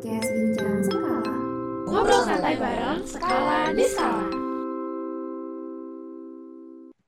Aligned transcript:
podcast 0.00 0.32
Bincang 0.32 0.80
Skala. 0.80 1.20
Ngobrol 1.84 2.22
santai 2.24 2.56
bareng 2.56 3.04
Skala 3.04 3.68
di 3.76 3.84
Skala. 3.84 4.24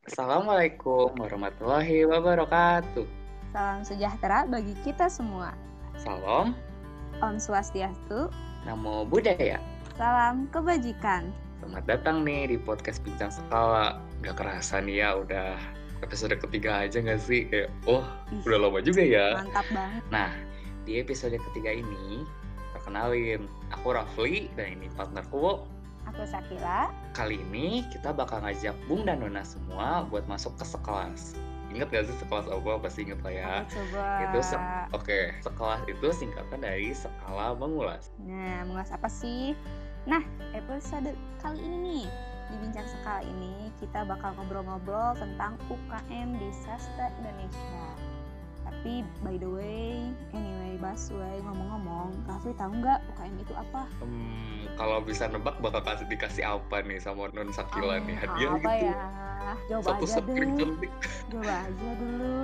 Assalamualaikum 0.04 1.16
warahmatullahi 1.16 2.04
wabarakatuh. 2.04 3.08
Salam 3.56 3.80
sejahtera 3.80 4.44
bagi 4.44 4.76
kita 4.84 5.08
semua. 5.08 5.56
Salam, 6.04 6.52
Om 7.24 7.40
Swastiastu, 7.40 8.28
namo 8.68 9.08
buddhaya. 9.08 9.56
salam 9.96 10.44
kebajikan. 10.52 11.32
Selamat 11.64 11.96
datang 11.96 12.28
nih 12.28 12.52
di 12.52 12.56
podcast 12.60 13.00
Bincang 13.00 13.32
Skala. 13.32 14.04
Gak 14.20 14.36
kerasa 14.36 14.84
nih 14.84 15.00
ya 15.00 15.16
udah 15.16 15.56
episode 16.04 16.36
ketiga 16.36 16.84
aja 16.84 17.00
gak 17.00 17.24
sih? 17.24 17.48
Kayak, 17.48 17.72
oh 17.88 18.04
Ih, 18.28 18.44
udah 18.44 18.68
lama 18.68 18.84
juga 18.84 19.00
ya. 19.00 19.40
Mantap 19.40 19.64
banget. 19.72 20.02
Nah, 20.12 20.28
di 20.84 21.00
episode 21.00 21.40
ketiga 21.40 21.72
ini, 21.72 22.28
perkenalin, 22.82 23.46
aku 23.70 23.94
Rafli 23.94 24.50
dan 24.58 24.74
ini 24.74 24.90
partnerku. 24.98 25.62
Aku 26.10 26.26
Sakila. 26.26 26.90
Kali 27.14 27.38
ini 27.38 27.86
kita 27.94 28.10
bakal 28.10 28.42
ngajak 28.42 28.74
Bung 28.90 29.06
dan 29.06 29.22
Nona 29.22 29.46
semua 29.46 30.02
buat 30.10 30.26
masuk 30.26 30.58
ke 30.58 30.66
sekelas. 30.66 31.38
Ingat 31.70 31.88
gak 31.88 32.10
sih 32.10 32.16
sekelas 32.18 32.50
apa? 32.50 32.82
Pasti 32.82 33.06
inget 33.06 33.22
lah 33.22 33.32
ya. 33.32 33.52
Aku 33.62 33.78
coba. 33.78 34.06
Itu 34.26 34.38
se- 34.42 34.60
Oke, 34.92 35.20
sekelas 35.40 35.80
itu 35.86 36.06
singkatan 36.10 36.58
dari 36.58 36.90
skala 36.90 37.54
mengulas. 37.54 38.10
Nah, 38.18 38.66
mengulas 38.66 38.90
apa 38.90 39.06
sih? 39.06 39.54
Nah, 40.04 40.20
episode 40.52 41.14
kali 41.38 41.62
ini 41.62 41.78
nih 41.78 42.04
di 42.50 42.54
Bincang 42.60 42.84
Sekali 42.84 43.30
ini 43.30 43.70
kita 43.78 44.02
bakal 44.04 44.34
ngobrol-ngobrol 44.36 45.14
tentang 45.16 45.54
UKM 45.70 46.34
di 46.36 46.50
Sastra 46.50 47.08
Indonesia. 47.22 47.86
Tapi 48.82 49.06
by 49.22 49.38
the 49.38 49.46
way, 49.46 50.10
anyway, 50.34 50.74
Baswe 50.82 51.38
ngomong-ngomong, 51.46 52.18
Raffi 52.26 52.50
tahu 52.58 52.82
nggak 52.82 52.98
UKM 53.14 53.38
itu 53.38 53.54
apa? 53.54 53.86
Hmm, 54.02 54.66
kalau 54.74 54.98
bisa 54.98 55.30
nebak 55.30 55.54
bakal 55.62 55.86
kasih 55.86 56.02
dikasih 56.10 56.42
apa 56.42 56.82
nih 56.82 56.98
sama 56.98 57.30
Non 57.30 57.54
Sakila 57.54 58.02
nih 58.02 58.18
Hmm, 58.18 58.22
hadiah 58.26 58.50
apa 58.50 58.58
gitu. 58.74 58.86
ya? 58.90 58.98
Coba 59.70 59.86
Satu 59.86 60.02
aja 60.02 60.18
dulu. 60.18 60.66
Coba 61.30 61.54
aja 61.62 61.90
dulu. 61.94 62.34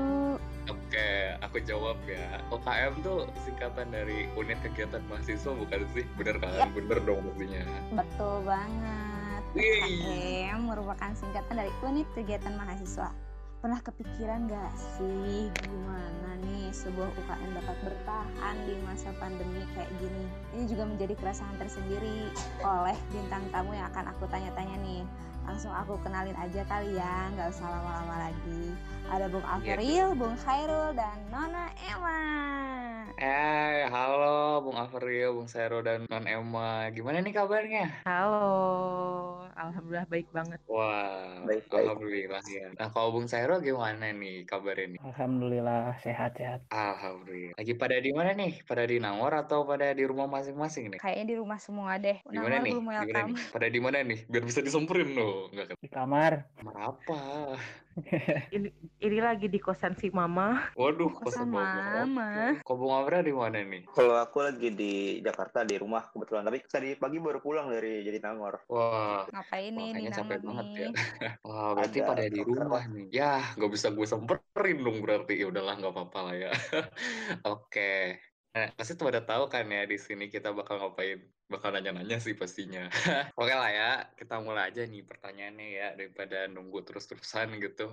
Oke, 0.71 1.11
aku 1.43 1.57
jawab 1.67 1.99
ya. 2.07 2.39
UKM 2.55 2.93
tuh 3.03 3.27
singkatan 3.43 3.91
dari 3.91 4.31
unit 4.39 4.63
kegiatan 4.63 5.03
mahasiswa 5.11 5.51
bukan 5.59 5.91
sih? 5.91 6.07
Bener 6.15 6.39
kan? 6.39 6.55
Yap. 6.55 6.71
Bener 6.71 7.03
dong 7.03 7.19
pastinya. 7.35 7.67
Betul 7.99 8.47
banget. 8.47 9.43
UKM 9.59 10.71
merupakan 10.71 11.11
singkatan 11.19 11.67
dari 11.67 11.73
unit 11.83 12.07
kegiatan 12.15 12.55
mahasiswa. 12.55 13.11
Pernah 13.59 13.83
kepikiran 13.83 14.47
gak 14.47 14.71
sih 14.79 15.51
gimana 15.67 16.31
nih 16.47 16.71
sebuah 16.71 17.11
UKM 17.11 17.59
dapat 17.59 17.77
bertahan 17.83 18.55
di 18.63 18.79
masa 18.87 19.11
pandemi 19.19 19.67
kayak 19.75 19.91
gini? 19.99 20.31
Ini 20.55 20.65
juga 20.71 20.87
menjadi 20.87 21.19
keresahan 21.19 21.59
tersendiri 21.59 22.31
oleh 22.63 22.95
bintang 23.11 23.43
tamu 23.51 23.75
yang 23.75 23.91
akan 23.91 24.15
aku 24.15 24.31
tanya-tanya 24.31 24.79
nih. 24.79 25.03
Langsung 25.43 25.75
aku 25.75 25.99
kenalin 26.07 26.39
aja 26.39 26.63
kali 26.71 27.03
ya, 27.03 27.35
nggak 27.35 27.51
usah 27.51 27.67
lama-lama 27.67 28.31
lagi. 28.31 28.63
Ada 29.11 29.27
Bung 29.27 29.43
Avril, 29.43 30.07
Bung 30.15 30.39
Khairul, 30.39 30.95
dan 30.95 31.19
Nona 31.35 31.75
Emma. 31.83 32.58
Eh, 33.19 33.83
halo 33.91 34.63
Bung 34.63 34.79
Avril, 34.79 35.35
Bung 35.35 35.51
Sero, 35.51 35.83
dan 35.83 36.07
Non 36.07 36.23
Emma. 36.23 36.87
Gimana 36.95 37.19
nih 37.19 37.35
kabarnya? 37.35 38.07
Halo, 38.07 38.39
alhamdulillah 39.59 40.07
baik 40.07 40.31
banget. 40.31 40.63
Wah, 40.71 41.43
Baik, 41.43 41.67
baik. 41.67 41.83
alhamdulillah 41.83 42.43
ya. 42.47 42.71
Nah, 42.79 42.89
kalau 42.95 43.11
Bung 43.11 43.27
Sero 43.27 43.59
gimana 43.59 44.15
nih 44.15 44.47
kabarnya 44.47 44.95
nih? 44.95 45.01
Alhamdulillah 45.03 45.99
sehat-sehat. 45.99 46.71
Alhamdulillah. 46.71 47.59
Lagi 47.59 47.75
pada 47.75 47.99
di 47.99 48.11
mana 48.15 48.31
nih? 48.39 48.63
Pada 48.63 48.87
di 48.87 48.97
Nangor 49.03 49.35
atau 49.35 49.67
pada 49.67 49.91
di 49.91 50.05
rumah 50.07 50.31
masing-masing 50.31 50.95
nih? 50.95 50.99
Kayaknya 51.03 51.27
di 51.27 51.37
rumah 51.43 51.59
semua 51.59 51.99
deh. 51.99 52.23
Gimana 52.23 52.63
Nangor 52.63 52.63
nih? 52.63 52.73
belum 52.79 52.87
Gimana 52.87 53.03
welcome. 53.03 53.31
nih? 53.35 53.51
Pada 53.51 53.67
di 53.67 53.81
mana 53.83 53.97
nih? 54.07 54.19
Biar 54.31 54.45
bisa 54.47 54.61
disemperin 54.63 55.11
loh. 55.19 55.51
Enggak 55.51 55.75
Di 55.75 55.91
kamar. 55.91 56.33
kamar 56.55 56.75
apa? 56.95 57.19
Ini, 58.55 58.69
ini 59.05 59.19
lagi 59.21 59.47
di 59.51 59.59
kosan 59.61 59.93
si 59.99 60.09
mama. 60.09 60.73
Waduh, 60.79 61.11
Kosan 61.21 61.51
mama. 61.53 62.07
mama. 62.07 62.29
Bung 62.65 62.95
Avril 62.95 63.23
di 63.27 63.35
mana 63.35 63.59
nih? 63.61 63.83
Kalau 63.91 64.17
aku 64.17 64.39
lagi 64.41 64.69
di 64.73 65.19
Jakarta 65.21 65.67
di 65.67 65.75
rumah 65.77 66.07
kebetulan, 66.09 66.47
tapi 66.47 66.63
tadi 66.65 66.95
pagi 66.95 67.19
baru 67.19 67.43
pulang 67.43 67.69
dari 67.69 68.07
Jatinangor. 68.07 68.65
Wah, 68.71 69.27
Ngapain 69.29 69.73
nih 69.75 69.91
di 69.91 70.03
makanya 70.07 70.11
capek 70.15 70.39
Nangor 70.41 70.49
banget 70.49 70.67
ya. 70.73 70.89
Wah, 71.49 71.71
berarti 71.75 71.99
Ada 71.99 72.09
pada 72.09 72.25
di 72.31 72.41
rumah 72.41 72.83
nih. 72.89 73.07
Ya, 73.11 73.33
nggak 73.59 73.71
bisa 73.75 73.87
gue 73.93 74.07
semperin 74.07 74.79
dong 74.81 74.99
berarti. 75.03 75.35
Ya 75.37 75.47
udahlah, 75.51 75.75
nggak 75.77 75.93
apa-apa 75.93 76.19
lah 76.23 76.35
ya. 76.39 76.51
Oke. 77.53 78.17
Nah, 78.55 78.67
pasti 78.75 78.93
pada 78.97 79.21
tahu 79.23 79.45
kan 79.53 79.67
ya 79.69 79.85
di 79.85 79.99
sini 80.01 80.31
kita 80.33 80.55
bakal 80.55 80.81
ngapain? 80.81 81.21
Bakal 81.53 81.69
nanya-nanya 81.75 82.17
sih 82.21 82.35
pastinya. 82.41 82.89
Oke 83.41 83.55
lah 83.57 83.71
ya, 83.73 83.91
kita 84.19 84.35
mulai 84.45 84.69
aja 84.69 84.83
nih 84.85 85.03
pertanyaannya 85.11 85.67
ya 85.81 85.87
daripada 85.99 86.45
nunggu 86.53 86.79
terus-terusan 86.87 87.49
gitu. 87.65 87.89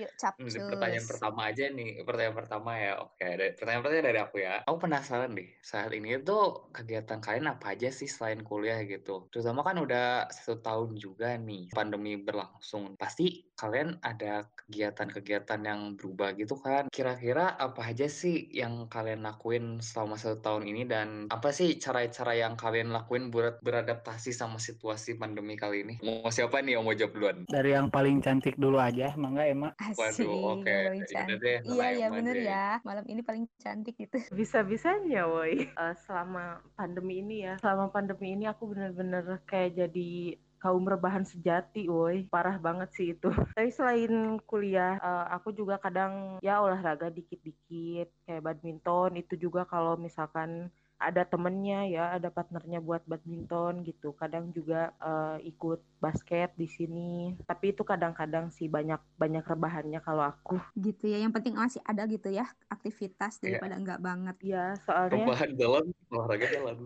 Yuk 0.00 0.12
Hmm, 0.34 0.50
capcus. 0.50 0.66
pertanyaan 0.66 1.06
pertama 1.06 1.40
aja 1.46 1.64
nih. 1.70 2.02
Pertanyaan 2.02 2.34
pertama 2.40 2.70
ya. 2.74 2.92
Oke, 3.06 3.22
pertanyaan 3.54 3.82
pertama 3.86 4.02
dari 4.10 4.18
aku 4.18 4.36
ya. 4.42 4.54
Aku 4.66 4.76
penasaran 4.82 5.30
deh, 5.38 5.48
saat 5.62 5.94
ini 5.94 6.18
tuh 6.26 6.74
kegiatan 6.74 7.22
kalian 7.22 7.54
apa 7.54 7.78
aja 7.78 7.88
sih 7.94 8.10
selain 8.10 8.42
kuliah 8.42 8.82
gitu? 8.82 9.30
Terutama 9.30 9.62
kan 9.62 9.76
udah 9.78 10.26
satu 10.34 10.58
tahun 10.58 10.90
juga 10.98 11.38
nih 11.38 11.70
pandemi 11.70 12.18
berlangsung. 12.18 12.98
Pasti 12.98 13.54
kalian 13.54 14.02
ada 14.02 14.50
kegiatan-kegiatan 14.58 15.60
yang 15.62 15.80
berubah 15.94 16.34
gitu 16.34 16.58
kan? 16.58 16.90
Kira-kira 16.90 17.54
apa 17.58 17.90
aja 17.90 18.06
sih 18.06 18.46
yang 18.54 18.86
kalian 18.86 19.26
lakuin 19.26 19.82
selama 19.82 20.14
satu 20.14 20.38
tahun 20.38 20.64
ini 20.70 20.82
dan 20.86 21.08
apa 21.26 21.50
sih 21.50 21.74
cara-cara 21.82 22.38
yang 22.38 22.54
kalian 22.54 22.93
lakuin 22.94 23.34
buat 23.34 23.58
beradaptasi 23.58 24.30
sama 24.30 24.62
situasi 24.62 25.18
pandemi 25.18 25.58
kali 25.58 25.82
ini? 25.82 25.94
Mau 26.00 26.30
siapa 26.30 26.62
nih 26.62 26.78
yang 26.78 26.86
mau 26.86 26.94
jawab 26.94 27.12
duluan? 27.18 27.36
Dari 27.50 27.74
yang 27.74 27.90
paling 27.90 28.22
cantik 28.22 28.54
dulu 28.54 28.78
aja, 28.78 29.10
mangga 29.18 29.42
Emma. 29.44 29.74
Asik. 29.82 30.22
Waduh, 30.22 30.62
oke. 30.62 30.76
cantik. 31.10 31.42
deh, 31.42 31.58
Iya, 31.66 31.88
iya 31.90 32.08
bener 32.08 32.36
deh. 32.38 32.46
ya. 32.46 32.66
Malam 32.86 33.04
ini 33.10 33.20
paling 33.26 33.44
cantik 33.58 33.98
gitu. 33.98 34.16
Bisa-bisanya, 34.38 35.26
woi. 35.26 35.66
Eh, 35.66 35.94
selama 36.06 36.62
pandemi 36.78 37.18
ini 37.18 37.42
ya, 37.42 37.58
selama 37.58 37.90
pandemi 37.90 38.38
ini 38.38 38.46
aku 38.46 38.70
bener-bener 38.70 39.42
kayak 39.50 39.74
jadi 39.74 40.38
kaum 40.62 40.88
rebahan 40.88 41.26
sejati, 41.28 41.90
woi. 41.90 42.24
Parah 42.30 42.56
banget 42.56 42.88
sih 42.96 43.12
itu. 43.12 43.28
Tapi 43.58 43.68
selain 43.74 44.38
kuliah, 44.46 44.96
eh, 44.96 45.26
aku 45.34 45.50
juga 45.52 45.76
kadang 45.82 46.38
ya 46.40 46.62
olahraga 46.62 47.10
dikit-dikit, 47.10 48.08
kayak 48.24 48.44
badminton. 48.46 49.18
Itu 49.18 49.34
juga 49.36 49.66
kalau 49.66 49.98
misalkan 49.98 50.70
ada 51.08 51.22
temennya 51.24 51.78
ya, 51.86 52.02
ada 52.16 52.28
partnernya 52.28 52.78
buat 52.80 53.02
badminton 53.04 53.84
gitu. 53.84 54.12
Kadang 54.16 54.50
juga 54.50 54.92
eh, 54.98 55.36
ikut 55.50 55.80
basket 55.98 56.52
di 56.54 56.66
sini. 56.66 57.10
Tapi 57.44 57.72
itu 57.72 57.82
kadang-kadang 57.82 58.48
sih 58.48 58.66
banyak 58.66 59.00
banyak 59.16 59.44
rebahannya 59.44 60.00
kalau 60.00 60.24
aku. 60.24 60.56
Gitu 60.76 61.04
ya. 61.08 61.18
Yang 61.24 61.32
penting 61.36 61.54
masih 61.54 61.80
ada 61.84 62.02
gitu 62.06 62.28
ya 62.30 62.44
aktivitas 62.68 63.38
Iya. 63.38 63.42
daripada 63.60 63.74
enggak 63.80 64.00
banget. 64.00 64.36
Ya, 64.42 64.64
soalnya 64.84 65.24
Rebahan 65.24 65.50
jalan, 65.56 65.84
olahraga 66.10 66.46
jalan. 66.48 66.76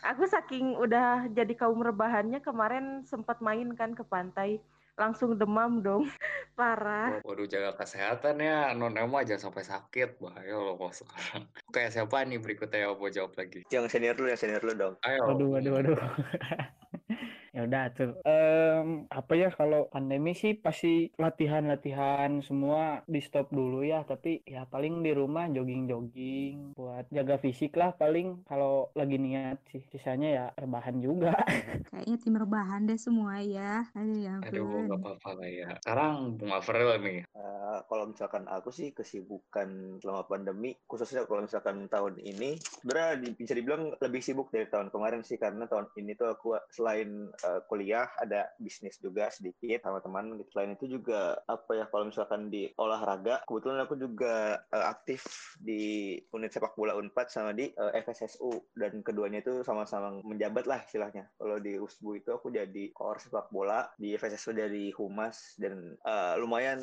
aku 0.00 0.22
saking 0.26 0.76
udah 0.76 1.28
jadi 1.30 1.52
kaum 1.54 1.80
rebahannya 1.80 2.40
kemarin 2.40 3.04
sempat 3.04 3.38
main 3.40 3.68
kan 3.76 3.92
ke 3.92 4.04
pantai 4.04 4.60
langsung 4.98 5.36
demam 5.38 5.82
dong 5.82 6.06
parah 6.58 7.20
Waduh, 7.24 7.46
jaga 7.46 7.72
kesehatan 7.78 8.42
ya. 8.42 8.76
Non 8.76 8.92
Emma 8.92 9.24
jangan 9.24 9.50
sampai 9.50 9.64
sakit. 9.64 10.20
Bahaya 10.20 10.56
loh 10.56 10.76
kalau 10.76 10.92
sekarang. 10.92 11.42
Oke, 11.70 11.82
siapa 11.88 12.26
nih 12.26 12.38
berikutnya 12.42 12.90
yang 12.90 12.98
mau 12.98 13.08
jawab 13.08 13.32
lagi? 13.38 13.64
Yang 13.72 13.96
senior 13.96 14.14
dulu, 14.18 14.28
yang 14.28 14.40
senior 14.40 14.60
dulu 14.60 14.74
dong. 14.76 14.94
Ayo. 15.06 15.20
Waduh, 15.24 15.48
waduh, 15.56 15.72
waduh. 15.78 15.96
ya 17.50 17.66
udah 17.66 17.84
tuh. 17.94 18.12
Em, 18.22 19.06
apa 19.10 19.32
ya 19.34 19.48
kalau 19.50 19.90
pandemi 19.90 20.32
sih 20.34 20.54
pasti 20.54 21.10
latihan-latihan 21.18 22.42
semua 22.42 23.02
di 23.06 23.20
stop 23.22 23.50
dulu 23.50 23.82
ya. 23.82 24.06
Tapi 24.06 24.46
ya 24.46 24.66
paling 24.66 25.02
di 25.02 25.12
rumah 25.14 25.50
jogging-jogging 25.50 26.78
buat 26.78 27.10
jaga 27.10 27.36
fisik 27.42 27.74
lah 27.74 27.94
paling 27.94 28.46
kalau 28.46 28.90
lagi 28.94 29.18
niat 29.18 29.58
sih. 29.70 29.82
Sisanya 29.90 30.28
ya 30.30 30.44
rebahan 30.54 31.02
juga. 31.02 31.34
Kayaknya 31.90 32.16
tim 32.22 32.34
rebahan 32.38 32.80
deh 32.86 32.98
semua 32.98 33.42
ya. 33.42 33.86
Aduh 33.94 34.18
ya 34.18 34.34
Aduh, 34.46 34.86
gak 34.86 35.00
apa-apa 35.02 35.30
lah 35.42 35.50
ya. 35.50 35.68
Sekarang 35.82 36.38
Bung 36.38 36.54
Avril 36.54 36.90
nih. 37.02 37.20
Eh, 37.26 37.78
kalau 37.86 38.04
misalkan 38.10 38.44
aku 38.46 38.70
sih 38.70 38.94
kesibukan 38.94 39.98
selama 40.02 40.26
pandemi, 40.26 40.74
khususnya 40.86 41.26
kalau 41.26 41.44
misalkan 41.44 41.86
tahun 41.90 42.18
ini, 42.22 42.56
sebenarnya 42.58 43.34
bisa 43.34 43.52
dibilang 43.54 43.94
lebih 43.98 44.22
sibuk 44.22 44.48
dari 44.54 44.66
tahun 44.70 44.90
kemarin 44.94 45.22
sih 45.26 45.36
karena 45.36 45.66
tahun 45.66 45.90
ini 45.98 46.12
tuh 46.14 46.30
aku 46.32 46.56
selain 46.70 47.30
uh, 47.44 47.60
kuliah 47.66 48.08
ada 48.18 48.50
bisnis 48.60 49.00
juga 49.00 49.28
sedikit 49.32 49.84
sama 49.84 50.00
teman 50.04 50.36
gitu. 50.40 50.50
Itu 50.60 50.86
juga 51.00 51.40
apa 51.48 51.72
ya 51.76 51.84
kalau 51.88 52.08
misalkan 52.08 52.52
di 52.52 52.68
olahraga 52.76 53.42
kebetulan 53.48 53.82
aku 53.84 53.94
juga 53.96 54.60
uh, 54.70 54.86
aktif 54.90 55.54
di 55.60 56.16
unit 56.32 56.52
sepak 56.52 56.76
bola 56.76 56.96
Unpad 56.96 57.32
sama 57.32 57.52
di 57.56 57.70
uh, 57.76 57.92
FSSU 57.94 58.74
dan 58.76 59.00
keduanya 59.00 59.40
itu 59.40 59.64
sama-sama 59.64 60.20
menjabat 60.24 60.64
lah 60.68 60.80
istilahnya. 60.84 61.28
Kalau 61.36 61.56
di 61.58 61.76
USBU 61.80 62.20
itu 62.20 62.30
aku 62.34 62.52
jadi 62.52 62.92
koor 62.92 63.18
sepak 63.18 63.48
bola, 63.48 63.88
di 63.96 64.14
FSSU 64.14 64.52
dari 64.52 64.92
humas 64.94 65.56
dan 65.56 65.96
uh, 66.04 66.34
lumayan 66.36 66.80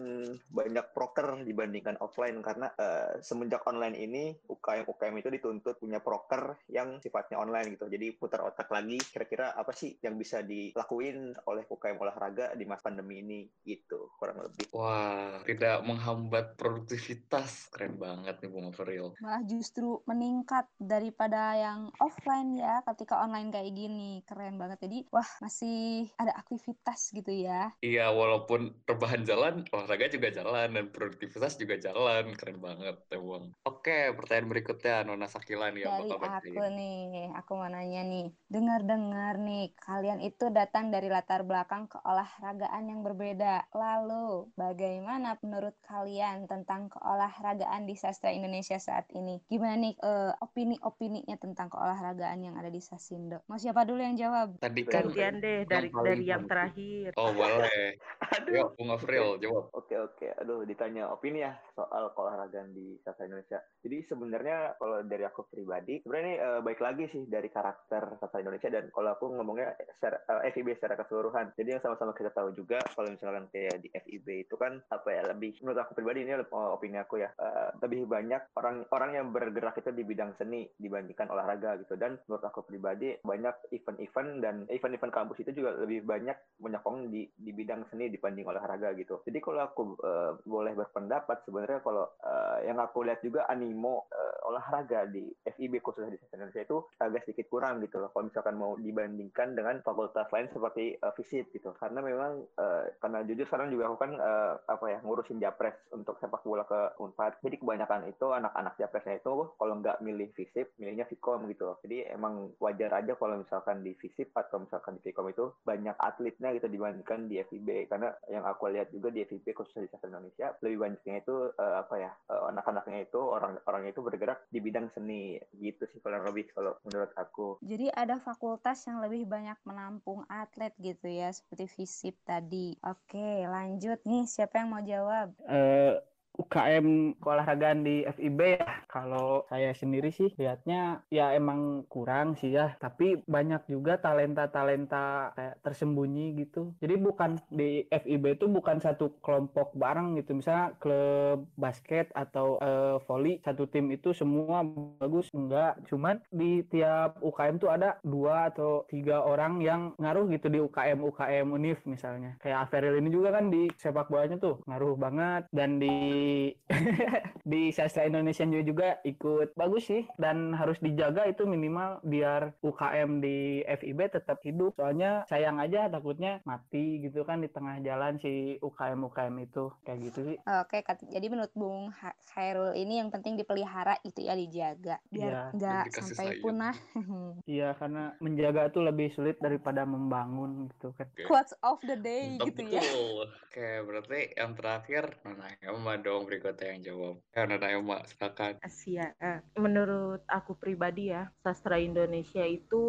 banyak 0.49 0.93
proker 0.95 1.43
dibandingkan 1.43 1.99
offline 2.01 2.39
karena 2.41 2.71
uh, 2.79 3.19
semenjak 3.21 3.63
online 3.67 3.97
ini 3.97 4.23
UKM 4.47 4.87
UKM 4.87 5.15
itu 5.19 5.29
dituntut 5.33 5.75
punya 5.77 5.99
proker 5.99 6.57
yang 6.71 6.97
sifatnya 7.03 7.37
online 7.41 7.75
gitu. 7.75 7.85
Jadi 7.91 8.15
putar 8.15 8.41
otak 8.47 8.71
lagi 8.71 8.97
kira-kira 9.11 9.53
apa 9.53 9.71
sih 9.75 9.99
yang 10.01 10.15
bisa 10.15 10.41
dilakuin 10.47 11.35
oleh 11.45 11.63
UKM 11.67 11.99
olahraga 11.99 12.55
di 12.55 12.63
masa 12.63 12.87
pandemi 12.87 13.19
ini 13.19 13.39
gitu 13.67 14.09
kurang 14.15 14.39
lebih. 14.39 14.71
Wah, 14.71 15.43
tidak 15.43 15.83
menghambat 15.83 16.55
produktivitas. 16.55 17.67
Keren 17.75 17.99
banget 17.99 18.39
nih 18.39 18.49
Bung 18.49 18.71
Avril. 18.71 19.13
Malah 19.19 19.43
justru 19.43 19.99
meningkat 20.07 20.71
daripada 20.79 21.53
yang 21.59 21.91
offline 21.99 22.55
ya 22.55 22.79
ketika 22.87 23.19
online 23.19 23.51
kayak 23.51 23.75
gini. 23.75 24.23
Keren 24.23 24.55
banget. 24.55 24.87
Jadi 24.87 25.03
wah 25.11 25.27
masih 25.43 26.07
ada 26.15 26.31
aktivitas 26.37 27.11
gitu 27.11 27.29
ya. 27.29 27.75
Iya, 27.83 28.09
walaupun 28.15 28.79
rebahan 28.87 29.27
jalan, 29.27 29.67
olahraga 29.75 30.07
juga 30.07 30.31
jalan 30.31 30.71
dan 30.71 30.85
produktivitas 30.93 31.59
juga 31.59 31.75
jalan. 31.81 32.31
Keren 32.37 32.61
banget, 32.61 32.95
Bung. 33.17 33.51
Oke, 33.67 34.13
pertanyaan 34.13 34.47
berikutnya 34.47 35.03
Nona 35.03 35.27
Sakila 35.27 35.73
nih 35.73 35.89
yang 35.89 35.97
Dari 35.97 36.09
bakal 36.13 36.29
aku 36.37 36.63
nih, 36.77 37.33
aku 37.33 37.51
mau 37.57 37.69
nanya 37.69 38.01
nih. 38.05 38.25
Dengar-dengar 38.47 39.41
nih, 39.41 39.73
kalian 39.81 40.21
itu 40.21 40.36
datang 40.45 40.93
dari 40.93 41.09
latar 41.09 41.41
belakang 41.41 41.89
keolahragaan 41.89 42.85
yang 42.85 43.01
berbeda. 43.01 43.73
Lalu, 43.73 44.53
bagaimana 44.53 45.33
menurut 45.41 45.73
kalian 45.81 46.45
tentang 46.45 46.93
keolahragaan 46.93 47.89
di 47.89 47.97
sastra 47.97 48.29
Indonesia 48.29 48.77
saat 48.77 49.09
ini? 49.17 49.41
Gimana 49.49 49.73
nih 49.73 49.97
eh, 49.97 50.33
opini-opininya 50.37 51.41
tentang 51.41 51.73
keolahragaan 51.73 52.45
yang 52.45 52.53
ada 52.53 52.69
di 52.69 52.77
Sasindo? 52.77 53.41
Mau 53.49 53.57
siapa 53.57 53.81
dulu 53.81 54.05
yang 54.05 54.13
jawab? 54.13 54.61
Tadi 54.61 54.85
kan 54.85 55.09
Gantian 55.09 55.41
deh 55.41 55.65
dari 55.65 55.89
paling 55.89 56.05
dari 56.05 56.25
yang 56.29 56.45
bagus. 56.45 56.51
terakhir. 56.53 57.09
Oh, 57.17 57.33
boleh. 57.33 57.97
Aduh. 58.37 58.53
Yuk, 58.53 58.69
Bung 58.77 58.93
jawab. 59.41 59.65
Oke 59.71 59.95
oke, 59.95 60.27
aduh 60.35 60.67
ditanya 60.67 61.07
opini 61.07 61.41
ya 61.41 61.55
soal 61.71 62.11
keolahragaan 62.11 62.75
di 62.75 62.99
sastra 63.01 63.23
Indonesia. 63.23 63.63
Jadi 63.79 64.03
sebenarnya 64.11 64.75
kalau 64.75 64.99
dari 65.07 65.23
aku 65.23 65.47
pribadi, 65.47 66.03
sebenarnya 66.03 66.27
ini 66.27 66.35
eh, 66.35 66.59
baik 66.59 66.79
lagi 66.83 67.05
sih 67.15 67.23
dari 67.25 67.47
karakter 67.47 68.19
sastra 68.19 68.43
Indonesia 68.43 68.67
dan 68.67 68.91
kalau 68.91 69.15
aku 69.15 69.31
ngomongnya 69.31 69.71
secara, 69.95 70.19
FIB 70.27 70.75
secara 70.75 70.99
keseluruhan. 70.99 71.55
Jadi 71.55 71.77
yang 71.77 71.83
sama-sama 71.83 72.11
kita 72.11 72.31
tahu 72.35 72.51
juga 72.51 72.83
kalau 72.91 73.07
misalkan 73.07 73.47
kayak 73.51 73.79
di 73.79 73.87
FIB 73.91 74.47
itu 74.47 74.55
kan 74.59 74.83
apa 74.91 75.07
ya 75.07 75.21
lebih 75.31 75.55
menurut 75.63 75.79
aku 75.79 75.95
pribadi 75.95 76.27
ini 76.27 76.35
eh, 76.35 76.47
opini 76.51 76.97
aku 76.99 77.23
ya 77.23 77.29
eh, 77.39 77.69
lebih 77.79 78.09
banyak 78.09 78.41
orang 78.59 78.83
orang 78.91 79.11
yang 79.15 79.25
bergerak 79.31 79.79
itu 79.79 79.91
di 79.95 80.03
bidang 80.03 80.35
seni 80.35 80.67
dibandingkan 80.75 81.31
olahraga 81.31 81.79
gitu 81.79 81.95
dan 81.95 82.19
menurut 82.27 82.43
aku 82.43 82.65
pribadi 82.67 83.15
banyak 83.23 83.55
event-event 83.71 84.29
dan 84.43 84.55
event-event 84.67 85.13
kampus 85.13 85.39
itu 85.45 85.63
juga 85.63 85.77
lebih 85.79 86.03
banyak 86.03 86.35
menyokong 86.59 87.07
di 87.13 87.29
di 87.37 87.51
bidang 87.53 87.85
seni 87.93 88.09
dibanding 88.09 88.49
olahraga 88.49 88.91
gitu. 88.97 89.21
Jadi 89.23 89.39
kalau 89.39 89.61
aku 89.63 89.83
eh, 90.01 90.31
boleh 90.43 90.73
berpendapat 90.73 91.45
sebenarnya 91.45 91.79
kalau 91.85 92.09
eh, 92.25 92.67
yang 92.67 92.81
aku 92.81 93.05
lihat 93.05 93.21
juga 93.21 93.45
animo 93.45 94.09
eh, 94.09 94.35
olahraga 94.49 95.05
di 95.05 95.29
FIB 95.45 95.79
khususnya 95.83 96.15
di 96.15 96.19
Indonesia 96.33 96.63
itu 96.65 96.77
agak 96.97 97.29
sedikit 97.29 97.47
kurang 97.51 97.83
gitu 97.85 98.01
loh. 98.01 98.09
Kalau 98.09 98.25
misalkan 98.25 98.55
mau 98.57 98.73
dibandingkan 98.79 99.53
dengan 99.53 99.79
fakultas 99.85 100.16
lain 100.25 100.49
seperti 100.49 100.97
eh, 100.97 101.13
FISIP 101.13 101.53
gitu. 101.53 101.69
Karena 101.77 102.01
memang 102.01 102.41
eh, 102.57 102.97
karena 102.97 103.21
jujur 103.21 103.45
sekarang 103.45 103.69
juga 103.69 103.93
aku 103.93 103.97
kan 104.01 104.11
eh, 104.17 104.53
apa 104.65 104.85
ya 104.89 104.97
ngurusin 105.05 105.37
japres 105.37 105.77
untuk 105.93 106.17
sepak 106.17 106.41
bola 106.41 106.65
ke 106.65 106.97
Unpad. 106.97 107.45
Jadi 107.45 107.61
kebanyakan 107.61 108.09
itu 108.09 108.25
anak-anak 108.33 108.73
japresnya 108.81 109.21
itu 109.21 109.53
kalau 109.53 109.73
nggak 109.77 110.01
milih 110.01 110.33
FISIP, 110.33 110.79
milihnya 110.81 111.05
Vkom 111.05 111.45
gitu 111.51 111.69
loh. 111.69 111.77
Jadi 111.83 112.07
emang 112.09 112.55
wajar 112.57 113.03
aja 113.03 113.13
kalau 113.13 113.37
misalkan 113.37 113.83
di 113.83 113.93
FISIP 113.93 114.31
atau 114.33 114.63
misalkan 114.63 114.97
di 114.97 115.11
Vkom 115.11 115.27
itu 115.29 115.45
banyak 115.61 115.93
atletnya 115.99 116.55
gitu 116.55 116.67
dibandingkan 116.71 117.27
di 117.27 117.43
FIB. 117.43 117.91
Karena 117.91 118.09
yang 118.31 118.47
aku 118.47 118.71
lihat 118.71 118.89
juga 118.89 119.11
di 119.11 119.27
FIB 119.27 119.51
khususnya 119.51 119.85
di 119.85 119.91
Sastra 119.91 120.09
Indonesia 120.09 120.55
lebih 120.63 120.77
banyaknya 120.79 121.15
itu 121.19 121.35
eh, 121.51 121.75
apa 121.83 121.95
ya 121.99 122.11
eh, 122.31 122.43
anak-anaknya 122.55 122.99
itu 123.11 123.19
orang-orangnya 123.19 123.91
itu 123.91 124.01
bergerak 124.01 124.39
di 124.47 124.59
bidang 124.63 124.87
seni 124.95 125.35
gitu 125.59 125.83
sih 125.91 125.99
kurang 125.99 126.23
lebih 126.23 126.47
kalau 126.55 126.79
menurut 126.87 127.11
aku. 127.19 127.59
Jadi 127.59 127.91
ada 127.91 128.15
fakultas 128.23 128.79
yang 128.87 129.03
lebih 129.03 129.27
banyak 129.27 129.59
menampung 129.67 130.06
atlet 130.41 130.73
gitu 130.79 131.07
ya, 131.11 131.27
seperti 131.35 131.65
FISIP 131.67 132.15
tadi. 132.23 132.79
Oke, 132.83 133.43
lanjut 133.45 133.99
nih, 134.07 134.23
siapa 134.23 134.63
yang 134.63 134.69
mau 134.71 134.83
jawab? 134.83 135.27
eh 135.47 135.93
UKM 136.37 137.17
keolahragaan 137.19 137.81
di 137.81 138.05
FIB 138.05 138.39
ya. 138.61 138.85
Kalau 138.87 139.43
saya 139.49 139.73
sendiri 139.73 140.13
sih 140.13 140.31
lihatnya 140.37 141.01
ya 141.09 141.33
emang 141.33 141.83
kurang 141.89 142.37
sih 142.37 142.53
ya. 142.53 142.77
Tapi 142.77 143.25
banyak 143.25 143.65
juga 143.67 143.97
talenta-talenta 143.97 145.33
kayak 145.33 145.55
tersembunyi 145.65 146.37
gitu. 146.45 146.77
Jadi 146.77 146.95
bukan 147.01 147.41
di 147.49 147.89
FIB 147.89 148.37
itu 148.37 148.45
bukan 148.45 148.77
satu 148.77 149.17
kelompok 149.25 149.73
bareng 149.73 150.15
gitu. 150.21 150.37
Misalnya 150.37 150.77
klub 150.77 151.49
basket 151.57 152.13
atau 152.13 152.61
eh, 152.61 153.01
volley 153.09 153.41
satu 153.41 153.65
tim 153.65 153.89
itu 153.89 154.13
semua 154.13 154.61
bagus 155.01 155.33
enggak. 155.33 155.81
Cuman 155.89 156.21
di 156.29 156.61
tiap 156.69 157.17
UKM 157.19 157.57
tuh 157.57 157.73
ada 157.73 157.97
dua 158.05 158.53
atau 158.53 158.85
tiga 158.87 159.25
orang 159.25 159.59
yang 159.59 159.97
ngaruh 159.97 160.29
gitu 160.29 160.47
di 160.53 160.61
UKM 160.61 161.01
UKM 161.01 161.47
Unif 161.49 161.81
misalnya. 161.89 162.37
Kayak 162.37 162.69
Averil 162.69 163.01
ini 163.01 163.09
juga 163.09 163.33
kan 163.33 163.49
di 163.49 163.67
sepak 163.73 164.07
bolanya 164.13 164.37
tuh 164.37 164.61
ngaruh 164.69 164.95
banget. 164.95 165.49
Dan 165.49 165.81
di 165.81 166.26
di 167.43 167.71
sastra 167.71 168.03
Indonesia 168.03 168.43
juga, 168.43 168.63
juga 168.63 168.89
ikut 169.03 169.53
bagus 169.53 169.87
sih 169.87 170.03
dan 170.15 170.51
harus 170.51 170.77
dijaga 170.77 171.23
itu 171.25 171.43
minimal 171.43 172.03
biar 172.03 172.53
UKM 172.59 173.19
di 173.19 173.37
FIB 173.63 173.99
tetap 174.09 174.39
hidup 174.41 174.75
soalnya 174.75 175.23
sayang 175.25 175.57
aja 175.57 175.87
takutnya 175.87 176.43
mati 176.43 176.99
gitu 176.99 177.23
kan 177.23 177.39
di 177.39 177.47
tengah 177.47 177.79
jalan 177.79 178.17
si 178.17 178.33
UKM 178.57 178.99
UKM 179.03 179.35
itu 179.39 179.71
kayak 179.81 179.99
gitu 180.03 180.19
sih 180.25 180.37
Oke, 180.43 180.81
kat- 180.81 181.07
jadi 181.07 181.27
menurut 181.27 181.53
Bung 181.53 181.89
Ha- 181.93 182.17
Khairul 182.27 182.75
ini 182.75 182.99
yang 182.99 183.07
penting 183.07 183.35
dipelihara 183.35 183.95
itu 184.01 184.21
ya 184.21 184.33
dijaga 184.33 184.99
Iya, 185.07 185.09
biar 185.09 185.31
dan 185.31 185.51
nggak 185.53 185.83
dikasih 185.85 186.01
sampai 186.03 186.25
sayang. 186.27 186.41
punah. 186.41 186.75
iya 187.47 187.69
karena 187.73 188.03
menjaga 188.17 188.69
tuh 188.69 188.83
lebih 188.83 189.07
sulit 189.09 189.39
daripada 189.39 189.83
membangun 189.83 190.67
gitu 190.67 190.91
kan 190.93 191.07
Oke. 191.07 191.23
Quotes 191.23 191.53
of 191.61 191.79
the 191.81 191.95
day 191.95 192.35
Mantap 192.35 192.47
gitu 192.49 192.61
ya. 192.67 192.81
betul. 192.83 193.25
Oke, 193.47 193.69
berarti 193.81 194.19
yang 194.33 194.51
terakhir 194.53 195.03
Nona 195.23 195.47
Emma 195.59 195.93
dong 196.07 196.23
berikutnya 196.23 196.67
yang 196.71 196.81
jawab. 196.87 197.15
Nona 197.35 197.67
Emma, 197.67 197.99
silakan. 198.07 198.55
Asia. 198.63 199.11
Eh, 199.19 199.43
Menurut 199.59 200.23
aku 200.31 200.55
pribadi 200.55 201.11
ya, 201.11 201.27
sastra 201.43 201.75
Indonesia 201.75 202.47
itu 202.47 202.79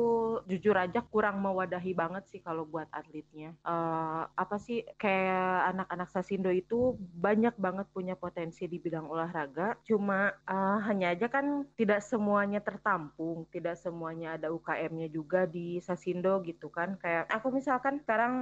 jujur 0.47 0.79
aja 0.79 1.03
kurang 1.03 1.43
mewadahi 1.43 1.93
banget 1.99 2.31
sih 2.31 2.39
kalau 2.39 2.63
buat 2.63 2.87
atletnya. 2.95 3.59
Eh, 3.67 4.23
apa 4.29 4.57
sih 4.63 4.87
kayak 4.95 5.75
anak-anak 5.75 6.09
Sasindo 6.15 6.55
itu 6.55 6.95
banyak 6.99 7.59
banget 7.59 7.91
punya 7.91 8.15
potensi 8.15 8.71
di 8.71 8.79
bidang 8.79 9.11
olahraga. 9.11 9.75
Cuma 9.83 10.31
eh, 10.31 10.79
hanya 10.87 11.11
aja 11.11 11.27
kan 11.27 11.67
tidak 11.75 12.07
semuanya 12.07 12.63
tertampung, 12.63 13.51
tidak 13.51 13.75
semuanya 13.81 14.39
ada 14.39 14.55
UKM-nya 14.55 15.11
juga 15.11 15.49
di 15.49 15.83
Sasindo 15.83 16.39
gitu 16.47 16.71
kan. 16.71 16.95
Kayak 17.03 17.27
aku 17.35 17.51
misalkan 17.51 17.99
sekarang 18.03 18.35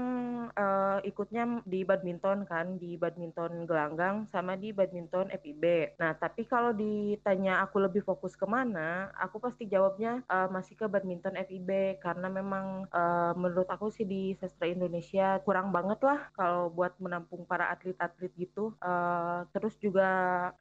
eh, 0.53 0.99
ikutnya 1.09 1.65
di 1.65 1.87
badminton 1.87 2.45
kan, 2.45 2.77
di 2.77 3.01
badminton 3.01 3.65
gelanggang 3.65 4.29
sama 4.29 4.59
di 4.59 4.66
badminton 4.73 5.31
FIB. 5.31 5.95
Nah, 6.01 6.15
tapi 6.17 6.47
kalau 6.47 6.73
ditanya 6.73 7.63
aku 7.67 7.83
lebih 7.83 8.03
fokus 8.07 8.35
ke 8.39 8.47
mana, 8.47 9.11
aku 9.19 9.43
pasti 9.43 9.67
jawabnya 9.67 10.23
eh, 10.27 10.49
masih 10.51 10.75
ke 10.79 10.87
badminton 10.87 11.37
FIB 11.37 12.01
karena 12.01 12.31
memang 12.31 12.89
eh, 12.91 13.33
menurut 13.37 13.69
aku 13.69 13.91
sih 13.91 14.07
di 14.07 14.35
sastra 14.39 14.71
Indonesia 14.71 15.39
kurang 15.43 15.71
banget 15.75 16.01
lah 16.03 16.31
kalau 16.35 16.71
buat 16.73 16.97
menampung 17.03 17.45
para 17.45 17.71
atlet-atlet 17.75 18.33
gitu. 18.39 18.73
Eh, 18.81 19.41
terus 19.53 19.75
juga 19.83 20.09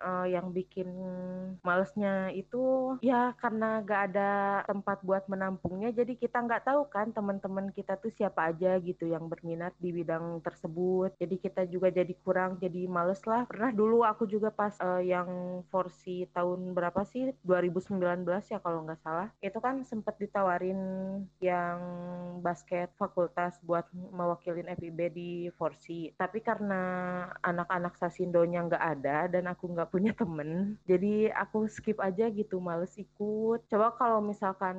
eh, 0.01 0.35
yang 0.35 0.51
bikin 0.51 0.87
malesnya 1.61 2.29
itu 2.33 2.97
ya 3.01 3.33
karena 3.39 3.81
gak 3.85 4.01
ada 4.13 4.31
tempat 4.65 4.99
buat 5.05 5.23
menampungnya, 5.29 5.93
jadi 5.93 6.17
kita 6.17 6.41
nggak 6.41 6.65
tahu 6.65 6.81
kan 6.89 7.13
teman-teman 7.13 7.69
kita 7.71 7.95
tuh 8.01 8.09
siapa 8.11 8.49
aja 8.51 8.75
gitu 8.81 9.05
yang 9.05 9.29
berminat 9.29 9.75
di 9.77 9.93
bidang 9.93 10.41
tersebut. 10.41 11.13
Jadi 11.21 11.35
kita 11.37 11.61
juga 11.69 11.93
jadi 11.93 12.11
kurang, 12.25 12.57
jadi 12.57 12.89
males 12.89 13.21
lah. 13.29 13.45
Pernah 13.45 13.71
dulu 13.71 13.94
dulu 13.95 14.03
aku 14.03 14.27
juga 14.27 14.51
pas 14.51 14.75
uh, 14.83 14.99
yang 14.99 15.63
Forsi 15.71 16.27
tahun 16.35 16.75
berapa 16.75 17.07
sih? 17.07 17.31
2019 17.47 18.27
ya 18.27 18.59
kalau 18.59 18.83
nggak 18.83 18.99
salah. 18.99 19.31
Itu 19.39 19.63
kan 19.63 19.87
sempat 19.87 20.19
ditawarin 20.19 20.75
yang 21.39 21.79
basket 22.43 22.91
fakultas 22.99 23.55
buat 23.63 23.87
mewakilin 23.95 24.67
FIB 24.75 24.99
di 25.15 25.31
Forsi. 25.55 26.11
Tapi 26.19 26.43
karena 26.43 27.23
anak-anak 27.39 27.95
Sasindonya 27.95 28.67
nggak 28.67 28.83
ada 28.99 29.31
dan 29.31 29.47
aku 29.47 29.71
nggak 29.71 29.87
punya 29.87 30.11
temen 30.19 30.75
jadi 30.83 31.31
aku 31.31 31.71
skip 31.71 32.03
aja 32.03 32.27
gitu 32.27 32.59
males 32.59 32.99
ikut. 32.99 33.63
Coba 33.71 33.95
kalau 33.95 34.19
misalkan 34.19 34.75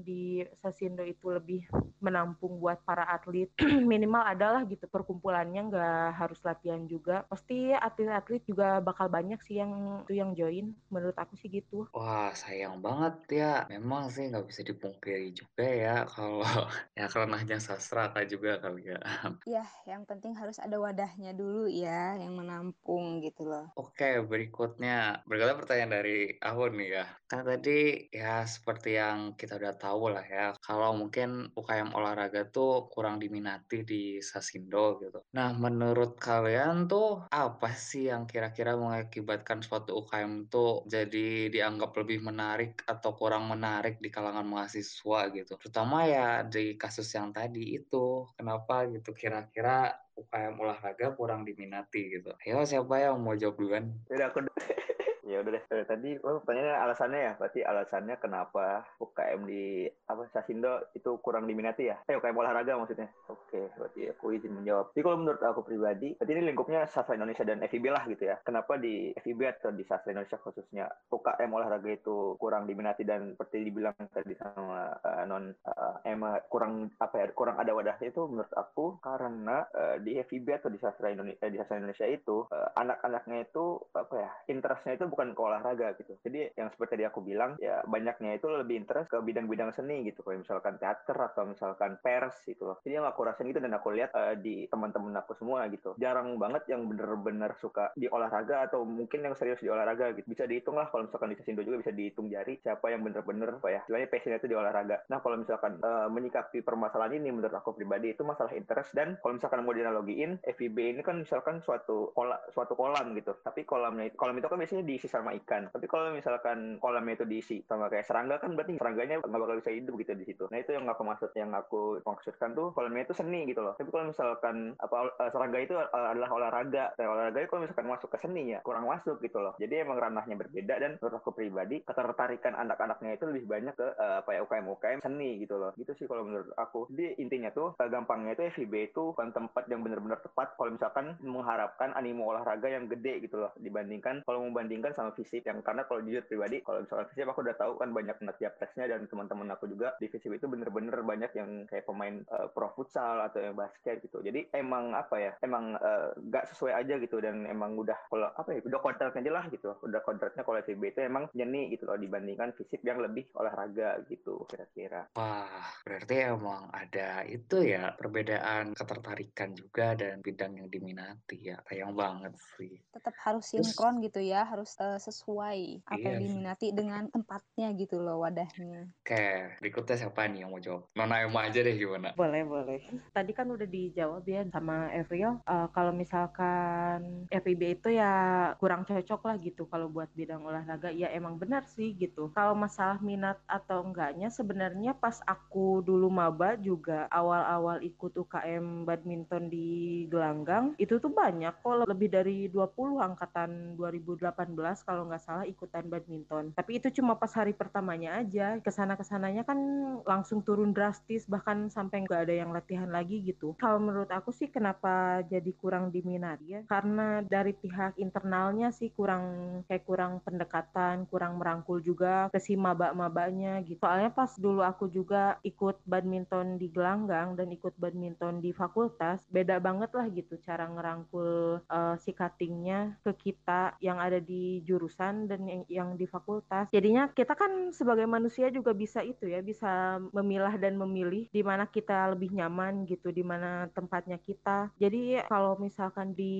di 0.00 0.48
Sasindo 0.64 1.04
itu 1.04 1.28
lebih 1.28 1.68
menampung 2.00 2.56
buat 2.56 2.80
para 2.88 3.04
atlet 3.04 3.52
minimal 3.92 4.24
adalah 4.24 4.64
gitu 4.64 4.88
perkumpulannya 4.88 5.68
nggak 5.68 6.08
harus 6.16 6.40
latihan 6.40 6.80
juga. 6.88 7.28
Pasti 7.28 7.76
atlet-atlet 7.76 8.45
juga 8.46 8.78
bakal 8.78 9.10
banyak 9.10 9.42
sih 9.42 9.58
yang 9.58 10.06
itu 10.06 10.14
yang 10.14 10.30
join 10.38 10.70
menurut 10.88 11.18
aku 11.18 11.34
sih 11.34 11.50
gitu. 11.50 11.90
Wah 11.90 12.30
sayang 12.30 12.78
banget 12.78 13.42
ya. 13.42 13.52
Memang 13.66 14.06
sih 14.08 14.30
nggak 14.30 14.46
bisa 14.46 14.62
dipungkiri 14.62 15.34
juga 15.34 15.66
ya 15.66 15.96
kalau 16.06 16.46
ya 16.98 17.10
ranahnya 17.10 17.58
sastra 17.58 18.14
kak 18.14 18.30
juga 18.30 18.62
kali 18.62 18.94
ya. 18.94 19.00
Ya 19.46 19.66
yang 19.86 20.02
penting 20.06 20.34
harus 20.34 20.58
ada 20.58 20.74
wadahnya 20.78 21.30
dulu 21.34 21.70
ya 21.70 22.14
yang 22.18 22.34
menampung 22.38 23.22
gitu 23.22 23.46
loh. 23.46 23.70
Oke 23.74 24.22
berikutnya. 24.22 25.22
Berikutnya 25.26 25.58
pertanyaan 25.58 25.92
dari 26.02 26.18
aku 26.38 26.70
nih 26.70 26.88
ya. 27.02 27.06
Kan 27.26 27.42
tadi 27.42 28.10
ya 28.14 28.46
seperti 28.46 28.98
yang 28.98 29.34
kita 29.34 29.58
udah 29.58 29.74
tahu 29.74 30.14
lah 30.14 30.22
ya 30.26 30.54
kalau 30.62 30.94
mungkin 30.94 31.50
UKM 31.54 31.94
olahraga 31.94 32.46
tuh 32.50 32.86
kurang 32.90 33.18
diminati 33.18 33.82
di 33.82 34.18
Sasindo 34.22 34.98
gitu. 35.02 35.18
Nah 35.34 35.50
menurut 35.54 36.18
kalian 36.18 36.86
tuh 36.86 37.26
apa 37.30 37.70
sih 37.74 38.10
yang 38.10 38.26
kira-kira 38.36 38.76
mengakibatkan 38.76 39.64
suatu 39.64 39.96
UKM 40.04 40.52
tuh 40.52 40.84
jadi 40.84 41.48
dianggap 41.48 41.96
lebih 41.96 42.20
menarik 42.20 42.84
atau 42.84 43.16
kurang 43.16 43.48
menarik 43.48 43.96
di 43.96 44.12
kalangan 44.12 44.44
mahasiswa 44.44 45.32
gitu? 45.32 45.56
Terutama 45.56 46.04
ya 46.04 46.44
di 46.44 46.76
kasus 46.76 47.08
yang 47.16 47.32
tadi 47.32 47.80
itu. 47.80 48.28
Kenapa 48.36 48.84
gitu 48.92 49.16
kira-kira 49.16 49.88
UKM 50.20 50.60
olahraga 50.60 51.16
kurang 51.16 51.48
diminati 51.48 52.12
gitu? 52.12 52.36
Ayo 52.44 52.60
siapa 52.68 53.00
yang 53.00 53.16
mau 53.24 53.32
jawab 53.32 53.56
duluan? 53.56 53.96
Udah 54.12 54.28
aku 54.28 54.44
ya 55.26 55.42
udah 55.42 55.52
deh 55.58 55.64
tadi 55.90 56.10
oh, 56.22 56.38
pertanyaannya 56.40 56.76
alasannya 56.86 57.20
ya 57.20 57.32
berarti 57.34 57.60
alasannya 57.66 58.16
kenapa 58.22 58.86
UKM 59.02 59.40
di 59.44 59.90
apa 60.06 60.22
Sasindo 60.30 60.86
itu 60.94 61.18
kurang 61.18 61.50
diminati 61.50 61.90
ya? 61.90 61.98
Eh 62.06 62.14
UKM 62.14 62.38
olahraga 62.38 62.78
maksudnya? 62.78 63.10
Oke 63.26 63.74
berarti 63.74 64.06
aku 64.14 64.32
izin 64.38 64.54
menjawab. 64.54 64.94
Jadi 64.94 65.02
kalau 65.02 65.18
menurut 65.18 65.42
aku 65.42 65.60
pribadi 65.66 66.14
berarti 66.14 66.32
ini 66.32 66.42
lingkupnya 66.46 66.86
sastra 66.86 67.18
Indonesia 67.18 67.42
dan 67.42 67.58
FIB 67.66 67.86
lah 67.90 68.06
gitu 68.06 68.30
ya. 68.30 68.38
Kenapa 68.46 68.78
di 68.78 69.10
FIB 69.18 69.40
atau 69.50 69.74
di 69.74 69.82
sastra 69.82 70.14
Indonesia 70.14 70.38
khususnya 70.38 70.86
UKM 71.10 71.50
olahraga 71.50 71.90
itu 71.90 72.38
kurang 72.38 72.70
diminati 72.70 73.02
dan 73.02 73.34
seperti 73.34 73.66
dibilang 73.66 73.98
tadi 74.14 74.38
sama 74.38 74.94
uh, 75.02 75.24
non 75.26 75.50
uh, 75.66 75.98
Emma 76.06 76.38
kurang 76.46 76.94
apa 77.02 77.18
ya 77.18 77.26
kurang 77.34 77.58
ada 77.58 77.74
wadahnya 77.74 78.14
itu 78.14 78.22
menurut 78.30 78.52
aku 78.54 79.02
karena 79.02 79.66
uh, 79.74 79.96
di 79.98 80.14
FIB 80.22 80.62
atau 80.62 80.70
di 80.70 80.78
sastra 80.78 81.10
Indonesia 81.10 81.42
eh, 81.42 81.50
di 81.50 81.58
Indonesia 81.58 82.06
itu 82.06 82.46
anak-anaknya 82.76 83.48
itu 83.48 83.80
apa 83.96 84.14
ya 84.14 84.30
interestnya 84.52 84.94
itu 84.94 85.04
bukan 85.16 85.32
ke 85.32 85.40
olahraga 85.40 85.96
gitu. 85.96 86.12
Jadi 86.20 86.52
yang 86.60 86.68
seperti 86.68 87.00
tadi 87.00 87.04
aku 87.08 87.24
bilang 87.24 87.56
ya 87.56 87.80
banyaknya 87.88 88.36
itu 88.36 88.52
lebih 88.52 88.84
interest 88.84 89.08
ke 89.08 89.16
bidang-bidang 89.16 89.72
seni 89.72 90.04
gitu. 90.04 90.20
Kayak 90.20 90.44
misalkan 90.44 90.76
teater 90.76 91.16
atau 91.16 91.48
misalkan 91.48 91.96
pers 92.04 92.36
gitu 92.44 92.68
loh. 92.68 92.76
Jadi 92.84 93.00
yang 93.00 93.08
aku 93.08 93.24
rasain 93.24 93.48
gitu 93.48 93.64
dan 93.64 93.72
aku 93.72 93.96
lihat 93.96 94.12
uh, 94.12 94.36
di 94.36 94.68
teman-teman 94.68 95.16
aku 95.16 95.32
semua 95.40 95.64
gitu. 95.72 95.96
Jarang 95.96 96.36
banget 96.36 96.68
yang 96.68 96.84
bener-bener 96.84 97.56
suka 97.56 97.96
di 97.96 98.12
olahraga 98.12 98.68
atau 98.68 98.84
mungkin 98.84 99.24
yang 99.24 99.32
serius 99.32 99.64
di 99.64 99.72
olahraga 99.72 100.12
gitu. 100.12 100.28
Bisa 100.28 100.44
dihitung 100.44 100.76
lah 100.76 100.92
kalau 100.92 101.08
misalkan 101.08 101.32
di 101.32 101.40
Sesindo 101.40 101.64
juga 101.64 101.80
bisa 101.80 101.96
dihitung 101.96 102.28
jari 102.28 102.60
siapa 102.60 102.92
yang 102.92 103.00
bener-bener 103.00 103.56
apa 103.56 103.68
ya. 103.72 103.80
Istilahnya 103.88 104.12
passionnya 104.12 104.38
itu 104.44 104.48
di 104.52 104.56
olahraga. 104.60 104.96
Nah 105.08 105.18
kalau 105.24 105.40
misalkan 105.40 105.80
uh, 105.80 106.12
menyikapi 106.12 106.60
permasalahan 106.60 107.16
ini 107.16 107.32
menurut 107.32 107.56
aku 107.56 107.72
pribadi 107.72 108.12
itu 108.12 108.20
masalah 108.20 108.52
interest 108.52 108.92
dan 108.92 109.16
kalau 109.24 109.40
misalkan 109.40 109.64
mau 109.64 109.72
dianalogiin 109.72 110.44
FIB 110.44 110.76
ini 110.76 111.00
kan 111.00 111.24
misalkan 111.24 111.64
suatu 111.64 112.12
kolam 112.12 112.36
suatu 112.52 112.76
kolam 112.76 113.16
gitu. 113.16 113.32
Tapi 113.40 113.64
kolamnya 113.64 114.12
kolam 114.12 114.36
itu 114.36 114.46
kan 114.52 114.60
biasanya 114.60 114.84
diisi 114.84 115.05
sama 115.06 115.34
ikan. 115.42 115.70
Tapi 115.70 115.86
kalau 115.90 116.12
misalkan 116.14 116.78
kolamnya 116.78 117.18
itu 117.18 117.26
diisi 117.26 117.56
sama 117.66 117.90
kayak 117.90 118.06
serangga 118.06 118.38
kan 118.38 118.54
berarti 118.54 118.78
serangganya 118.78 119.22
nggak 119.22 119.40
bakal 119.42 119.56
bisa 119.58 119.72
hidup 119.72 119.94
gitu 119.98 120.12
di 120.14 120.24
situ. 120.26 120.44
Nah 120.50 120.58
itu 120.60 120.70
yang 120.74 120.86
aku 120.86 121.02
maksud 121.02 121.30
yang 121.34 121.50
aku 121.54 122.02
maksudkan 122.02 122.52
tuh 122.52 122.74
kolamnya 122.74 123.06
itu 123.06 123.14
seni 123.14 123.46
gitu 123.46 123.62
loh. 123.62 123.74
Tapi 123.78 123.88
kalau 123.90 124.10
misalkan 124.10 124.74
apa 124.80 124.96
uh, 125.18 125.30
serangga 125.30 125.58
itu 125.62 125.74
uh, 125.76 126.08
adalah 126.12 126.30
olahraga. 126.32 126.94
Nah, 126.96 127.06
olahraga 127.06 127.46
kalau 127.46 127.62
misalkan 127.64 127.86
masuk 127.90 128.08
ke 128.10 128.18
seni 128.20 128.42
ya 128.56 128.58
kurang 128.62 128.86
masuk 128.88 129.20
gitu 129.22 129.38
loh. 129.38 129.54
Jadi 129.60 129.86
emang 129.86 129.98
ranahnya 130.00 130.36
berbeda 130.38 130.74
dan 130.80 130.90
menurut 130.98 131.14
aku 131.20 131.30
pribadi 131.36 131.82
ketertarikan 131.84 132.56
anak-anaknya 132.56 133.14
itu 133.14 133.24
lebih 133.28 133.44
banyak 133.46 133.74
ke 133.76 133.86
uh, 133.96 134.24
apa 134.24 134.30
ya 134.34 134.40
UKM 134.42 134.66
UKM 134.78 135.00
seni 135.04 135.38
gitu 135.42 135.60
loh. 135.60 135.70
Gitu 135.78 135.92
sih 135.94 136.06
kalau 136.08 136.24
menurut 136.26 136.50
aku. 136.56 136.88
Jadi 136.90 137.20
intinya 137.20 137.52
tuh 137.52 137.76
gampangnya 137.76 138.34
itu 138.34 138.42
FIB 138.56 138.92
itu 138.92 139.12
bukan 139.12 139.30
tempat 139.30 139.68
yang 139.68 139.84
benar-benar 139.84 140.18
tepat 140.24 140.56
kalau 140.56 140.72
misalkan 140.72 141.14
mengharapkan 141.20 141.92
animo 141.94 142.32
olahraga 142.32 142.66
yang 142.72 142.88
gede 142.88 143.28
gitu 143.28 143.36
loh 143.44 143.52
dibandingkan 143.60 144.24
kalau 144.24 144.42
membandingkan 144.42 144.95
sama 144.96 145.12
fisik 145.12 145.44
yang 145.44 145.60
karena 145.60 145.84
kalau 145.84 146.00
jujur 146.00 146.24
pribadi 146.24 146.64
kalau 146.64 146.80
misalnya 146.80 147.06
fisik 147.12 147.28
aku 147.28 147.44
udah 147.44 147.56
tahu 147.60 147.72
kan 147.76 147.92
banyak 147.92 148.16
banget 148.16 148.52
presnya 148.56 148.88
dan 148.88 149.04
teman-teman 149.06 149.52
aku 149.52 149.68
juga 149.68 149.92
di 150.00 150.08
fisik 150.08 150.32
itu 150.32 150.48
bener-bener 150.48 150.96
banyak 151.04 151.32
yang 151.36 151.68
kayak 151.68 151.84
pemain 151.84 152.24
uh, 152.32 152.48
pro 152.48 152.72
futsal 152.72 153.20
atau 153.20 153.42
yang 153.42 153.56
basket 153.58 154.00
gitu. 154.00 154.24
Jadi 154.24 154.48
emang 154.56 154.96
apa 154.96 155.16
ya 155.20 155.32
emang 155.44 155.76
uh, 155.76 156.16
gak 156.32 156.48
sesuai 156.54 156.72
aja 156.84 156.94
gitu 156.96 157.20
dan 157.20 157.44
emang 157.44 157.76
udah 157.76 157.96
kalau 158.08 158.28
apa 158.32 158.56
ya 158.56 158.60
udah 158.64 158.80
kontraknya 158.80 159.20
aja 159.26 159.32
lah 159.32 159.44
gitu. 159.52 159.68
Udah 159.84 160.00
kontraknya 160.00 160.42
kalau 160.46 160.58
FIB 160.62 160.82
itu 160.94 161.00
emang 161.04 161.28
nyeni 161.36 161.72
gitu 161.74 161.84
loh 161.84 161.98
dibandingkan 161.98 162.54
fisik 162.56 162.80
yang 162.86 163.02
lebih 163.02 163.28
olahraga 163.36 164.00
gitu 164.08 164.46
kira-kira. 164.48 165.10
Wah 165.18 165.66
berarti 165.84 166.14
emang 166.32 166.72
ada 166.72 167.26
itu 167.26 167.66
ya 167.66 167.92
perbedaan 167.92 168.72
ketertarikan 168.72 169.52
juga 169.52 169.92
dan 169.98 170.22
bidang 170.22 170.62
yang 170.62 170.68
diminati 170.70 171.52
ya. 171.52 171.58
Sayang 171.66 171.92
banget 171.92 172.32
sih. 172.56 172.72
Tetap 172.94 173.14
harus 173.26 173.44
sinkron 173.50 174.00
gitu 174.04 174.22
ya 174.22 174.46
harus 174.46 174.75
uh, 174.80 174.98
sesuai 175.00 175.84
apa 175.88 175.98
iya. 175.98 176.06
yang 176.12 176.18
diminati 176.22 176.66
dengan 176.72 177.08
tempatnya 177.08 177.72
gitu 177.76 178.00
loh 178.00 178.24
wadahnya. 178.24 178.88
Oke, 179.02 179.56
berikutnya 179.60 179.96
siapa 179.96 180.28
nih 180.28 180.44
yang 180.44 180.50
mau 180.52 180.60
jawab? 180.60 180.88
Nona 180.96 181.24
Emma 181.24 181.48
aja 181.48 181.60
deh 181.60 181.76
gimana? 181.76 182.12
Boleh, 182.14 182.42
boleh. 182.44 182.80
Tadi 183.12 183.32
kan 183.32 183.48
udah 183.48 183.68
dijawab 183.68 184.24
ya 184.28 184.44
sama 184.52 184.92
Evril. 184.92 185.40
Uh, 185.44 185.68
kalau 185.72 185.92
misalkan 185.92 187.26
FIB 187.32 187.80
itu 187.80 187.88
ya 187.96 188.12
kurang 188.60 188.84
cocok 188.84 189.20
lah 189.26 189.36
gitu 189.40 189.68
kalau 189.68 189.88
buat 189.88 190.08
bidang 190.12 190.44
olahraga. 190.44 190.92
Ya 190.92 191.10
emang 191.12 191.40
benar 191.40 191.64
sih 191.66 191.96
gitu. 191.96 192.32
Kalau 192.32 192.52
masalah 192.56 193.00
minat 193.00 193.40
atau 193.48 193.84
enggaknya 193.84 194.28
sebenarnya 194.28 194.96
pas 194.96 195.20
aku 195.24 195.80
dulu 195.82 196.08
maba 196.12 196.56
juga 196.60 197.08
awal-awal 197.12 197.80
ikut 197.82 198.16
UKM 198.16 198.84
badminton 198.84 199.48
di 199.48 200.04
Gelanggang 200.06 200.76
itu 200.76 200.98
tuh 201.00 201.12
banyak 201.12 201.52
kok 201.60 201.88
lebih 201.88 202.08
dari 202.12 202.48
20 202.48 203.00
angkatan 203.00 203.74
2018 203.78 204.65
kalau 204.82 205.06
nggak 205.06 205.22
salah 205.22 205.44
ikutan 205.44 205.86
badminton. 205.86 206.50
Tapi 206.56 206.80
itu 206.80 206.88
cuma 206.98 207.14
pas 207.14 207.30
hari 207.36 207.52
pertamanya 207.52 208.18
aja. 208.18 208.58
Ke 208.58 208.72
sana 208.72 208.96
ke 208.96 209.04
sananya 209.06 209.46
kan 209.46 209.58
langsung 210.02 210.42
turun 210.42 210.72
drastis 210.72 211.28
bahkan 211.28 211.68
sampai 211.70 212.02
nggak 212.02 212.26
ada 212.26 212.34
yang 212.34 212.50
latihan 212.50 212.88
lagi 212.88 213.22
gitu. 213.22 213.54
Kalau 213.60 213.78
menurut 213.78 214.10
aku 214.10 214.32
sih 214.32 214.48
kenapa 214.48 215.22
jadi 215.28 215.52
kurang 215.54 215.92
diminati 215.92 216.58
ya? 216.58 216.60
Karena 216.66 217.20
dari 217.22 217.52
pihak 217.52 218.00
internalnya 218.00 218.72
sih 218.72 218.90
kurang 218.90 219.60
kayak 219.70 219.84
kurang 219.84 220.18
pendekatan, 220.24 221.04
kurang 221.06 221.38
merangkul 221.38 221.78
juga 221.84 222.32
ke 222.32 222.40
si 222.40 222.56
maba-mabanya 222.56 223.60
gitu. 223.62 223.82
Soalnya 223.84 224.10
pas 224.10 224.32
dulu 224.40 224.64
aku 224.64 224.88
juga 224.88 225.36
ikut 225.44 225.84
badminton 225.84 226.56
di 226.56 226.72
Gelanggang 226.72 227.36
dan 227.36 227.48
ikut 227.52 227.76
badminton 227.76 228.40
di 228.40 228.50
fakultas, 228.52 229.24
beda 229.28 229.60
banget 229.60 229.90
lah 229.92 230.06
gitu 230.12 230.36
cara 230.40 230.68
ngerangkul 230.68 231.60
uh, 231.66 231.94
si 232.00 232.16
cuttingnya 232.16 232.96
ke 233.04 233.12
kita 233.30 233.76
yang 233.82 234.00
ada 234.00 234.22
di 234.22 234.55
jurusan 234.62 235.26
dan 235.26 235.44
yang, 235.44 235.62
yang 235.68 235.88
di 235.98 236.06
fakultas. 236.06 236.68
Jadinya 236.70 237.10
kita 237.10 237.34
kan 237.34 237.74
sebagai 237.74 238.06
manusia 238.08 238.48
juga 238.48 238.72
bisa 238.72 239.02
itu 239.02 239.28
ya, 239.28 239.40
bisa 239.42 239.98
memilah 240.14 240.54
dan 240.56 240.78
memilih 240.78 241.28
di 241.32 241.42
mana 241.42 241.66
kita 241.66 242.14
lebih 242.14 242.32
nyaman 242.32 242.86
gitu, 242.88 243.10
di 243.10 243.26
mana 243.26 243.68
tempatnya 243.72 244.20
kita. 244.20 244.70
Jadi 244.78 245.20
kalau 245.26 245.58
misalkan 245.58 246.12
di 246.16 246.34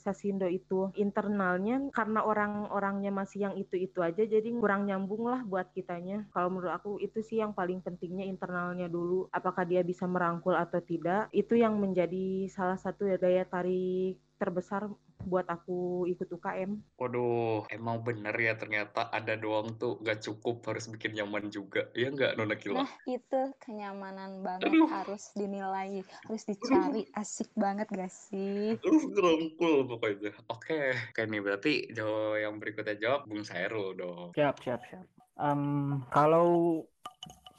Sasindo 0.00 0.46
itu 0.46 0.92
internalnya 0.96 1.92
karena 1.92 2.24
orang-orangnya 2.24 3.12
masih 3.12 3.50
yang 3.50 3.54
itu-itu 3.56 4.00
aja 4.00 4.22
jadi 4.22 4.48
kurang 4.60 4.86
nyambung 4.86 5.26
lah 5.26 5.42
buat 5.44 5.72
kitanya. 5.72 6.28
Kalau 6.30 6.52
menurut 6.52 6.72
aku 6.72 7.00
itu 7.00 7.20
sih 7.24 7.40
yang 7.40 7.56
paling 7.56 7.80
pentingnya 7.80 8.28
internalnya 8.28 8.86
dulu. 8.86 9.26
Apakah 9.32 9.64
dia 9.64 9.80
bisa 9.80 10.04
merangkul 10.04 10.54
atau 10.54 10.78
tidak? 10.84 11.32
Itu 11.32 11.56
yang 11.56 11.80
menjadi 11.80 12.46
salah 12.52 12.76
satu 12.76 13.08
daya 13.16 13.44
tarik 13.48 14.20
terbesar 14.40 14.88
buat 15.24 15.46
aku 15.46 16.08
ikut 16.08 16.28
UKM. 16.28 16.80
Waduh, 16.96 17.68
emang 17.72 18.00
bener 18.04 18.32
ya 18.36 18.56
ternyata 18.56 19.08
ada 19.12 19.36
doang 19.36 19.76
tuh 19.76 20.00
gak 20.00 20.20
cukup 20.24 20.64
harus 20.68 20.88
bikin 20.88 21.16
nyaman 21.16 21.48
juga. 21.52 21.88
Iya 21.96 22.12
nggak 22.12 22.32
Nona 22.36 22.56
Kila? 22.56 22.84
Nah, 22.84 22.92
itu 23.04 23.40
kenyamanan 23.60 24.40
banget 24.40 24.72
Aduh. 24.72 24.88
harus 24.88 25.32
dinilai, 25.36 26.04
harus 26.24 26.42
dicari. 26.44 27.08
Asik 27.16 27.52
banget 27.56 27.88
gak 27.92 28.12
sih? 28.12 28.76
Terus 28.80 29.02
ngerangkul 29.08 29.88
pokoknya. 29.88 30.30
Oke, 30.48 30.92
oke 30.92 31.22
nih 31.24 31.40
berarti 31.40 31.72
jawab 31.92 32.40
yang 32.40 32.54
berikutnya 32.60 32.96
jawab 32.96 33.20
Bung 33.28 33.44
Sairul 33.44 33.96
dong. 33.96 34.32
Siap, 34.36 34.56
siap, 34.64 34.80
siap. 34.88 35.06
Em, 35.40 36.04
kalau 36.12 36.84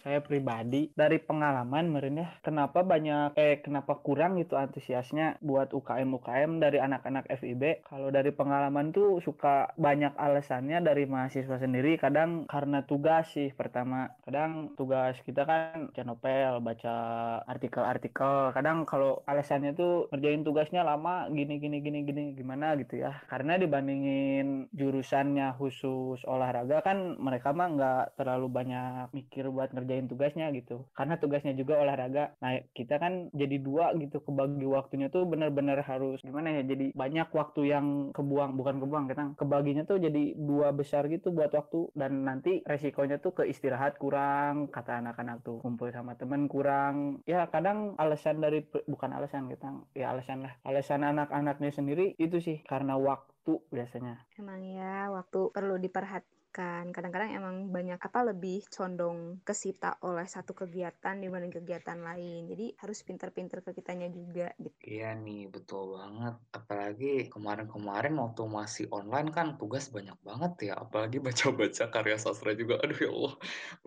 saya 0.04 0.20
pribadi 0.22 0.90
dari 0.94 1.22
pengalaman 1.22 1.90
meren 1.94 2.22
ya 2.22 2.30
kenapa 2.42 2.82
banyak 2.82 3.38
eh 3.38 3.62
kenapa 3.62 3.98
kurang 4.02 4.38
gitu 4.42 4.58
antusiasnya 4.58 5.38
buat 5.42 5.72
UKM 5.72 6.10
UKM 6.18 6.58
dari 6.58 6.82
anak-anak 6.82 7.30
FIB 7.40 7.86
kalau 7.86 8.10
dari 8.10 8.32
pengalaman 8.32 8.96
tuh 8.96 9.20
suka 9.20 9.76
banyak 9.76 10.16
alasannya 10.16 10.80
dari 10.80 11.04
mahasiswa 11.04 11.60
sendiri. 11.60 12.00
Kadang 12.00 12.48
karena 12.48 12.88
tugas 12.88 13.28
sih 13.36 13.52
pertama. 13.52 14.16
Kadang 14.24 14.72
tugas 14.80 15.20
kita 15.28 15.44
kan 15.44 15.92
novel 16.08 16.64
baca 16.64 16.96
artikel-artikel. 17.44 18.56
Kadang 18.56 18.88
kalau 18.88 19.20
alasannya 19.28 19.76
tuh 19.76 20.08
ngerjain 20.16 20.48
tugasnya 20.48 20.88
lama 20.88 21.28
gini 21.28 21.60
gini 21.60 21.84
gini 21.84 22.00
gini 22.08 22.24
gimana 22.32 22.80
gitu 22.80 23.04
ya. 23.04 23.20
Karena 23.28 23.60
dibandingin 23.60 24.72
jurusannya 24.72 25.60
khusus 25.60 26.24
olahraga 26.24 26.80
kan 26.80 27.20
mereka 27.20 27.52
mah 27.52 27.68
nggak 27.76 28.06
terlalu 28.16 28.48
banyak 28.48 29.12
mikir 29.12 29.52
buat 29.52 29.76
ngerjain 29.76 29.91
tugasnya 30.08 30.48
gitu. 30.56 30.88
Karena 30.96 31.20
tugasnya 31.20 31.54
juga 31.58 31.82
olahraga. 31.82 32.38
Nah 32.40 32.62
kita 32.72 33.02
kan 33.02 33.28
jadi 33.36 33.58
dua 33.60 33.92
gitu 34.00 34.24
kebagi 34.24 34.68
waktunya 34.68 35.12
tuh 35.12 35.28
bener-bener 35.28 35.80
harus 35.84 36.24
gimana 36.24 36.56
ya 36.56 36.64
jadi 36.64 36.96
banyak 36.96 37.30
waktu 37.34 37.62
yang 37.68 37.86
kebuang 38.16 38.56
bukan 38.56 38.80
kebuang 38.80 39.06
kita 39.12 39.24
kebaginya 39.36 39.84
tuh 39.84 40.00
jadi 40.00 40.38
dua 40.38 40.72
besar 40.72 41.12
gitu 41.12 41.36
buat 41.36 41.52
waktu. 41.52 41.92
Dan 41.98 42.24
nanti 42.24 42.64
resikonya 42.64 43.20
tuh 43.20 43.36
ke 43.36 43.44
istirahat 43.50 44.00
kurang 44.00 44.72
kata 44.72 45.04
anak-anak 45.04 45.44
tuh 45.44 45.60
kumpul 45.60 45.92
sama 45.92 46.16
temen 46.16 46.48
kurang. 46.48 47.20
Ya 47.28 47.50
kadang 47.52 48.00
alasan 48.00 48.40
dari 48.40 48.64
bukan 48.88 49.12
alasan 49.12 49.52
kita 49.52 49.68
ya 49.98 50.14
alasan 50.14 50.46
lah 50.46 50.54
alasan 50.64 51.04
anak-anaknya 51.04 51.72
sendiri 51.74 52.14
itu 52.22 52.38
sih 52.40 52.62
karena 52.66 52.96
waktu 52.96 53.58
biasanya. 53.74 54.22
Emang 54.38 54.62
ya, 54.62 55.10
waktu 55.10 55.50
perlu 55.50 55.82
diperhatikan. 55.82 56.41
Kadang-kadang 56.52 57.32
emang 57.32 57.56
banyak 57.72 57.96
apa 57.96 58.20
lebih 58.28 58.68
condong 58.68 59.40
kesita 59.48 59.96
oleh 60.04 60.28
satu 60.28 60.52
kegiatan 60.52 61.16
dibanding 61.16 61.56
kegiatan 61.56 61.96
lain. 62.04 62.52
Jadi 62.52 62.76
harus 62.76 63.00
pinter-pinter 63.08 63.64
ke 63.64 63.72
kitanya 63.72 64.12
juga 64.12 64.52
gitu. 64.60 64.76
Iya 64.84 65.16
nih, 65.16 65.48
betul 65.48 65.96
banget. 65.96 66.36
Apalagi 66.52 67.32
kemarin-kemarin 67.32 68.20
waktu 68.20 68.44
masih 68.44 68.86
online 68.92 69.32
kan 69.32 69.56
tugas 69.56 69.88
banyak 69.88 70.20
banget 70.28 70.74
ya. 70.74 70.74
Apalagi 70.76 71.24
baca-baca 71.24 71.88
karya 71.88 72.18
sastra 72.20 72.52
juga. 72.52 72.84
Aduh 72.84 73.00
ya 73.00 73.10
Allah, 73.16 73.34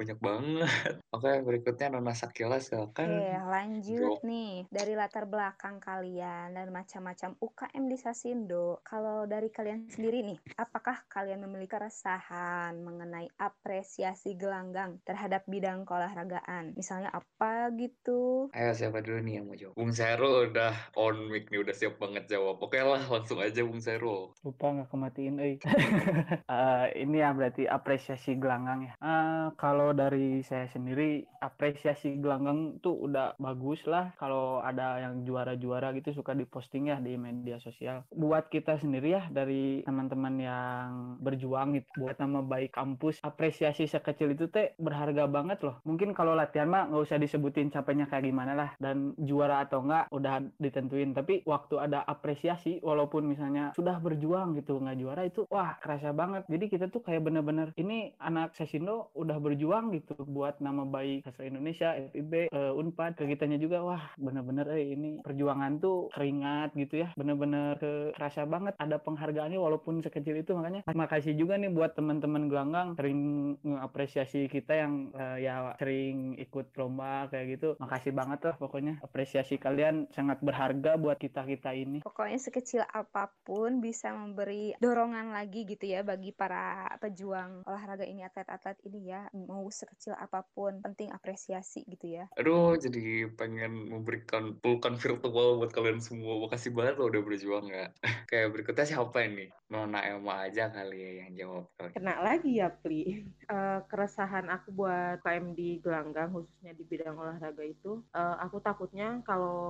banyak 0.01 0.19
banget. 0.25 0.95
Oke, 1.13 1.31
berikutnya 1.45 1.93
Nona 1.93 2.17
Sakila 2.17 2.57
silakan. 2.65 3.13
Oke, 3.13 3.29
lanjut 3.45 4.21
jawab. 4.21 4.25
nih. 4.25 4.53
Dari 4.73 4.93
latar 4.97 5.29
belakang 5.29 5.77
kalian 5.85 6.57
dan 6.57 6.73
macam-macam 6.73 7.37
UKM 7.45 7.85
di 7.93 7.97
Sasindo. 8.01 8.81
Kalau 8.81 9.29
dari 9.29 9.53
kalian 9.53 9.93
sendiri 9.93 10.25
nih, 10.25 10.39
apakah 10.57 11.05
kalian 11.13 11.45
memiliki 11.45 11.75
keresahan 11.75 12.54
mengenai 12.81 13.27
apresiasi 13.39 14.35
gelanggang 14.35 14.99
terhadap 15.03 15.43
bidang 15.47 15.83
keolahragaan? 15.85 16.75
Misalnya 16.75 17.11
apa 17.11 17.69
gitu? 17.75 18.49
Ayo 18.53 18.73
siapa 18.73 19.01
dulu 19.01 19.19
nih 19.21 19.35
yang 19.39 19.47
mau 19.47 19.57
jawab? 19.57 19.75
Bung 19.75 19.93
Sairul 19.93 20.51
udah 20.51 20.73
on 20.95 21.17
mic 21.29 21.49
nih, 21.49 21.61
udah 21.61 21.75
siap 21.75 21.97
banget 21.97 22.25
jawab. 22.29 22.61
Oke 22.61 22.79
lah, 22.79 23.03
langsung 23.05 23.41
aja 23.41 23.61
Bung 23.63 23.81
Sairul. 23.81 24.37
lupa 24.45 24.67
nggak 24.71 24.89
kematiin 24.89 25.37
eh 25.41 25.57
Eh, 26.45 26.87
ini 27.03 27.19
ya 27.19 27.33
berarti 27.33 27.65
apresiasi 27.67 28.37
gelanggang 28.37 28.87
ya 28.87 28.93
Eh, 29.01 29.47
kalau 29.57 29.91
dari 29.93 30.45
saya 30.45 30.69
sendiri 30.69 31.25
apresiasi 31.41 32.17
gelanggang 32.17 32.77
tuh 32.81 32.95
udah 33.01 33.35
bagus 33.37 33.81
lah 33.85 34.13
kalau 34.17 34.61
ada 34.61 35.01
yang 35.01 35.25
juara-juara 35.25 35.97
gitu 35.97 36.13
suka 36.13 36.33
diposting 36.33 36.93
ya 36.93 37.01
di 37.01 37.17
media 37.17 37.57
sosial 37.59 38.05
buat 38.13 38.49
kita 38.49 38.77
sendiri 38.77 39.09
ya 39.11 39.23
dari 39.29 39.81
teman-teman 39.83 40.35
yang 40.37 40.89
berjuang 41.21 41.77
gitu 41.77 41.89
buat 41.99 42.17
nama 42.21 42.44
baik 42.47 42.77
kampus 42.77 43.21
apresiasi 43.25 43.89
sekecil 43.89 44.37
itu 44.37 44.47
teh 44.53 44.77
berharga 44.77 45.25
banget 45.27 45.65
loh. 45.65 45.81
Mungkin 45.89 46.13
kalau 46.13 46.37
latihan 46.37 46.69
mah 46.69 46.91
nggak 46.91 47.05
usah 47.05 47.19
disebutin 47.21 47.71
capeknya 47.71 48.07
kayak 48.11 48.29
gimana 48.29 48.53
lah 48.53 48.71
dan 48.83 49.15
juara 49.21 49.65
atau 49.65 49.85
enggak 49.85 50.11
udah 50.11 50.45
ditentuin. 50.59 51.15
Tapi 51.15 51.47
waktu 51.47 51.81
ada 51.81 52.03
apresiasi 52.05 52.83
walaupun 52.83 53.25
misalnya 53.25 53.73
sudah 53.77 53.99
berjuang 54.03 54.59
gitu 54.59 54.81
nggak 54.81 54.99
juara 54.99 55.23
itu 55.25 55.47
wah 55.49 55.79
kerasa 55.79 56.11
banget. 56.11 56.45
Jadi 56.51 56.65
kita 56.69 56.87
tuh 56.91 57.01
kayak 57.05 57.25
bener-bener 57.25 57.71
ini 57.79 58.13
anak 58.21 58.53
Sesindo 58.59 59.15
udah 59.15 59.39
berjuang 59.39 59.95
gitu 59.95 60.15
buat 60.27 60.59
nama 60.59 60.85
baik 60.85 61.25
sastra 61.25 61.47
Indonesia 61.47 61.95
FIB 62.11 62.51
eh, 62.51 62.73
Unpad. 62.75 63.17
Ke 63.19 63.25
kitanya 63.31 63.57
juga 63.61 63.83
wah 63.85 64.03
bener-bener 64.19 64.67
eh 64.75 64.95
ini 64.95 65.23
perjuangan 65.23 65.79
tuh 65.79 66.11
keringat 66.11 66.75
gitu 66.75 67.07
ya. 67.07 67.09
Bener-bener 67.15 67.79
ke- 67.79 68.11
kerasa 68.17 68.43
banget 68.49 68.75
ada 68.79 68.99
penghargaannya 68.99 69.59
walaupun 69.61 70.03
sekecil 70.03 70.41
itu. 70.41 70.53
Makanya 70.57 70.83
makasih 70.91 71.39
juga 71.39 71.55
nih 71.55 71.71
buat 71.71 71.95
teman-teman 71.95 72.34
gelanggang 72.47 72.95
sering 72.95 73.21
mengapresiasi 73.63 74.47
kita 74.47 74.73
yang 74.87 74.93
eh, 75.15 75.47
ya 75.47 75.75
sering 75.79 76.39
ikut 76.39 76.75
lomba 76.79 77.27
kayak 77.31 77.59
gitu 77.59 77.69
makasih 77.83 78.13
banget 78.15 78.41
lah 78.47 78.57
pokoknya 78.57 79.03
apresiasi 79.03 79.59
kalian 79.59 80.07
sangat 80.15 80.39
berharga 80.43 80.97
buat 80.99 81.19
kita 81.19 81.47
kita 81.47 81.75
ini 81.75 82.05
Pokoknya 82.05 82.37
sekecil 82.37 82.83
apa 82.85 83.33
pun 83.49 83.81
bisa 83.81 84.13
memberi 84.13 84.77
dorongan 84.77 85.33
lagi 85.33 85.65
gitu 85.65 85.89
ya 85.89 86.05
bagi 86.05 86.37
para 86.37 86.85
pejuang 87.01 87.65
olahraga 87.65 88.05
ini, 88.05 88.21
atlet-atlet 88.23 88.77
ini 88.85 89.09
ya. 89.09 89.25
Mau 89.33 89.65
sekecil 89.73 90.13
apa 90.13 90.45
pun, 90.53 90.85
penting 90.85 91.11
apresiasi 91.11 91.83
gitu 91.89 92.21
ya. 92.21 92.29
Aduh, 92.37 92.77
jadi 92.77 93.33
pengen 93.33 93.89
memberikan 93.89 94.61
pelukan 94.61 95.01
virtual 95.01 95.65
buat 95.65 95.73
kalian 95.73 96.05
semua. 96.05 96.37
Makasih 96.45 96.77
banget 96.77 97.01
lo 97.01 97.09
udah 97.09 97.23
berjuang 97.25 97.67
ya. 97.73 97.89
Kayak 98.31 98.53
berikutnya 98.53 98.85
siapa 98.85 99.25
ini? 99.25 99.49
Nona 99.73 100.05
Emma 100.07 100.45
aja 100.45 100.71
kali 100.71 101.01
ya 101.01 101.11
yang 101.25 101.31
jawab. 101.35 101.65
Kena 101.97 102.21
lagi 102.25 102.57
ya, 102.59 102.73
Pli. 102.73 103.03
Eh, 103.45 103.81
keresahan 103.93 104.49
aku 104.49 104.73
buat 104.73 105.21
KM 105.21 105.53
di 105.53 105.77
Gelanggang, 105.85 106.33
khususnya 106.33 106.73
di 106.73 106.81
bidang 106.81 107.13
olahraga 107.13 107.61
itu, 107.61 108.01
eh, 108.17 108.37
aku 108.41 108.57
takutnya 108.65 109.21
kalau 109.29 109.61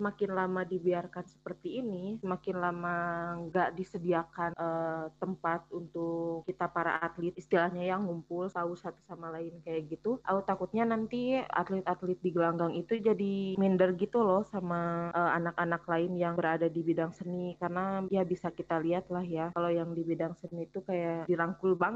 semakin 0.00 0.30
lama 0.32 0.64
dibiarkan 0.64 1.28
seperti 1.28 1.84
ini, 1.84 2.16
semakin 2.24 2.56
lama 2.56 2.96
nggak 3.44 3.76
disediakan 3.76 4.56
eh, 4.56 5.06
tempat 5.20 5.68
untuk 5.68 6.48
kita 6.48 6.64
para 6.72 6.96
atlet, 7.04 7.36
istilahnya 7.36 7.92
yang 7.92 8.08
ngumpul, 8.08 8.48
tahu 8.48 8.72
satu 8.72 9.04
sama 9.04 9.28
lain 9.36 9.60
kayak 9.68 9.92
gitu, 9.92 10.16
aku 10.24 10.40
takutnya 10.48 10.88
nanti 10.88 11.36
atlet-atlet 11.44 12.16
di 12.24 12.30
Gelanggang 12.32 12.72
itu 12.72 12.96
jadi 12.96 13.60
minder 13.60 13.92
gitu 14.00 14.24
loh 14.24 14.48
sama 14.48 15.12
anak-anak 15.12 15.84
lain 15.84 16.16
yang 16.16 16.40
berada 16.40 16.72
di 16.72 16.80
bidang 16.80 17.12
seni, 17.12 17.52
karena 17.60 18.08
ya 18.08 18.24
bisa 18.24 18.48
kita 18.48 18.80
lihat 18.80 19.12
lah 19.12 19.28
ya, 19.28 19.52
kalau 19.52 19.68
yang 19.68 19.92
di 19.92 20.08
bidang 20.08 20.32
seni 20.40 20.64
itu 20.64 20.80
kayak 20.80 21.28
dirangkul 21.28 21.76
banget 21.76 21.89